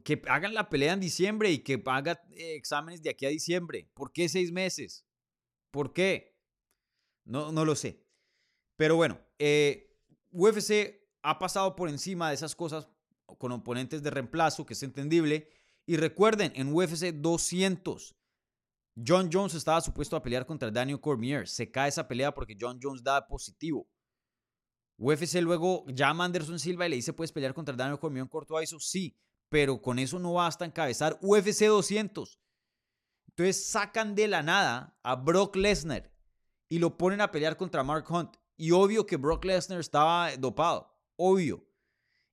que, 0.04 0.22
hagan 0.28 0.54
la 0.54 0.68
pelea 0.68 0.92
en 0.92 1.00
diciembre 1.00 1.50
y 1.50 1.58
que 1.58 1.82
hagan 1.86 2.18
eh, 2.32 2.54
exámenes 2.54 3.02
de 3.02 3.10
aquí 3.10 3.26
a 3.26 3.30
diciembre. 3.30 3.90
¿Por 3.94 4.12
qué 4.12 4.28
seis 4.28 4.52
meses? 4.52 5.06
¿Por 5.70 5.92
qué? 5.92 6.36
No, 7.24 7.52
no 7.52 7.64
lo 7.64 7.74
sé. 7.74 8.06
Pero 8.76 8.96
bueno, 8.96 9.20
eh, 9.38 9.96
UFC 10.30 11.00
ha 11.22 11.38
pasado 11.38 11.76
por 11.76 11.88
encima 11.88 12.28
de 12.28 12.34
esas 12.34 12.54
cosas 12.54 12.88
con 13.26 13.52
oponentes 13.52 14.02
de 14.02 14.10
reemplazo, 14.10 14.64
que 14.64 14.74
es 14.74 14.82
entendible. 14.82 15.48
Y 15.84 15.96
recuerden, 15.96 16.52
en 16.54 16.72
UFC 16.72 17.12
200, 17.12 18.16
John 19.06 19.30
Jones 19.32 19.54
estaba 19.54 19.80
supuesto 19.80 20.16
a 20.16 20.22
pelear 20.22 20.46
contra 20.46 20.70
Daniel 20.70 21.00
Cormier. 21.00 21.48
Se 21.48 21.70
cae 21.70 21.88
esa 21.88 22.08
pelea 22.08 22.32
porque 22.32 22.56
John 22.58 22.78
Jones 22.82 23.02
da 23.02 23.26
positivo. 23.26 23.88
UFC 24.98 25.40
luego 25.40 25.86
llama 25.88 26.24
a 26.24 26.26
Anderson 26.26 26.58
Silva 26.58 26.86
y 26.86 26.90
le 26.90 26.96
dice, 26.96 27.12
¿puedes 27.12 27.30
pelear 27.30 27.54
contra 27.54 27.76
Daniel 27.76 28.00
Cormier 28.00 28.22
en 28.22 28.28
corto 28.28 28.56
aviso? 28.56 28.80
Sí, 28.80 29.16
pero 29.48 29.80
con 29.80 29.98
eso 29.98 30.18
no 30.18 30.34
basta 30.34 30.64
encabezar 30.64 31.18
UFC 31.22 31.66
200. 31.66 32.38
Entonces 33.28 33.66
sacan 33.66 34.14
de 34.14 34.28
la 34.28 34.42
nada 34.42 34.98
a 35.02 35.16
Brock 35.16 35.56
Lesnar 35.56 36.12
y 36.68 36.78
lo 36.78 36.98
ponen 36.98 37.20
a 37.20 37.30
pelear 37.30 37.56
contra 37.56 37.84
Mark 37.84 38.04
Hunt. 38.10 38.36
Y 38.56 38.72
obvio 38.72 39.06
que 39.06 39.16
Brock 39.16 39.44
Lesnar 39.44 39.80
estaba 39.80 40.36
dopado 40.36 40.98
obvio. 41.18 41.68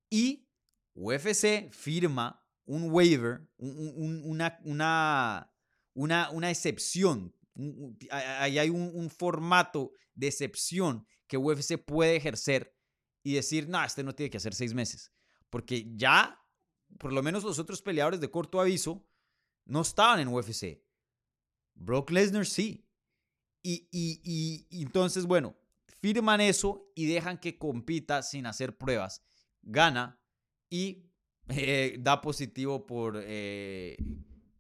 Y 0.10 0.48
UFC 0.94 1.70
firma 1.72 2.42
un 2.66 2.90
waiver, 2.92 3.48
una, 3.58 4.58
una, 4.64 5.52
una, 5.94 6.30
una, 6.32 6.50
excepción. 6.50 7.36
Ahí 8.10 8.58
hay 8.58 8.70
un, 8.70 9.10
formato 9.10 9.92
de 10.14 10.28
excepción 10.28 11.06
que 11.28 11.38
UFC 11.38 11.78
puede 11.78 12.16
ejercer 12.16 12.76
y 13.24 13.34
decir, 13.34 13.68
no, 13.68 13.84
este 13.84 14.04
no 14.04 14.16
tiene 14.16 14.30
que 14.30 14.38
hacer 14.38 14.56
seis 14.56 14.74
meses. 14.74 15.12
Porque 15.50 15.86
ya, 15.96 16.40
por 17.00 17.14
lo 17.14 17.22
menos 17.24 17.44
los 17.44 17.60
otros 17.60 17.82
peleadores 17.82 18.20
de 18.20 18.32
corto 18.32 18.60
aviso, 18.60 19.06
no 19.66 19.82
estaban 19.82 20.20
en 20.20 20.28
UFC. 20.28 20.82
Brock 21.74 22.12
Lesnar 22.12 22.46
sí. 22.46 22.88
Y, 23.62 23.90
y, 23.92 24.68
y, 24.70 24.84
entonces, 24.84 25.26
bueno, 25.26 25.56
firman 26.02 26.40
eso 26.40 26.92
y 26.96 27.08
dejan 27.08 27.40
que 27.40 27.58
compita 27.58 28.22
sin 28.22 28.46
hacer 28.46 28.78
pruebas. 28.78 29.24
Gana 29.64 30.22
y 30.70 31.12
eh, 31.50 31.98
da 32.00 32.22
positivo 32.22 32.86
por 32.86 33.20
eh, 33.24 33.98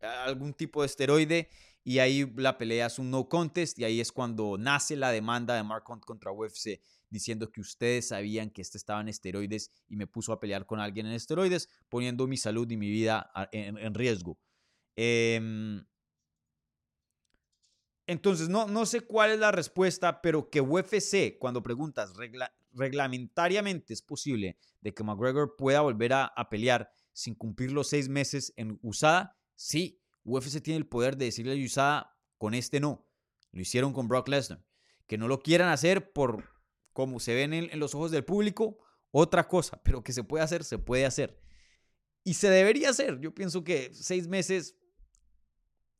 algún 0.01 0.53
tipo 0.53 0.81
de 0.81 0.87
esteroide 0.87 1.49
y 1.83 1.99
ahí 1.99 2.31
la 2.35 2.57
pelea 2.57 2.87
es 2.87 2.97
un 2.97 3.11
no 3.11 3.29
contest 3.29 3.77
y 3.77 3.83
ahí 3.83 4.01
es 4.01 4.11
cuando 4.11 4.57
nace 4.57 4.95
la 4.95 5.11
demanda 5.11 5.55
de 5.55 5.63
Mark 5.63 5.83
Hunt 5.87 6.03
contra 6.03 6.31
UFC 6.31 6.79
diciendo 7.15 7.49
que 7.51 7.61
ustedes 7.61 8.09
sabían 8.09 8.49
que 8.49 8.61
este 8.61 8.77
estaba 8.77 8.99
en 8.99 9.07
esteroides 9.07 9.71
y 9.87 9.95
me 9.95 10.05
puso 10.05 10.33
a 10.33 10.39
pelear 10.39 10.65
con 10.65 10.79
alguien 10.79 11.05
en 11.05 11.13
esteroides, 11.13 11.69
poniendo 11.87 12.27
mi 12.27 12.35
salud 12.35 12.69
y 12.69 12.75
mi 12.75 12.89
vida 12.89 13.31
en, 13.51 13.93
riesgo. 13.93 14.37
Em, 14.97 15.85
entonces, 18.05 18.49
no, 18.49 18.67
no 18.67 18.85
sé 18.85 19.01
cuál 19.01 19.31
es 19.31 19.39
la 19.39 19.51
respuesta, 19.51 20.21
pero 20.21 20.49
que 20.49 20.59
UFC, 20.59 21.37
cuando 21.39 21.63
preguntas 21.63 22.13
reglamentariamente 22.73 23.93
es 23.93 24.01
posible 24.01 24.57
de 24.81 24.93
que 24.93 25.03
McGregor 25.03 25.55
pueda 25.55 25.81
volver 25.81 26.11
a, 26.11 26.25
a 26.25 26.49
pelear 26.49 26.91
sin 27.13 27.33
cumplir 27.33 27.71
los 27.71 27.87
seis 27.87 28.09
meses 28.09 28.53
en 28.57 28.77
USADA, 28.81 29.37
sí, 29.55 30.01
UFC 30.25 30.61
tiene 30.61 30.79
el 30.79 30.87
poder 30.87 31.15
de 31.15 31.25
decirle 31.25 31.53
a 31.53 31.65
USADA, 31.65 32.11
con 32.37 32.53
este 32.53 32.81
no. 32.81 33.07
Lo 33.53 33.61
hicieron 33.61 33.93
con 33.93 34.09
Brock 34.09 34.27
Lesnar. 34.27 34.61
Que 35.07 35.17
no 35.17 35.27
lo 35.27 35.39
quieran 35.39 35.69
hacer 35.69 36.11
por 36.11 36.54
como 36.95 37.19
se 37.19 37.33
ven 37.33 37.53
en, 37.53 37.77
los 37.77 37.93
ojos 37.93 38.09
del 38.09 38.23
público, 38.23 38.77
otra 39.11 39.49
cosa, 39.49 39.81
pero 39.83 40.01
que 40.01 40.13
se 40.13 40.23
puede 40.23 40.45
hacer, 40.45 40.63
se 40.63 40.77
puede 40.77 41.05
hacer. 41.05 41.37
Y 42.23 42.35
se 42.35 42.49
debería 42.49 42.89
hacer. 42.89 43.19
Yo 43.19 43.35
pienso 43.35 43.65
que 43.65 43.93
seis 43.93 44.29
meses, 44.29 44.77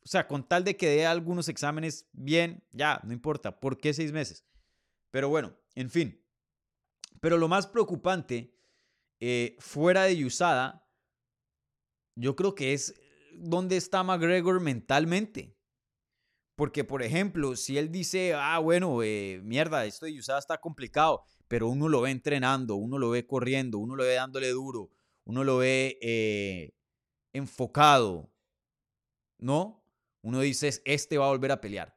o 0.06 0.08
sea, 0.08 0.26
con 0.26 0.48
tal 0.48 0.64
de 0.64 0.78
que 0.78 0.88
dé 0.88 1.06
algunos 1.06 1.50
exámenes 1.50 2.08
bien, 2.14 2.64
ya, 2.72 3.02
no 3.04 3.12
importa. 3.12 3.60
¿Por 3.60 3.78
qué 3.78 3.94
seis 3.94 4.14
meses? 4.14 4.46
Pero 5.12 5.28
bueno, 5.28 5.54
en 5.76 5.90
fin. 5.90 6.24
Pero 7.20 7.38
lo 7.38 7.50
más 7.50 7.68
preocupante, 7.68 8.56
eh, 9.20 9.58
fuera 9.60 10.04
de 10.04 10.24
USADA, 10.24 10.88
yo 12.16 12.38
creo 12.38 12.56
que 12.56 12.72
es 12.72 12.96
dónde 13.34 13.76
está 13.76 14.02
McGregor 14.02 14.62
mentalmente. 14.62 15.55
Porque, 16.56 16.86
por 16.86 17.04
ejemplo, 17.04 17.56
si 17.56 17.78
él 17.78 17.92
dice, 17.92 18.34
ah, 18.34 18.60
bueno, 18.60 19.04
eh, 19.04 19.42
mierda, 19.44 19.86
esto 19.86 20.06
de 20.06 20.18
USADA 20.18 20.40
está 20.40 20.58
complicado, 20.58 21.24
pero 21.48 21.68
uno 21.68 21.90
lo 21.90 22.02
ve 22.02 22.12
entrenando, 22.12 22.76
uno 22.76 22.98
lo 22.98 23.10
ve 23.10 23.28
corriendo, 23.28 23.78
uno 23.78 23.96
lo 23.96 24.04
ve 24.04 24.14
dándole 24.14 24.50
duro, 24.50 24.90
uno 25.26 25.44
lo 25.44 25.58
ve 25.58 25.98
eh, 26.02 26.74
enfocado, 27.34 28.32
¿no? 29.38 29.84
Uno 30.22 30.40
dice, 30.40 30.82
este 30.86 31.18
va 31.18 31.26
a 31.26 31.30
volver 31.30 31.52
a 31.52 31.62
pelear. 31.62 31.96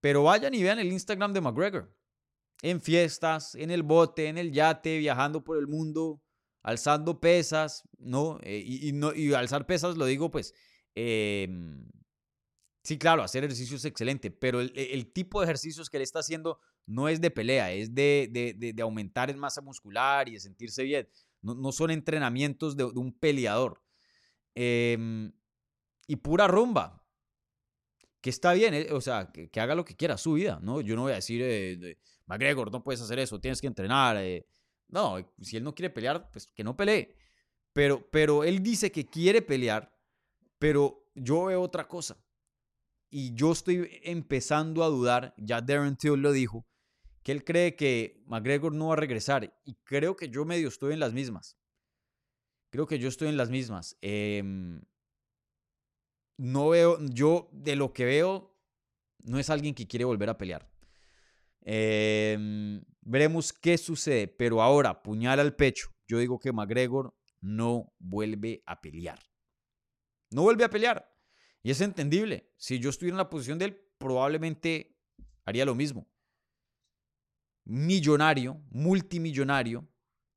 Pero 0.00 0.22
vayan 0.22 0.54
y 0.54 0.62
vean 0.62 0.78
el 0.78 0.90
Instagram 0.90 1.32
de 1.32 1.40
McGregor. 1.40 1.94
En 2.62 2.80
fiestas, 2.80 3.54
en 3.54 3.70
el 3.70 3.82
bote, 3.82 4.28
en 4.28 4.38
el 4.38 4.50
yate, 4.50 4.98
viajando 4.98 5.44
por 5.44 5.58
el 5.58 5.66
mundo, 5.66 6.22
alzando 6.62 7.20
pesas, 7.20 7.86
¿no? 7.98 8.38
Eh, 8.42 8.62
y, 8.64 8.92
no, 8.92 9.14
y 9.14 9.34
alzar 9.34 9.66
pesas 9.66 9.96
lo 9.96 10.06
digo, 10.06 10.30
pues, 10.30 10.54
eh, 10.94 11.48
Sí, 12.84 12.98
claro, 12.98 13.22
hacer 13.22 13.44
ejercicio 13.44 13.76
es 13.78 13.84
excelente, 13.86 14.30
pero 14.30 14.60
el, 14.60 15.12
tipo 15.12 15.40
de 15.40 15.46
ejercicios 15.46 15.88
que 15.88 15.96
él 15.96 16.02
está 16.02 16.18
haciendo 16.18 16.60
no 16.84 17.08
es 17.08 17.18
de 17.18 17.30
pelea, 17.30 17.72
es 17.72 17.94
de, 17.94 18.74
aumentar 18.82 19.30
en 19.30 19.38
masa 19.38 19.62
muscular 19.62 20.28
y 20.28 20.34
de 20.34 20.40
sentirse 20.40 20.82
bien. 20.82 21.08
No, 21.40 21.72
son 21.72 21.90
entrenamientos 21.90 22.76
de, 22.76 22.84
un 22.84 23.18
peleador. 23.18 23.82
Em, 24.54 25.32
y 26.06 26.16
pura 26.16 26.46
rumba. 26.46 27.02
Que 28.20 28.30
está 28.30 28.52
bien, 28.52 28.74
eh, 28.74 28.88
o 28.92 29.00
sea, 29.00 29.32
que, 29.32 29.60
haga 29.60 29.74
lo 29.74 29.84
que 29.84 29.96
quiera, 29.96 30.18
su 30.18 30.34
vida, 30.34 30.58
¿no? 30.62 30.80
Yo 30.82 30.94
no 30.96 31.02
voy 31.02 31.12
a 31.12 31.16
decir, 31.16 31.40
eh, 31.42 31.98
McGregor, 32.26 32.70
no 32.72 32.84
puedes 32.84 33.00
hacer 33.00 33.18
eso, 33.18 33.40
tienes 33.40 33.60
que 33.62 33.66
entrenar. 33.66 34.18
Eh". 34.18 34.46
No, 34.88 35.16
si 35.40 35.56
él 35.56 35.64
no 35.64 35.74
quiere 35.74 35.90
pelear, 35.90 36.30
pues 36.30 36.48
que 36.48 36.64
no 36.64 36.76
pelee. 36.76 37.16
Pero, 37.72 38.10
pero 38.10 38.44
él 38.44 38.62
dice 38.62 38.92
que 38.92 39.06
quiere 39.06 39.42
pelear, 39.42 39.90
pero 40.58 41.08
yo 41.14 41.46
veo 41.46 41.62
otra 41.62 41.88
cosa 41.88 42.23
y 43.16 43.32
yo 43.36 43.52
estoy 43.52 44.00
empezando 44.02 44.82
a 44.82 44.88
dudar, 44.88 45.34
ya 45.36 45.60
Darren 45.60 45.94
Till 45.96 46.14
lo 46.14 46.32
dijo, 46.32 46.66
que 47.22 47.30
él 47.30 47.44
cree 47.44 47.76
que 47.76 48.20
McGregor 48.26 48.74
no 48.74 48.88
va 48.88 48.94
a 48.94 48.96
regresar 48.96 49.56
y 49.64 49.74
creo 49.84 50.16
que 50.16 50.30
yo 50.30 50.44
medio 50.44 50.66
estoy 50.66 50.94
en 50.94 50.98
las 50.98 51.12
mismas. 51.12 51.56
Creo 52.70 52.88
que 52.88 52.98
yo 52.98 53.06
estoy 53.06 53.28
en 53.28 53.36
las 53.36 53.50
mismas. 53.50 53.96
Em, 54.00 54.82
no 56.38 56.70
veo, 56.70 56.98
yo 57.02 57.48
de 57.52 57.76
lo 57.76 57.92
que 57.92 58.04
veo, 58.04 58.58
no 59.22 59.38
es 59.38 59.48
alguien 59.48 59.76
que 59.76 59.86
quiere 59.86 60.04
volver 60.04 60.30
a 60.30 60.36
pelear. 60.36 60.68
Em, 61.60 62.82
veremos 63.00 63.52
qué 63.52 63.78
sucede, 63.78 64.26
pero 64.26 64.60
ahora, 64.60 65.04
puñal 65.04 65.38
al 65.38 65.54
pecho, 65.54 65.90
yo 66.08 66.18
digo 66.18 66.40
que 66.40 66.52
McGregor 66.52 67.16
no 67.40 67.94
vuelve 68.00 68.64
a 68.66 68.80
pelear. 68.80 69.20
No 70.32 70.42
vuelve 70.42 70.64
a 70.64 70.70
pelear. 70.70 71.13
Y 71.64 71.70
es 71.70 71.80
entendible. 71.80 72.52
Si 72.58 72.78
yo 72.78 72.90
estuviera 72.90 73.14
en 73.14 73.18
la 73.18 73.30
posición 73.30 73.58
de 73.58 73.64
él, 73.64 73.80
probablemente 73.98 74.96
haría 75.46 75.64
lo 75.64 75.74
mismo. 75.74 76.06
Millonario, 77.64 78.62
multimillonario, 78.68 79.88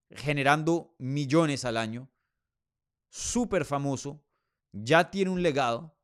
generando 0.10 0.96
millones 0.98 1.66
al 1.66 1.76
año, 1.76 2.10
súper 3.10 3.66
famoso, 3.66 4.26
ya 4.72 5.12
tiene 5.12 5.30
un 5.30 5.44
legado, 5.44 6.00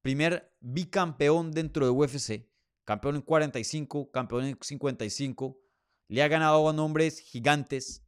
primer 0.00 0.56
bicampeón 0.60 1.52
dentro 1.52 1.84
de 1.84 1.92
UFC, 1.92 2.48
campeón 2.84 3.16
en 3.16 3.22
45, 3.22 4.10
campeón 4.10 4.46
en 4.46 4.58
55, 4.58 5.60
le 6.08 6.22
ha 6.22 6.28
ganado 6.28 6.66
a 6.70 6.72
nombres 6.72 7.18
gigantes, 7.20 8.02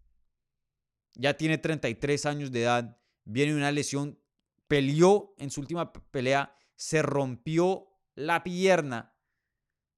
ya 1.12 1.36
tiene 1.36 1.58
33 1.58 2.24
años 2.24 2.50
de 2.50 2.62
edad, 2.62 2.98
viene 3.24 3.54
una 3.54 3.70
lesión 3.70 4.18
peleó 4.66 5.34
en 5.38 5.50
su 5.50 5.60
última 5.60 5.92
pelea, 5.92 6.56
se 6.76 7.02
rompió 7.02 7.88
la 8.14 8.42
pierna, 8.42 9.14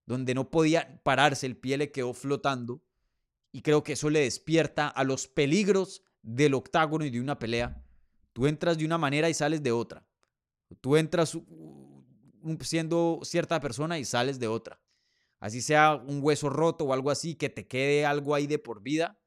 donde 0.06 0.34
no 0.34 0.50
podía 0.50 1.02
pararse, 1.02 1.46
el 1.46 1.56
pie 1.56 1.76
le 1.78 1.90
quedó 1.90 2.14
flotando. 2.14 2.82
Y 3.52 3.62
creo 3.62 3.82
que 3.82 3.94
eso 3.94 4.10
le 4.10 4.20
despierta 4.20 4.88
a 4.88 5.02
los 5.04 5.28
peligros 5.28 6.02
del 6.22 6.54
octágono 6.54 7.04
y 7.04 7.10
de 7.10 7.20
una 7.20 7.38
pelea. 7.38 7.82
Tú 8.32 8.46
entras 8.46 8.76
de 8.76 8.84
una 8.84 8.98
manera 8.98 9.30
y 9.30 9.34
sales 9.34 9.62
de 9.62 9.72
otra. 9.72 10.06
Tú 10.80 10.96
entras 10.96 11.38
siendo 12.60 13.20
cierta 13.22 13.60
persona 13.60 13.98
y 13.98 14.04
sales 14.04 14.38
de 14.38 14.48
otra. 14.48 14.80
Así 15.40 15.62
sea 15.62 15.94
un 15.94 16.20
hueso 16.22 16.50
roto 16.50 16.84
o 16.84 16.92
algo 16.92 17.10
así, 17.10 17.34
que 17.34 17.48
te 17.48 17.66
quede 17.66 18.04
algo 18.04 18.34
ahí 18.34 18.46
de 18.46 18.58
por 18.58 18.82
vida, 18.82 19.18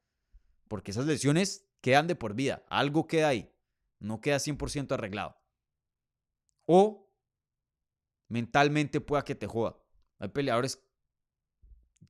porque 0.68 0.92
esas 0.92 1.06
lesiones 1.06 1.66
quedan 1.80 2.06
de 2.06 2.14
por 2.14 2.34
vida, 2.34 2.64
algo 2.68 3.06
queda 3.06 3.28
ahí 3.28 3.50
no 4.00 4.20
queda 4.20 4.38
100% 4.38 4.92
arreglado. 4.92 5.36
O 6.66 7.08
mentalmente 8.28 9.00
pueda 9.00 9.24
que 9.24 9.34
te 9.34 9.46
joda. 9.46 9.76
Hay 10.18 10.28
peleadores 10.28 10.82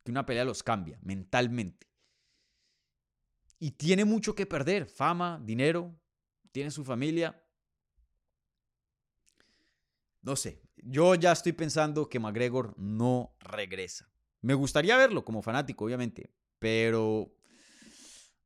que 0.02 0.10
una 0.10 0.24
pelea 0.24 0.44
los 0.44 0.62
cambia 0.62 0.98
mentalmente. 1.02 1.88
Y 3.58 3.72
tiene 3.72 4.04
mucho 4.04 4.34
que 4.34 4.46
perder, 4.46 4.86
fama, 4.86 5.40
dinero, 5.44 5.94
tiene 6.50 6.70
su 6.70 6.84
familia. 6.84 7.42
No 10.22 10.36
sé, 10.36 10.62
yo 10.76 11.14
ya 11.14 11.32
estoy 11.32 11.52
pensando 11.52 12.08
que 12.08 12.18
McGregor 12.18 12.74
no 12.78 13.36
regresa. 13.40 14.10
Me 14.40 14.54
gustaría 14.54 14.96
verlo 14.96 15.24
como 15.24 15.42
fanático, 15.42 15.84
obviamente, 15.84 16.32
pero 16.58 17.34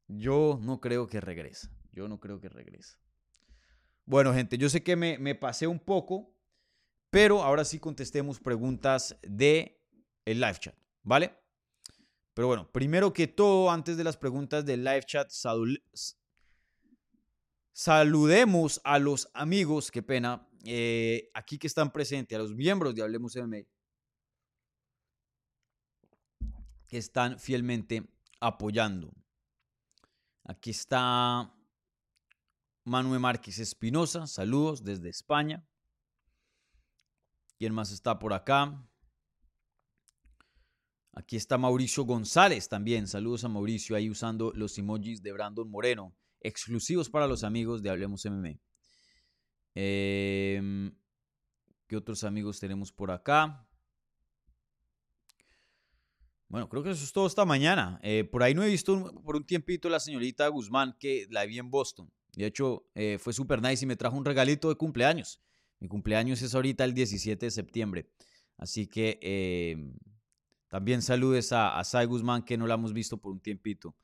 yo 0.09 0.59
no 0.61 0.81
creo 0.81 1.07
que 1.07 1.21
regresa. 1.21 1.71
Yo 1.93 2.09
no 2.09 2.19
creo 2.19 2.41
que 2.41 2.49
regresa. 2.49 2.99
Bueno, 4.07 4.35
gente, 4.35 4.59
yo 4.59 4.69
sé 4.69 4.83
que 4.83 4.97
me, 4.97 5.35
pasé 5.35 5.67
un 5.67 5.81
poco, 5.81 6.37
pero 7.11 7.43
ahora 7.43 7.65
sí 7.65 7.79
contestemos 7.79 8.39
preguntas 8.39 9.17
de 9.23 9.81
el 10.27 10.41
live 10.41 10.59
chat, 10.59 10.75
¿vale? 11.03 11.35
Pero 12.35 12.49
bueno, 12.49 12.71
primero 12.71 13.13
que 13.13 13.29
todo, 13.29 13.71
antes 13.71 13.97
de 13.97 14.05
las 14.05 14.17
preguntas 14.17 14.67
del 14.67 14.85
live 14.85 15.05
chat, 15.05 15.31
saludemos 17.73 18.81
a 18.85 18.99
los 18.99 19.31
amigos, 19.33 19.91
qué 19.91 20.03
pena, 20.03 20.47
eh, 20.65 21.31
aquí 21.33 21.59
que 21.59 21.67
están 21.67 21.91
presentes, 21.91 22.37
a 22.37 22.43
los 22.43 22.55
miembros 22.55 22.95
de 22.95 23.03
Hablemos 23.03 23.37
MMA, 23.37 23.63
que 26.89 26.99
están 26.99 27.39
fielmente 27.39 28.07
apoyando. 28.41 29.15
Aquí 30.45 30.71
está 30.71 31.55
Manuel 32.85 33.21
Márquez 33.21 33.59
Espinosa, 33.59 34.27
saludos 34.27 34.85
desde 34.85 35.09
España. 35.09 35.67
¿Quién 37.59 37.73
más 37.73 37.91
está 37.91 38.19
por 38.19 38.35
acá? 38.35 38.87
Aquí 41.13 41.37
está 41.37 41.57
Mauricio 41.57 42.05
González 42.05 42.69
también. 42.69 43.07
Saludos 43.07 43.45
a 43.45 43.49
Mauricio 43.49 43.97
ahí 43.97 44.11
usando 44.11 44.53
los 44.55 44.77
emojis 44.77 45.23
de 45.23 45.33
Brandon 45.33 45.71
Moreno, 45.71 46.15
exclusivos 46.41 47.09
para 47.09 47.27
los 47.27 47.45
amigos 47.45 47.83
de 47.83 47.91
Hablemos 47.91 48.27
MM. 48.27 48.61
¿Qué 49.75 50.93
otros 51.97 52.25
amigos 52.25 52.61
tenemos 52.61 52.93
por 52.93 53.11
acá? 53.11 53.67
Bueno, 56.49 56.69
creo 56.69 56.83
que 56.83 56.91
eso 56.91 57.05
es 57.05 57.13
todo 57.13 57.27
esta 57.27 57.45
mañana. 57.45 57.99
Eh, 58.03 58.25
por 58.25 58.43
ahí 58.43 58.55
no 58.55 58.63
he 58.63 58.69
visto 58.69 59.13
por 59.25 59.37
un 59.37 59.47
tiempito 59.47 59.89
la 59.89 60.01
señorita 60.01 60.47
Guzmán 60.49 60.97
que 60.99 61.27
la 61.31 61.47
vi 61.47 61.59
en 61.59 61.71
Boston. 61.71 62.13
De 62.37 62.47
hecho, 62.47 62.87
eh, 62.95 63.19
fue 63.19 63.33
súper 63.33 63.63
nice 63.63 63.85
y 63.85 63.89
me 63.89 63.97
trajo 63.97 64.17
un 64.17 64.25
regalito 64.25 64.69
de 64.69 64.75
cumpleaños. 64.75 65.41
Mi 65.81 65.89
cumpleaños 65.89 66.43
es 66.43 66.55
ahorita 66.55 66.85
el 66.85 66.95
17 66.95 67.47
de 67.47 67.51
septiembre. 67.51 68.11
Así 68.57 68.87
que 68.87 69.19
em, 69.21 69.95
también 70.69 71.03
saludes 71.03 71.53
a, 71.53 71.79
a 71.79 71.85
Sai 71.85 72.07
Guzmán, 72.07 72.45
que 72.45 72.57
no 72.57 72.67
la 72.67 72.75
hemos 72.75 72.93
visto 72.93 73.19
por 73.19 73.33
un 73.33 73.41
tiempito. 73.41 73.95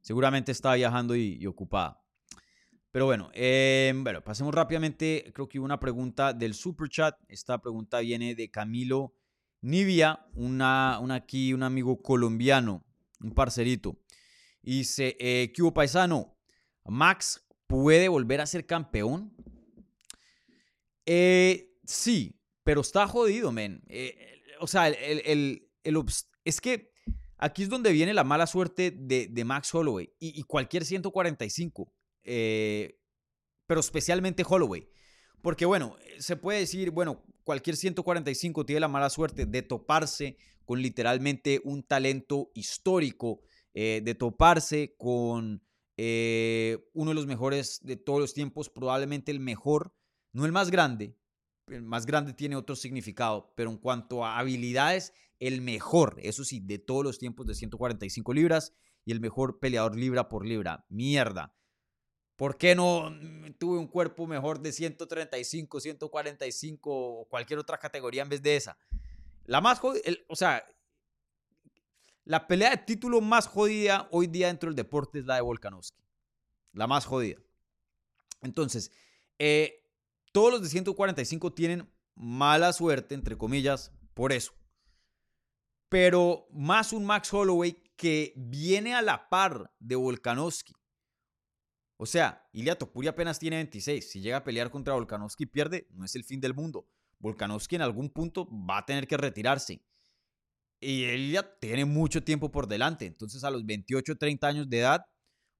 Seguramente 0.00 0.52
está 0.52 0.74
viajando 0.74 1.14
y, 1.14 1.46
ocupada. 1.46 2.02
Pero 2.90 3.04
bueno, 3.04 3.30
em, 3.34 4.02
bueno, 4.02 4.22
pasemos 4.22 4.54
rápidamente. 4.54 5.30
Creo 5.34 5.48
que 5.48 5.58
hubo 5.58 5.64
una 5.64 5.78
pregunta 5.78 6.32
del 6.32 6.54
super 6.54 6.88
chat. 6.88 7.16
Esta 7.28 7.58
pregunta 7.60 8.00
viene 8.00 8.34
de 8.34 8.50
Camilo 8.50 9.14
Nivia, 9.60 10.26
una, 10.34 10.98
una 11.00 11.16
aquí, 11.16 11.52
un 11.52 11.62
amigo 11.62 12.00
colombiano, 12.02 12.84
un 13.20 13.32
parcerito. 13.32 14.00
dice, 14.62 15.16
eh, 15.20 15.52
¿qué 15.54 15.62
hubo 15.62 15.74
paisano? 15.74 16.36
¿Max 16.84 17.46
puede 17.70 18.08
volver 18.08 18.40
a 18.40 18.46
ser 18.46 18.66
campeón? 18.66 19.32
Eh, 21.06 21.70
sí, 21.84 22.36
pero 22.64 22.80
está 22.80 23.06
jodido, 23.06 23.52
men. 23.52 23.82
Eh, 23.86 24.42
o 24.58 24.66
sea, 24.66 24.88
el, 24.88 25.22
el, 25.24 25.68
el, 25.84 26.04
es 26.44 26.60
que 26.60 26.90
aquí 27.38 27.62
es 27.62 27.68
donde 27.68 27.92
viene 27.92 28.12
la 28.12 28.24
mala 28.24 28.48
suerte 28.48 28.90
de, 28.90 29.44
Max 29.44 29.72
Holloway 29.72 30.12
y, 30.18 30.42
cualquier 30.42 30.84
145, 30.84 31.94
eh, 32.24 32.98
pero 33.68 33.78
especialmente 33.78 34.44
Holloway. 34.46 34.88
Porque 35.40 35.64
bueno, 35.64 35.96
se 36.18 36.34
puede 36.34 36.58
decir, 36.58 36.90
bueno, 36.90 37.24
cualquier 37.44 37.76
145 37.76 38.66
tiene 38.66 38.80
la 38.80 38.88
mala 38.88 39.10
suerte 39.10 39.46
de 39.46 39.62
toparse 39.62 40.36
con 40.64 40.82
literalmente 40.82 41.60
un 41.62 41.84
talento 41.84 42.50
histórico, 42.52 43.40
de 43.72 44.16
toparse 44.18 44.96
con 44.98 45.62
eh, 46.02 46.88
uno 46.94 47.10
de 47.10 47.14
los 47.14 47.26
mejores 47.26 47.80
de 47.82 47.96
todos 47.96 48.20
los 48.20 48.32
tiempos, 48.32 48.70
probablemente 48.70 49.30
el 49.30 49.38
mejor, 49.38 49.94
no 50.32 50.46
el 50.46 50.52
más 50.52 50.70
grande, 50.70 51.14
el 51.66 51.82
más 51.82 52.06
grande 52.06 52.32
tiene 52.32 52.56
otro 52.56 52.74
significado, 52.74 53.52
pero 53.54 53.68
en 53.68 53.76
cuanto 53.76 54.24
a 54.24 54.38
habilidades, 54.38 55.12
el 55.40 55.60
mejor, 55.60 56.16
eso 56.22 56.42
sí, 56.42 56.60
de 56.60 56.78
todos 56.78 57.04
los 57.04 57.18
tiempos 57.18 57.46
de 57.46 57.54
145 57.54 58.32
libras 58.32 58.72
y 59.04 59.12
el 59.12 59.20
mejor 59.20 59.58
peleador 59.60 59.94
libra 59.94 60.30
por 60.30 60.46
libra. 60.46 60.86
Mierda. 60.88 61.54
¿Por 62.34 62.56
qué 62.56 62.74
no 62.74 63.14
tuve 63.58 63.76
un 63.76 63.86
cuerpo 63.86 64.26
mejor 64.26 64.60
de 64.60 64.72
135, 64.72 65.80
145 65.80 66.90
o 66.90 67.28
cualquier 67.28 67.58
otra 67.58 67.76
categoría 67.76 68.22
en 68.22 68.30
vez 68.30 68.42
de 68.42 68.56
esa? 68.56 68.78
La 69.44 69.60
más 69.60 69.78
jodida, 69.78 70.02
o 70.28 70.36
sea, 70.36 70.64
la 72.30 72.46
pelea 72.46 72.70
de 72.70 72.76
título 72.76 73.20
más 73.20 73.48
jodida 73.48 74.08
hoy 74.12 74.28
día 74.28 74.46
dentro 74.46 74.68
del 74.68 74.76
deporte 74.76 75.18
es 75.18 75.26
la 75.26 75.34
de 75.34 75.40
Volkanovski. 75.40 76.00
La 76.72 76.86
más 76.86 77.04
jodida. 77.04 77.40
Entonces, 78.42 78.92
eh, 79.38 79.84
todos 80.30 80.52
los 80.52 80.62
de 80.62 80.68
145 80.68 81.52
tienen 81.52 81.90
mala 82.14 82.72
suerte, 82.72 83.16
entre 83.16 83.36
comillas, 83.36 83.92
por 84.14 84.32
eso. 84.32 84.52
Pero 85.88 86.46
más 86.52 86.92
un 86.92 87.04
Max 87.04 87.34
Holloway 87.34 87.82
que 87.96 88.32
viene 88.36 88.94
a 88.94 89.02
la 89.02 89.28
par 89.28 89.74
de 89.80 89.96
Volkanovski 89.96 90.74
o 92.02 92.06
sea, 92.06 92.48
Ilya 92.54 92.78
Topuria 92.78 93.10
apenas 93.10 93.38
tiene 93.38 93.56
26. 93.56 94.10
Si 94.10 94.22
llega 94.22 94.38
a 94.38 94.42
pelear 94.42 94.70
contra 94.70 94.94
Volkanovski 94.94 95.44
y 95.44 95.46
pierde, 95.46 95.86
no 95.90 96.06
es 96.06 96.16
el 96.16 96.24
fin 96.24 96.40
del 96.40 96.54
mundo. 96.54 96.88
Volkanovski 97.18 97.76
en 97.76 97.82
algún 97.82 98.08
punto 98.08 98.48
va 98.50 98.78
a 98.78 98.86
tener 98.86 99.06
que 99.06 99.18
retirarse. 99.18 99.82
Y 100.80 101.04
Ilya 101.04 101.58
tiene 101.60 101.84
mucho 101.84 102.24
tiempo 102.24 102.50
por 102.50 102.66
delante. 102.66 103.06
Entonces, 103.06 103.44
a 103.44 103.50
los 103.50 103.66
28, 103.66 104.16
30 104.16 104.46
años 104.46 104.70
de 104.70 104.78
edad, 104.78 105.04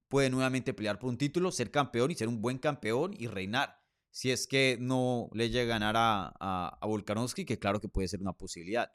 puede 0.09 0.31
nuevamente 0.31 0.75
pelear 0.75 0.99
por 0.99 1.11
un 1.11 1.19
título, 1.19 1.53
ser 1.53 1.71
campeón 1.71 2.11
y 2.11 2.15
ser 2.15 2.29
un 2.29 2.41
buen 2.41 2.59
campeón 2.59 3.15
y 3.17 3.27
reinar. 3.27 3.79
Si 4.11 4.31
es 4.31 4.47
que 4.47 4.77
no 4.81 5.29
le 5.33 5.51
llega 5.51 5.77
a 5.77 5.79
ganar 5.79 5.95
a, 5.97 6.75
a, 6.81 6.87
Volkanovski, 6.87 7.45
que 7.45 7.59
claro 7.59 7.81
que 7.81 7.89
puede 7.89 8.09
ser 8.09 8.21
una 8.21 8.33
posibilidad. 8.33 8.91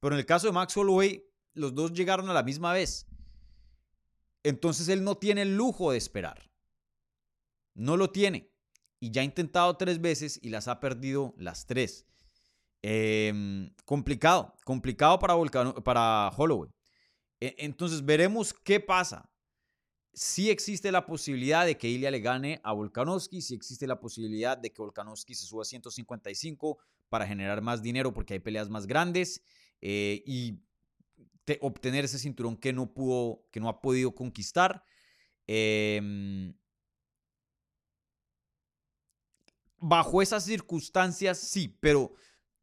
Pero 0.00 0.14
en 0.14 0.18
el 0.18 0.26
caso 0.26 0.46
de 0.46 0.52
Max 0.52 0.76
Holloway, 0.76 1.22
los 1.54 1.74
dos 1.74 1.92
llegaron 1.92 2.28
a 2.30 2.34
la 2.34 2.42
misma 2.42 2.72
vez. 2.72 3.06
Entonces 4.42 4.88
él 4.88 5.04
no 5.04 5.16
tiene 5.16 5.42
el 5.42 5.56
lujo 5.56 5.92
de 5.92 5.98
esperar. 5.98 6.50
No 7.74 7.96
lo 7.96 8.10
tiene. 8.10 8.50
Y 8.98 9.10
ya 9.10 9.20
ha 9.20 9.24
intentado 9.24 9.76
tres 9.76 10.00
veces 10.00 10.38
y 10.42 10.48
las 10.48 10.66
ha 10.68 10.80
perdido 10.80 11.34
las 11.36 11.66
tres. 11.66 12.06
Em, 12.82 13.70
complicado, 13.84 14.54
complicado 14.64 15.18
para, 15.18 15.34
para 15.82 16.30
Holloway. 16.36 16.70
E, 17.40 17.54
entonces 17.58 18.04
veremos 18.04 18.52
qué 18.52 18.80
pasa. 18.80 19.28
Si 20.12 20.50
existe 20.50 20.90
la 20.90 21.04
posibilidad 21.04 21.66
de 21.66 21.76
que 21.76 21.88
Ilya 21.88 22.10
le 22.10 22.20
gane 22.20 22.60
a 22.64 22.72
Volkanovski, 22.72 23.42
si 23.42 23.54
existe 23.54 23.86
la 23.86 24.00
posibilidad 24.00 24.56
de 24.56 24.72
que 24.72 24.80
Volkanovski 24.80 25.34
se 25.34 25.46
suba 25.46 25.62
a 25.62 25.66
155 25.66 26.78
para 27.08 27.26
generar 27.26 27.60
más 27.60 27.82
dinero 27.82 28.12
porque 28.14 28.34
hay 28.34 28.40
peleas 28.40 28.70
más 28.70 28.86
grandes 28.86 29.42
eh, 29.82 30.22
y 30.26 30.58
obtener 31.60 32.04
ese 32.04 32.18
cinturón 32.18 32.56
que 32.56 32.72
no 32.72 32.92
pudo, 32.92 33.44
que 33.50 33.60
no 33.60 33.68
ha 33.68 33.80
podido 33.80 34.14
conquistar. 34.14 34.82
Eh, 35.46 36.52
bajo 39.78 40.22
esas 40.22 40.44
circunstancias 40.44 41.38
sí, 41.38 41.68
pero 41.80 42.14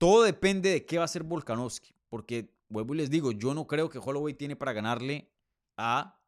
todo 0.04 0.24
depende 0.24 0.70
de 0.70 0.86
qué 0.86 0.98
va 0.98 1.04
a 1.04 1.06
hacer 1.06 1.24
Volkanovski. 1.24 1.96
Porque, 2.10 2.54
vuelvo 2.68 2.94
y 2.94 2.98
les 2.98 3.10
digo, 3.10 3.32
yo 3.32 3.54
no 3.54 3.68
creo 3.68 3.88
que 3.88 4.00
Holloway 4.00 4.34
tiene 4.34 4.58
para 4.58 4.74
ganarle 4.74 5.32
a 5.78 6.22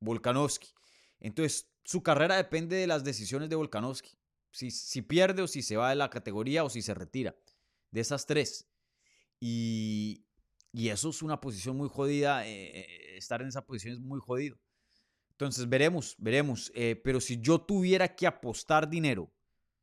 Volkanovski. 0.00 0.68
Entonces, 1.18 1.72
su 1.82 2.02
carrera 2.02 2.36
depende 2.36 2.76
de 2.76 2.86
las 2.86 3.02
decisiones 3.02 3.48
de 3.48 3.56
Volkanovski. 3.56 4.18
Si, 4.50 4.70
si 4.70 5.00
pierde 5.00 5.40
o 5.40 5.48
si 5.48 5.62
se 5.62 5.78
va 5.78 5.88
de 5.88 5.96
la 5.96 6.10
categoría 6.10 6.62
o 6.62 6.68
si 6.68 6.82
se 6.82 6.92
retira. 6.92 7.34
De 7.90 8.02
esas 8.02 8.26
tres. 8.26 8.68
Y, 9.40 10.26
eso 10.74 11.08
es 11.08 11.22
una 11.22 11.40
posición 11.40 11.78
muy 11.78 11.88
jodida. 11.88 12.46
Eh, 12.46 12.80
eh, 12.80 13.16
estar 13.16 13.40
en 13.40 13.48
esa 13.48 13.64
posición 13.64 13.94
es 13.94 14.00
muy 14.00 14.20
jodido. 14.20 14.60
Entonces, 15.30 15.66
veremos, 15.66 16.16
veremos. 16.18 16.70
Eh, 16.74 17.00
pero 17.02 17.18
si 17.18 17.40
yo 17.40 17.62
tuviera 17.62 18.14
que 18.14 18.26
apostar 18.26 18.90
dinero 18.90 19.32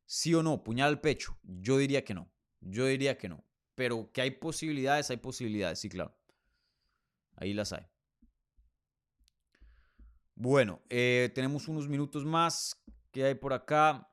¿Sí 0.06 0.32
o 0.34 0.42
no? 0.42 0.62
Puñal 0.64 0.88
al 0.88 1.00
pecho. 1.00 1.36
Yo 1.42 1.76
diría 1.76 2.02
que 2.02 2.14
no. 2.14 2.30
Yo 2.60 2.86
diría 2.86 3.18
que 3.18 3.28
no. 3.28 3.44
Pero 3.74 4.10
que 4.12 4.20
hay 4.22 4.32
posibilidades, 4.32 5.10
hay 5.10 5.18
posibilidades, 5.18 5.78
sí, 5.80 5.88
claro. 5.88 6.14
Ahí 7.36 7.54
las 7.54 7.72
hay. 7.72 7.86
Bueno, 10.34 10.80
eh, 10.88 11.30
tenemos 11.34 11.68
unos 11.68 11.88
minutos 11.88 12.24
más. 12.24 12.80
¿Qué 13.10 13.24
hay 13.24 13.34
por 13.34 13.52
acá? 13.52 14.08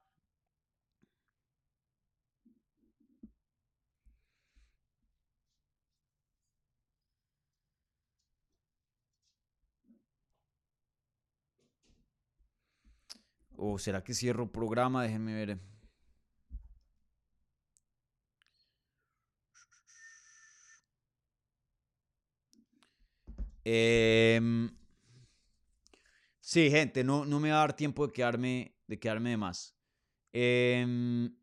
¿O 13.57 13.79
será 13.83 14.03
que 14.05 14.13
cierro 14.13 14.51
programa? 14.57 15.03
Déjenme 15.03 15.33
ver. 15.33 15.59
Em, 23.67 24.69
sí, 26.39 26.69
gente, 26.69 27.03
no, 27.03 27.25
no 27.25 27.39
me 27.39 27.49
va 27.49 27.55
a 27.55 27.59
dar 27.61 27.75
tiempo 27.75 28.05
de 28.05 28.13
quedarme 28.13 28.77
de, 28.87 28.99
quedarme 28.99 29.35
más. 29.37 29.75
Em, 30.31 31.35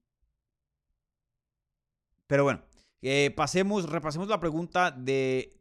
pero 2.29 2.45
bueno, 2.45 2.63
eh, 3.03 3.33
pasemos, 3.35 3.91
repasemos 3.91 4.29
la 4.29 4.39
pregunta 4.39 4.93
de, 4.93 5.61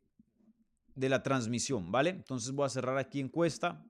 de 0.94 1.10
la 1.10 1.24
transmisión, 1.24 1.92
¿vale? 1.92 2.12
Entonces 2.12 2.52
voy 2.54 2.68
a 2.68 2.70
cerrar 2.70 2.98
aquí 3.00 3.20
encuesta. 3.20 3.84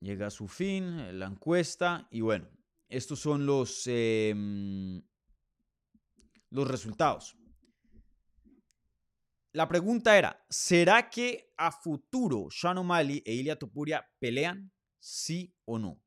Llega 0.00 0.28
a 0.28 0.30
su 0.30 0.46
fin 0.46 1.18
la 1.18 1.26
encuesta 1.26 2.06
y 2.12 2.20
bueno, 2.20 2.48
estos 2.88 3.18
son 3.18 3.46
los, 3.46 3.82
em, 3.86 5.02
los 6.50 6.68
resultados. 6.68 7.36
La 9.52 9.68
pregunta 9.68 10.16
era, 10.16 10.44
¿será 10.48 11.08
que 11.08 11.52
a 11.56 11.72
futuro 11.72 12.48
Sean 12.50 12.78
O'Malley 12.78 13.22
e 13.24 13.32
Ilya 13.34 13.56
Topuria 13.56 14.06
pelean? 14.18 14.72
¿Sí 14.98 15.54
o 15.64 15.78
no? 15.78 16.02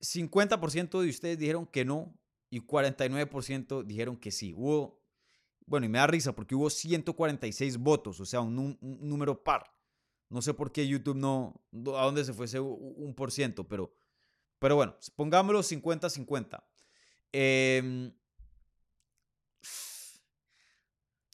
50% 0.00 1.00
de 1.00 1.08
ustedes 1.08 1.38
dijeron 1.38 1.66
que 1.66 1.84
no 1.84 2.18
y 2.50 2.60
49% 2.60 3.82
dijeron 3.84 4.16
que 4.16 4.30
sí. 4.30 4.52
Hubo 4.54 5.06
bueno, 5.66 5.86
y 5.86 5.88
me 5.88 5.98
da 5.98 6.06
risa 6.06 6.32
porque 6.32 6.54
hubo 6.54 6.70
146 6.70 7.78
votos, 7.78 8.20
o 8.20 8.24
sea, 8.24 8.40
un, 8.40 8.78
número 8.80 9.42
par. 9.42 9.64
No 10.28 10.40
sé 10.40 10.54
por 10.54 10.72
qué 10.72 10.86
YouTube 10.86 11.16
no, 11.16 11.60
a 11.96 12.04
dónde 12.04 12.24
se 12.24 12.32
fue 12.32 12.46
ese 12.46 12.60
un 12.60 13.14
por 13.14 13.32
ciento, 13.32 13.66
pero, 13.66 13.92
pero 14.58 14.76
bueno, 14.76 14.96
pongámoslo 15.16 15.62
50-50. 15.62 16.64
Em, 17.32 18.12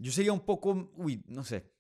yo 0.03 0.12
sería 0.12 0.32
un 0.32 0.44
poco, 0.44 0.90
uy, 0.96 1.22
no 1.26 1.44
sé. 1.44 1.70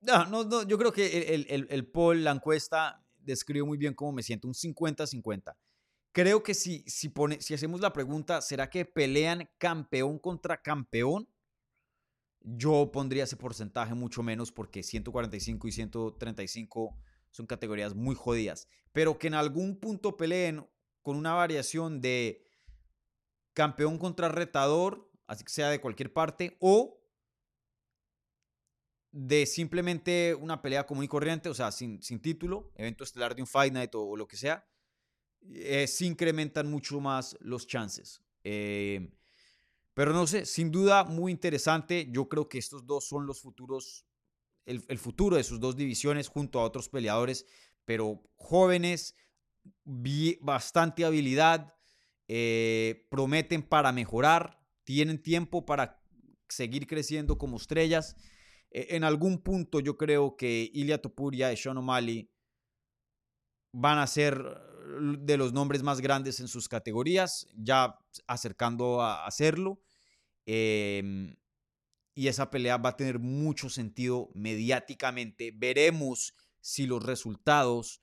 No, 0.00 0.26
no, 0.26 0.44
no 0.44 0.62
yo 0.62 0.78
creo 0.78 0.92
que 0.92 1.34
el, 1.34 1.46
el, 1.48 1.66
el 1.70 1.86
poll, 1.86 2.22
la 2.22 2.32
encuesta, 2.32 3.04
describe 3.16 3.64
muy 3.64 3.78
bien 3.78 3.94
cómo 3.94 4.12
me 4.12 4.22
siento, 4.22 4.46
un 4.46 4.54
50-50. 4.54 5.56
Creo 6.12 6.42
que 6.42 6.54
si, 6.54 6.84
si, 6.86 7.08
pone, 7.08 7.40
si 7.40 7.54
hacemos 7.54 7.80
la 7.80 7.92
pregunta, 7.92 8.40
¿será 8.42 8.68
que 8.68 8.84
pelean 8.84 9.48
campeón 9.58 10.18
contra 10.18 10.60
campeón? 10.60 11.28
Yo 12.40 12.90
pondría 12.92 13.24
ese 13.24 13.36
porcentaje 13.36 13.94
mucho 13.94 14.22
menos 14.22 14.52
porque 14.52 14.82
145 14.82 15.68
y 15.68 15.72
135 15.72 16.96
son 17.30 17.46
categorías 17.46 17.94
muy 17.94 18.14
jodidas. 18.14 18.68
Pero 18.92 19.18
que 19.18 19.26
en 19.26 19.34
algún 19.34 19.78
punto 19.78 20.16
peleen 20.16 20.66
con 21.02 21.16
una 21.16 21.34
variación 21.34 22.00
de 22.00 22.44
campeón 23.52 23.98
contra 23.98 24.28
retador, 24.28 25.07
así 25.28 25.44
que 25.44 25.52
sea 25.52 25.70
de 25.70 25.80
cualquier 25.80 26.12
parte, 26.12 26.56
o 26.58 26.98
de 29.12 29.46
simplemente 29.46 30.34
una 30.34 30.60
pelea 30.60 30.86
común 30.86 31.04
y 31.04 31.08
corriente, 31.08 31.48
o 31.48 31.54
sea, 31.54 31.70
sin, 31.70 32.02
sin 32.02 32.20
título, 32.20 32.72
evento 32.74 33.04
estelar 33.04 33.34
de 33.34 33.42
un 33.42 33.46
Fight 33.46 33.72
Night 33.72 33.94
o, 33.94 34.16
lo 34.16 34.26
que 34.26 34.36
sea, 34.36 34.66
eh, 35.52 35.86
se 35.86 36.06
incrementan 36.06 36.70
mucho 36.70 37.00
más 37.00 37.36
los 37.40 37.66
chances. 37.66 38.22
Eh, 38.42 39.10
pero 39.94 40.12
no 40.12 40.26
sé, 40.26 40.46
sin 40.46 40.70
duda 40.70 41.04
muy 41.04 41.32
interesante. 41.32 42.08
Yo 42.10 42.28
creo 42.28 42.48
que 42.48 42.58
estos 42.58 42.86
dos 42.86 43.08
son 43.08 43.26
los 43.26 43.40
futuros, 43.40 44.06
el, 44.64 44.98
futuro 44.98 45.36
de 45.36 45.42
sus 45.44 45.58
dos 45.58 45.76
divisiones 45.76 46.28
junto 46.28 46.60
a 46.60 46.64
otros 46.64 46.88
peleadores, 46.88 47.46
pero 47.84 48.22
jóvenes, 48.36 49.16
bastante 50.40 51.04
habilidad, 51.04 51.74
eh, 52.28 53.08
prometen 53.10 53.62
para 53.62 53.90
mejorar, 53.90 54.57
tienen 54.88 55.20
tiempo 55.20 55.66
para 55.66 56.00
seguir 56.48 56.86
creciendo 56.86 57.36
como 57.36 57.58
estrellas. 57.58 58.16
E, 58.70 58.96
en 58.96 59.04
algún 59.04 59.42
punto 59.42 59.80
yo 59.80 59.98
creo 59.98 60.34
que 60.34 60.70
Ilya 60.72 61.02
Topuria 61.02 61.52
y 61.52 61.58
Sean 61.58 61.76
O'Malley 61.76 62.30
van 63.70 63.98
a 63.98 64.06
ser 64.06 64.42
de 65.18 65.36
los 65.36 65.52
nombres 65.52 65.82
más 65.82 66.00
grandes 66.00 66.40
en 66.40 66.48
sus 66.48 66.70
categorías, 66.70 67.46
ya 67.54 67.98
acercando 68.26 69.02
a 69.02 69.26
hacerlo. 69.26 69.82
Em, 70.46 71.36
y 72.14 72.28
esa 72.28 72.50
pelea 72.50 72.78
va 72.78 72.88
a 72.88 72.96
tener 72.96 73.18
mucho 73.18 73.68
sentido 73.68 74.30
mediáticamente. 74.32 75.52
Veremos 75.54 76.32
si 76.62 76.86
los 76.86 77.02
resultados 77.02 78.00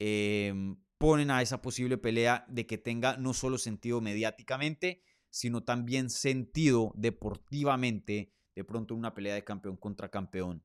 em, 0.00 0.82
ponen 0.98 1.30
a 1.30 1.42
esa 1.42 1.62
posible 1.62 1.96
pelea 1.96 2.44
de 2.48 2.66
que 2.66 2.76
tenga 2.76 3.16
no 3.18 3.34
solo 3.34 3.56
sentido 3.56 4.00
mediáticamente, 4.00 5.00
sino 5.34 5.64
también 5.64 6.10
sentido 6.10 6.92
deportivamente 6.94 8.32
de 8.54 8.62
pronto 8.62 8.94
una 8.94 9.14
pelea 9.14 9.34
de 9.34 9.42
campeón 9.42 9.76
contra 9.76 10.08
campeón. 10.08 10.64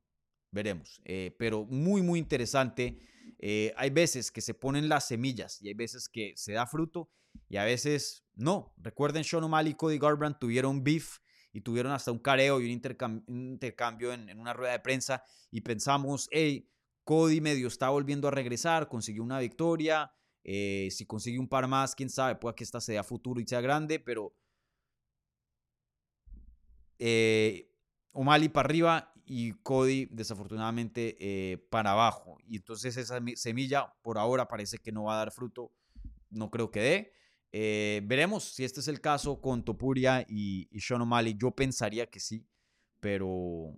Veremos. 0.51 1.01
Eh, 1.05 1.36
pero 1.39 1.65
muy, 1.65 2.03
muy 2.03 2.20
interesante. 2.20 2.99
Eh, 3.39 3.74
hay 3.78 3.89
veces 3.89 4.30
que 4.30 4.41
se 4.41 4.53
ponen 4.53 4.88
las 4.88 5.07
semillas 5.07 5.59
y 5.59 5.70
hay 5.70 5.74
veces 5.74 6.07
que 6.07 6.34
se 6.36 6.53
da 6.53 6.67
fruto 6.67 7.09
y 7.47 7.57
a 7.57 7.63
veces 7.63 8.28
no. 8.36 8.76
Recuerden, 8.78 9.24
Sean 9.24 9.43
O'Malley 9.43 9.72
y 9.72 9.76
Cody 9.76 9.97
Garbrandt 9.97 10.38
tuvieron 10.38 10.84
beef 10.84 11.17
y 11.51 11.61
tuvieron 11.61 11.91
hasta 11.91 12.11
un 12.11 12.20
careo 12.20 12.61
y 12.61 12.65
un, 12.65 12.70
intercambio 13.28 14.13
en, 14.13 14.39
una 14.39 14.53
rueda 14.53 14.74
de 14.74 14.82
prensa 14.82 15.24
y 15.49 15.61
pensamos, 15.61 16.28
hey, 16.30 16.70
Cody 17.03 17.41
medio 17.41 17.70
está 17.70 17.89
volviendo 17.89 18.28
a 18.28 18.32
regresar, 18.32 18.88
consiguió 18.88 19.24
una 19.24 19.39
victoria, 19.39 20.11
eh, 20.43 20.89
si 20.91 21.07
consigue 21.07 21.39
un 21.39 21.49
par 21.49 21.67
más, 21.67 21.95
quién 21.95 22.11
sabe, 22.11 22.36
puede 22.36 22.53
que 22.53 22.63
esta 22.63 22.80
sea 22.80 23.03
futuro 23.03 23.41
y 23.41 23.47
sea 23.47 23.61
grande, 23.61 23.99
pero 23.99 24.36
O'Malley 28.12 28.50
para 28.50 28.68
arriba 28.68 29.14
y 29.26 29.54
Cody 29.62 30.08
desafortunadamente 30.12 31.16
eh, 31.20 31.58
para 31.70 31.91
abajo. 31.91 32.38
Y 32.47 32.58
entonces 32.58 32.97
esa 32.97 33.20
semilla 33.36 33.93
por 34.02 34.18
ahora 34.18 34.47
parece 34.47 34.80
que 34.80 34.91
no 34.91 35.04
va 35.04 35.14
a 35.14 35.18
dar 35.18 35.32
fruto, 35.32 35.72
no 36.32 36.50
creo 36.50 36.72
que 36.72 36.80
dé. 36.80 37.14
Eh, 37.52 38.02
veremos 38.06 38.43
si 38.43 38.64
este 38.64 38.80
es 38.80 38.88
el 38.88 39.02
caso 39.02 39.39
con 39.39 39.64
Topuria 39.64 40.26
y, 40.28 40.68
y 40.72 40.80
Sean 40.82 41.02
O'Malley. 41.02 41.38
Yo 41.39 41.52
pensaría 41.52 42.10
que 42.10 42.20
sí, 42.20 42.47
pero, 43.00 43.76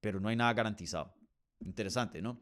pero 0.00 0.20
no 0.20 0.28
hay 0.28 0.36
nada 0.36 0.52
garantizado. 0.52 1.14
Interesante, 1.60 2.20
¿no? 2.20 2.40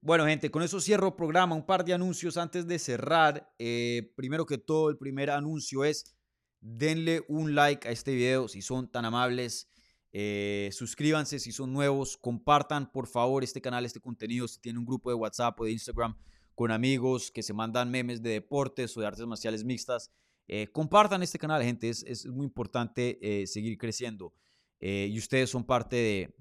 Bueno, 0.00 0.26
gente, 0.26 0.50
con 0.50 0.64
eso 0.64 0.80
cierro 0.80 1.08
el 1.08 1.14
programa. 1.14 1.54
Un 1.54 1.64
par 1.64 1.84
de 1.84 1.94
anuncios 1.94 2.36
antes 2.36 2.66
de 2.66 2.80
cerrar. 2.80 3.54
Eh, 3.60 4.12
primero 4.16 4.44
que 4.44 4.58
todo, 4.58 4.90
el 4.90 4.98
primer 4.98 5.30
anuncio 5.30 5.84
es 5.84 6.16
denle 6.62 7.24
un 7.28 7.54
like 7.54 7.86
a 7.88 7.90
este 7.90 8.14
video 8.14 8.48
si 8.48 8.62
son 8.62 8.90
tan 8.90 9.04
amables. 9.04 9.68
Eh, 10.12 10.70
suscríbanse 10.72 11.38
si 11.38 11.52
son 11.52 11.72
nuevos, 11.72 12.16
compartan 12.16 12.90
por 12.92 13.06
favor 13.06 13.42
este 13.42 13.60
canal, 13.60 13.84
este 13.84 14.00
contenido, 14.00 14.46
si 14.46 14.60
tienen 14.60 14.78
un 14.78 14.84
grupo 14.84 15.10
de 15.10 15.14
WhatsApp 15.14 15.58
o 15.60 15.64
de 15.64 15.72
Instagram 15.72 16.16
con 16.54 16.70
amigos 16.70 17.30
que 17.30 17.42
se 17.42 17.54
mandan 17.54 17.90
memes 17.90 18.22
de 18.22 18.30
deportes 18.30 18.96
o 18.96 19.00
de 19.00 19.06
artes 19.06 19.26
marciales 19.26 19.64
mixtas. 19.64 20.10
Eh, 20.48 20.68
compartan 20.70 21.22
este 21.22 21.38
canal, 21.38 21.62
gente, 21.62 21.88
es, 21.88 22.02
es 22.02 22.26
muy 22.26 22.44
importante 22.44 23.18
eh, 23.22 23.46
seguir 23.46 23.76
creciendo. 23.78 24.34
y 24.80 25.16
ustedes 25.16 25.48
son 25.48 25.64
parte 25.64 25.96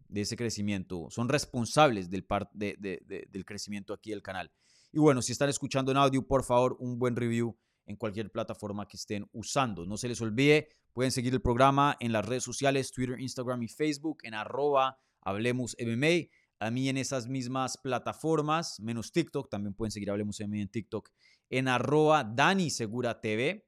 de, 0.09 0.21
ese 0.21 0.35
crecimiento, 0.35 1.07
son 1.11 1.29
responsables 1.29 2.09
del, 2.09 2.25
de, 2.53 2.75
de, 2.79 3.27
del 3.29 3.45
crecimiento 3.45 3.93
aquí 3.93 4.09
del 4.09 4.23
canal. 4.23 4.51
Y 4.91 4.99
bueno, 4.99 5.21
si 5.21 5.31
están 5.31 5.49
escuchando 5.49 5.91
en 5.91 5.97
audio, 5.97 6.25
por 6.27 6.43
favor, 6.43 6.75
un 6.79 6.97
buen 6.97 7.15
review 7.15 7.55
en 7.85 7.95
cualquier 7.95 8.31
plataforma 8.31 8.87
que 8.87 8.97
estén 8.97 9.27
usando. 9.33 9.85
No 9.85 9.97
se 9.97 10.07
les 10.07 10.21
olvide, 10.21 10.69
pueden 10.93 11.11
seguir 11.11 11.33
el 11.33 11.41
programa 11.41 11.97
en 11.99 12.11
las 12.11 12.25
redes 12.25 12.43
sociales, 12.43 12.91
Twitter, 12.91 13.19
Instagram 13.19 13.63
y 13.63 13.67
Facebook, 13.67 14.19
en 14.23 14.33
arroba 14.33 14.97
Hablemos 15.21 15.75
MMA. 15.79 16.29
A 16.59 16.69
mí 16.69 16.89
en 16.89 16.97
esas 16.97 17.27
mismas 17.27 17.77
plataformas, 17.77 18.79
menos 18.79 19.11
TikTok, 19.11 19.49
también 19.49 19.73
pueden 19.73 19.91
seguir 19.91 20.11
Hablemos 20.11 20.39
MMA 20.39 20.57
en 20.57 20.69
TikTok, 20.69 21.09
en 21.49 21.67
arroba 21.67 22.23
Dani 22.23 22.69
Segura 22.69 23.19
TV. 23.19 23.67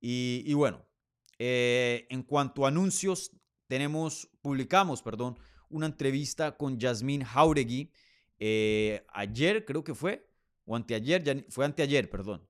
Y, 0.00 0.52
bueno, 0.54 0.86
eh, 1.38 2.06
en 2.10 2.22
cuanto 2.22 2.64
a 2.64 2.68
anuncios, 2.68 3.32
tenemos, 3.66 4.28
publicamos, 4.40 5.02
perdón, 5.02 5.38
una 5.68 5.86
entrevista 5.86 6.56
con 6.56 6.78
Yasmín 6.78 7.24
Jauregui 7.24 7.90
eh, 8.38 9.04
ayer, 9.12 9.64
creo 9.64 9.82
que 9.82 9.94
fue, 9.94 10.28
o 10.64 10.76
anteayer, 10.76 11.22
ya, 11.22 11.34
fue 11.48 11.64
anteayer, 11.64 12.10
perdón, 12.10 12.46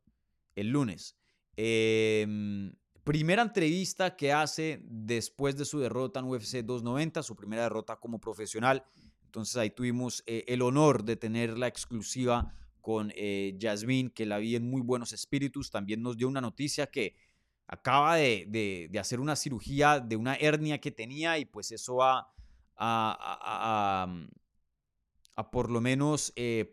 el 0.57 0.71
lunes. 0.71 1.17
Em, 1.57 2.75
primera 3.05 3.43
entrevista 3.43 4.17
que 4.17 4.33
hace 4.33 4.81
después 4.83 5.57
de 5.57 5.65
su 5.65 5.79
derrota 5.79 6.21
en 6.21 6.27
UFC 6.27 6.63
290, 6.65 7.23
su 7.23 7.37
primera 7.37 7.63
derrota 7.63 7.97
como 7.97 8.19
profesional. 8.19 8.85
Entonces 9.25 9.57
ahí 9.57 9.71
tuvimos 9.71 10.25
eh, 10.27 10.45
el 10.49 10.63
honor 10.63 11.05
de 11.05 11.17
tener 11.17 11.57
la 11.57 11.69
exclusiva 11.69 12.53
con 12.81 13.13
eh, 13.15 13.59
que 14.15 14.27
la 14.27 14.39
vi 14.39 14.57
en 14.57 14.69
muy 14.69 14.83
buenos 14.83 15.13
espíritus. 15.13 15.71
También 15.71 16.03
nos 16.03 16.17
dio 16.17 16.27
una 16.27 16.41
noticia 16.41 16.87
que 16.87 17.15
acaba 17.69 18.17
de, 18.17 18.91
hacer 18.99 19.21
una 19.21 19.37
cirugía 19.37 20.01
de 20.01 20.17
una 20.17 20.35
hernia 20.35 20.79
que 20.79 20.91
tenía 20.91 21.39
y 21.39 21.45
pues 21.45 21.73
eso 21.73 21.97
va 21.97 22.19
a 22.19 22.27
a 22.77 24.07
por 25.53 25.71
lo 25.71 25.81
menos 25.81 26.33
eh, 26.37 26.71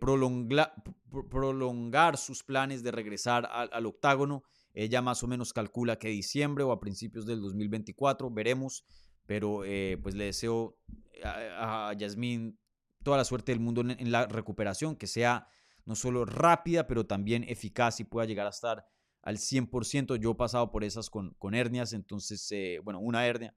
prolongar 1.30 2.18
sus 2.18 2.44
planes 2.44 2.82
de 2.82 2.92
regresar 2.92 3.48
al, 3.52 3.86
octágono. 3.86 4.44
Ella 4.74 5.02
más 5.02 5.22
o 5.24 5.28
menos 5.28 5.54
calcula 5.54 6.00
que 6.00 6.08
diciembre 6.08 6.64
o 6.64 6.72
a 6.72 6.80
principios 6.80 7.26
del 7.26 7.42
2024, 7.42 8.32
veremos, 8.32 8.86
pero 9.26 9.64
eh, 9.66 10.00
pues 10.02 10.16
le 10.16 10.26
deseo 10.26 10.78
a, 11.24 11.90
a 11.90 11.94
Yasmín 11.94 12.58
toda 13.04 13.18
la 13.18 13.26
suerte 13.26 13.52
del 13.52 13.60
mundo 13.60 13.82
en, 13.82 14.12
la 14.12 14.26
recuperación, 14.26 14.96
que 14.96 15.08
sea 15.08 15.48
no 15.86 15.96
solo 15.96 16.26
rápida, 16.26 16.88
pero 16.88 17.06
también 17.06 17.44
eficaz 17.44 18.00
y 18.00 18.06
pueda 18.06 18.26
llegar 18.26 18.48
a 18.48 18.52
estar 18.52 18.86
al 19.22 19.38
100%. 19.38 20.16
Yo 20.16 20.32
he 20.32 20.36
pasado 20.36 20.72
por 20.72 20.84
esas 20.84 21.10
con, 21.10 21.34
con 21.36 21.54
hernias, 21.54 21.94
entonces, 21.94 22.50
eh, 22.52 22.80
bueno, 22.84 23.00
una 23.00 23.28
hernia, 23.28 23.56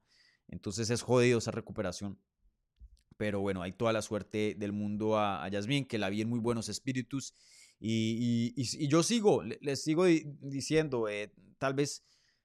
entonces 0.49 0.89
es 0.89 1.01
jodido 1.01 1.39
esa 1.39 1.51
recuperación. 1.51 2.19
Pero 3.17 3.41
bueno, 3.41 3.61
hay 3.61 3.73
toda 3.73 3.93
la 3.93 4.01
suerte 4.01 4.55
del 4.57 4.71
mundo 4.71 5.17
a, 5.17 5.43
a 5.43 5.49
Yasmín, 5.49 5.85
que 5.85 5.97
la 5.97 6.09
vi 6.09 6.21
en 6.21 6.29
muy 6.29 6.39
buenos 6.39 6.69
espíritus. 6.69 7.33
Y, 7.79 8.87
yo 8.87 9.03
sigo, 9.03 9.43
les 9.43 9.83
sigo 9.83 10.05
diciendo, 10.05 11.07
eh, 11.09 11.33
tal 11.59 11.73
vez 11.73 12.03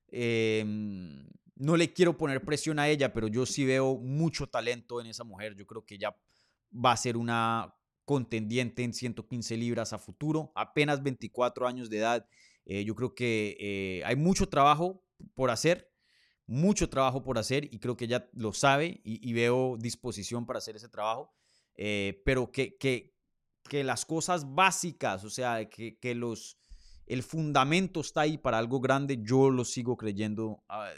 em, 0.09 1.27
no 1.57 1.77
le 1.77 1.93
quiero 1.93 2.17
poner 2.17 2.45
presión 2.45 2.79
a 2.79 2.89
ella, 2.89 3.13
pero 3.13 3.29
yo 3.29 3.47
sí 3.47 3.65
veo 3.65 3.97
mucho 3.97 4.47
talento 4.47 5.01
en 5.01 5.07
esa 5.07 5.25
mujer. 5.25 5.55
Yo 5.57 5.67
creo 5.67 5.85
que 5.85 5.95
ella 5.95 6.17
va 6.73 6.93
a 6.93 6.97
ser 6.97 7.17
una 7.17 7.75
contendiente 8.05 8.83
en 8.83 8.93
115 8.93 9.57
libras 9.57 9.93
a 9.93 9.99
futuro, 9.99 10.53
apenas 10.55 11.03
24 11.03 11.67
años 11.67 11.89
de 11.89 11.99
edad. 11.99 12.27
Eh, 12.67 12.85
yo 12.85 12.95
creo 12.95 13.15
que 13.15 13.57
eh, 13.59 14.03
hay 14.05 14.17
mucho 14.17 14.49
trabajo 14.49 15.03
por 15.35 15.51
hacer, 15.51 15.92
mucho 16.47 16.89
trabajo 16.89 17.23
por 17.23 17.39
hacer 17.39 17.69
y 17.73 17.79
creo 17.79 17.97
que 17.97 18.07
ella 18.07 18.29
lo 18.35 18.53
sabe 18.53 19.01
y, 19.05 19.33
veo 19.33 19.77
disposición 19.79 20.47
para 20.47 20.59
hacer 20.59 20.77
ese 20.77 20.89
trabajo, 20.89 21.33
eh, 21.77 22.21
pero 22.25 22.51
que, 22.51 22.77
que, 22.77 23.15
que, 23.69 23.85
las 23.85 24.05
cosas 24.05 24.55
básicas, 24.55 25.25
o 25.25 25.31
sea, 25.31 25.69
que, 25.69 25.99
que, 25.99 26.15
los, 26.15 26.59
el 27.07 27.23
fundamento 27.23 28.01
está 28.01 28.23
ahí 28.23 28.39
para 28.39 28.59
algo 28.59 28.81
grande, 28.81 29.21
yo 29.23 29.51
lo 29.51 29.65
sigo 29.65 29.97
creyendo 29.97 30.63
a, 30.69 30.89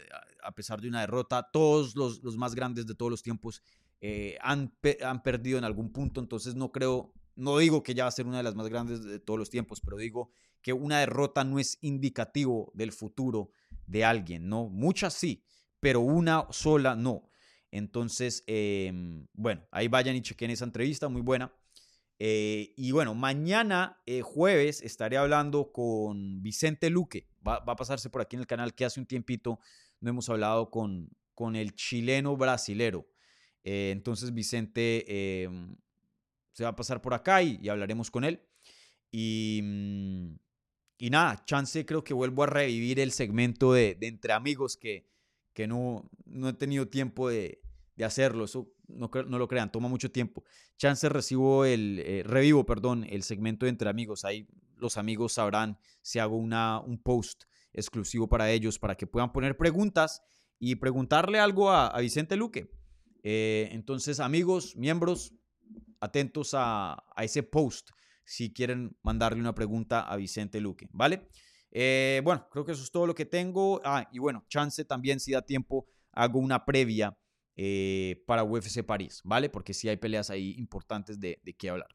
pesar 0.55 0.81
de 0.81 0.89
una 0.89 1.01
derrota. 1.01 1.49
Todos 1.51 1.95
los, 1.95 2.23
los, 2.23 2.37
más 2.37 2.55
grandes 2.55 2.85
de 2.85 2.95
todos 2.95 3.11
los 3.11 3.23
tiempos 3.23 3.61
eh, 4.01 4.37
han, 4.41 4.73
han 5.03 5.23
perdido 5.23 5.57
en 5.57 5.63
algún 5.63 5.91
punto, 5.91 6.19
entonces 6.19 6.55
no 6.55 6.71
creo, 6.71 7.13
no 7.35 7.57
digo 7.57 7.83
que 7.83 7.93
ya 7.93 8.03
va 8.03 8.09
a 8.09 8.11
ser 8.11 8.27
una 8.27 8.37
de 8.37 8.43
las 8.43 8.55
más 8.55 8.67
grandes 8.67 9.03
de 9.03 9.19
todos 9.19 9.39
los 9.39 9.49
tiempos, 9.49 9.81
pero 9.81 9.97
digo 9.97 10.29
que 10.61 10.73
una 10.73 10.99
derrota 10.99 11.43
no 11.43 11.59
es 11.59 11.77
indicativo 11.81 12.71
del 12.73 12.91
futuro 12.91 13.51
de 13.87 14.05
alguien, 14.05 14.49
¿no? 14.49 14.69
Muchas 14.69 15.13
sí, 15.13 15.43
pero 15.79 16.01
una 16.01 16.47
sola 16.51 16.95
no. 16.95 17.29
Entonces, 17.71 18.43
em, 18.47 19.27
bueno, 19.33 19.67
ahí 19.71 19.87
vayan 19.87 20.15
y 20.15 20.21
chequen 20.21 20.51
esa 20.51 20.65
entrevista, 20.65 21.09
muy 21.09 21.21
buena. 21.21 21.53
Eh, 22.17 22.73
y 22.77 22.91
bueno, 22.91 23.13
mañana 23.13 24.01
eh, 24.05 24.21
jueves 24.21 24.81
estaré 24.81 25.17
hablando 25.17 25.71
con 25.71 26.41
Vicente 26.41 26.89
Luque. 26.89 27.27
Va, 27.45 27.55
a 27.57 27.75
pasarse 27.75 28.09
por 28.09 28.21
aquí 28.21 28.35
en 28.35 28.41
el 28.41 28.47
canal 28.47 28.73
que 28.73 28.85
hace 28.85 28.99
un 28.99 29.05
tiempito 29.05 29.59
no 29.99 30.09
hemos 30.09 30.29
hablado 30.29 30.69
con, 30.69 31.09
con 31.33 31.55
el 31.55 31.75
chileno 31.75 32.37
brasilero. 32.37 33.07
Eh, 33.63 33.89
entonces 33.91 34.33
Vicente 34.33 35.43
em, 35.43 35.75
se 36.53 36.63
va 36.63 36.69
a 36.69 36.75
pasar 36.75 37.01
por 37.01 37.13
acá 37.13 37.41
y, 37.43 37.67
hablaremos 37.67 38.09
con 38.09 38.23
él. 38.23 38.41
Y, 39.11 39.59
mm, 39.63 40.35
y, 40.97 41.09
nada, 41.09 41.43
chance 41.45 41.85
creo 41.85 42.03
que 42.03 42.13
vuelvo 42.13 42.43
a 42.43 42.47
revivir 42.47 42.99
el 42.99 43.11
segmento 43.11 43.73
de, 43.73 43.97
Entre 44.01 44.33
Amigos 44.33 44.77
que, 44.77 45.07
que 45.53 45.67
no, 45.67 46.09
no 46.25 46.49
he 46.49 46.53
tenido 46.53 46.87
tiempo 46.87 47.29
de, 47.29 47.61
de 47.95 48.05
hacerlo. 48.05 48.45
Eso 48.45 48.71
no, 48.87 49.09
lo 49.09 49.47
crean, 49.47 49.71
toma 49.71 49.87
mucho 49.87 50.11
tiempo. 50.11 50.43
Chance 50.77 51.09
recibo 51.09 51.65
el, 51.65 51.99
eh, 51.99 52.23
revivo, 52.23 52.65
perdón, 52.65 53.05
el 53.09 53.23
segmento 53.23 53.65
de 53.65 53.71
Entre 53.71 53.89
Amigos. 53.89 54.25
Ahí 54.25 54.47
los 54.77 54.97
amigos 54.97 55.33
sabrán 55.33 55.77
si 56.01 56.19
hago 56.19 56.37
una, 56.37 56.79
un 56.79 57.01
post 57.01 57.43
exclusivo 57.73 58.27
para 58.27 58.51
ellos, 58.51 58.79
para 58.79 58.95
que 58.95 59.07
puedan 59.07 59.31
poner 59.31 59.57
preguntas 59.57 60.21
y 60.59 60.75
preguntarle 60.75 61.39
algo 61.39 61.69
a, 61.69 61.87
a 61.87 61.99
Vicente 61.99 62.35
Luque. 62.35 62.71
Eh, 63.23 63.69
entonces, 63.71 64.19
amigos, 64.19 64.75
miembros, 64.75 65.33
atentos 65.99 66.51
a, 66.53 67.03
ese 67.17 67.43
post 67.43 67.89
si 68.25 68.51
quieren 68.51 68.97
mandarle 69.03 69.39
una 69.39 69.55
pregunta 69.55 70.01
a 70.01 70.15
Vicente 70.15 70.59
Luque, 70.59 70.87
¿vale? 70.91 71.29
Eh, 71.71 72.21
bueno, 72.23 72.47
creo 72.49 72.65
que 72.65 72.71
eso 72.71 72.83
es 72.83 72.91
todo 72.91 73.05
lo 73.05 73.15
que 73.15 73.25
tengo. 73.25 73.81
Ah, 73.83 74.07
y 74.11 74.19
bueno, 74.19 74.45
chance 74.47 74.83
también, 74.85 75.19
si 75.19 75.31
da 75.31 75.41
tiempo, 75.41 75.87
hago 76.11 76.39
una 76.39 76.65
previa 76.65 77.17
eh, 77.55 78.23
para 78.25 78.43
UFC 78.43 78.83
París, 78.83 79.21
¿vale? 79.23 79.49
Porque 79.49 79.73
sí 79.73 79.89
hay 79.89 79.97
peleas 79.97 80.29
ahí 80.29 80.55
importantes 80.57 81.19
de, 81.19 81.39
de 81.43 81.53
qué 81.53 81.69
hablar. 81.69 81.89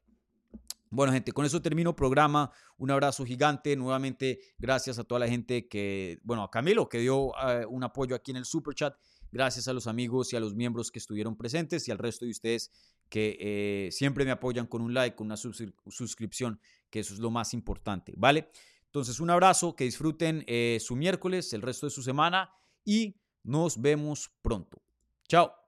Bueno, 0.93 1.13
gente, 1.13 1.31
con 1.31 1.45
eso 1.45 1.61
termino 1.61 1.95
programa. 1.95 2.51
Un 2.77 2.91
abrazo 2.91 3.25
gigante. 3.25 3.75
Nuevamente, 3.77 4.39
gracias 4.59 4.99
a 4.99 5.05
toda 5.05 5.19
la 5.19 5.27
gente 5.27 5.67
que, 5.69 6.19
bueno, 6.23 6.43
a 6.43 6.51
Camilo, 6.51 6.89
que 6.89 6.99
dio 6.99 7.31
un 7.69 7.83
apoyo 7.83 8.13
aquí 8.13 8.31
en 8.31 8.37
el 8.37 8.45
Super 8.45 8.75
Chat. 8.75 8.95
Gracias 9.31 9.69
a 9.69 9.73
los 9.73 9.87
amigos 9.87 10.33
y 10.33 10.35
a 10.35 10.41
los 10.41 10.53
miembros 10.53 10.91
que 10.91 10.99
estuvieron 10.99 11.37
presentes 11.37 11.87
y 11.87 11.91
al 11.91 11.97
resto 11.97 12.25
de 12.25 12.31
ustedes 12.31 12.71
que 13.11 13.37
eh, 13.41 13.91
siempre 13.91 14.23
me 14.23 14.31
apoyan 14.31 14.65
con 14.65 14.81
un 14.81 14.93
like, 14.93 15.17
con 15.17 15.27
una 15.27 15.35
suscripción, 15.35 16.61
que 16.89 17.01
eso 17.01 17.13
es 17.13 17.19
lo 17.19 17.29
más 17.29 17.53
importante, 17.53 18.13
¿vale? 18.15 18.49
Entonces, 18.85 19.19
un 19.19 19.29
abrazo, 19.29 19.75
que 19.75 19.83
disfruten 19.83 20.45
eh, 20.47 20.77
su 20.79 20.95
miércoles, 20.95 21.51
el 21.51 21.61
resto 21.61 21.85
de 21.85 21.91
su 21.91 22.01
semana 22.01 22.49
y 22.85 23.19
nos 23.43 23.81
vemos 23.81 24.31
pronto. 24.41 24.81
Chao. 25.27 25.60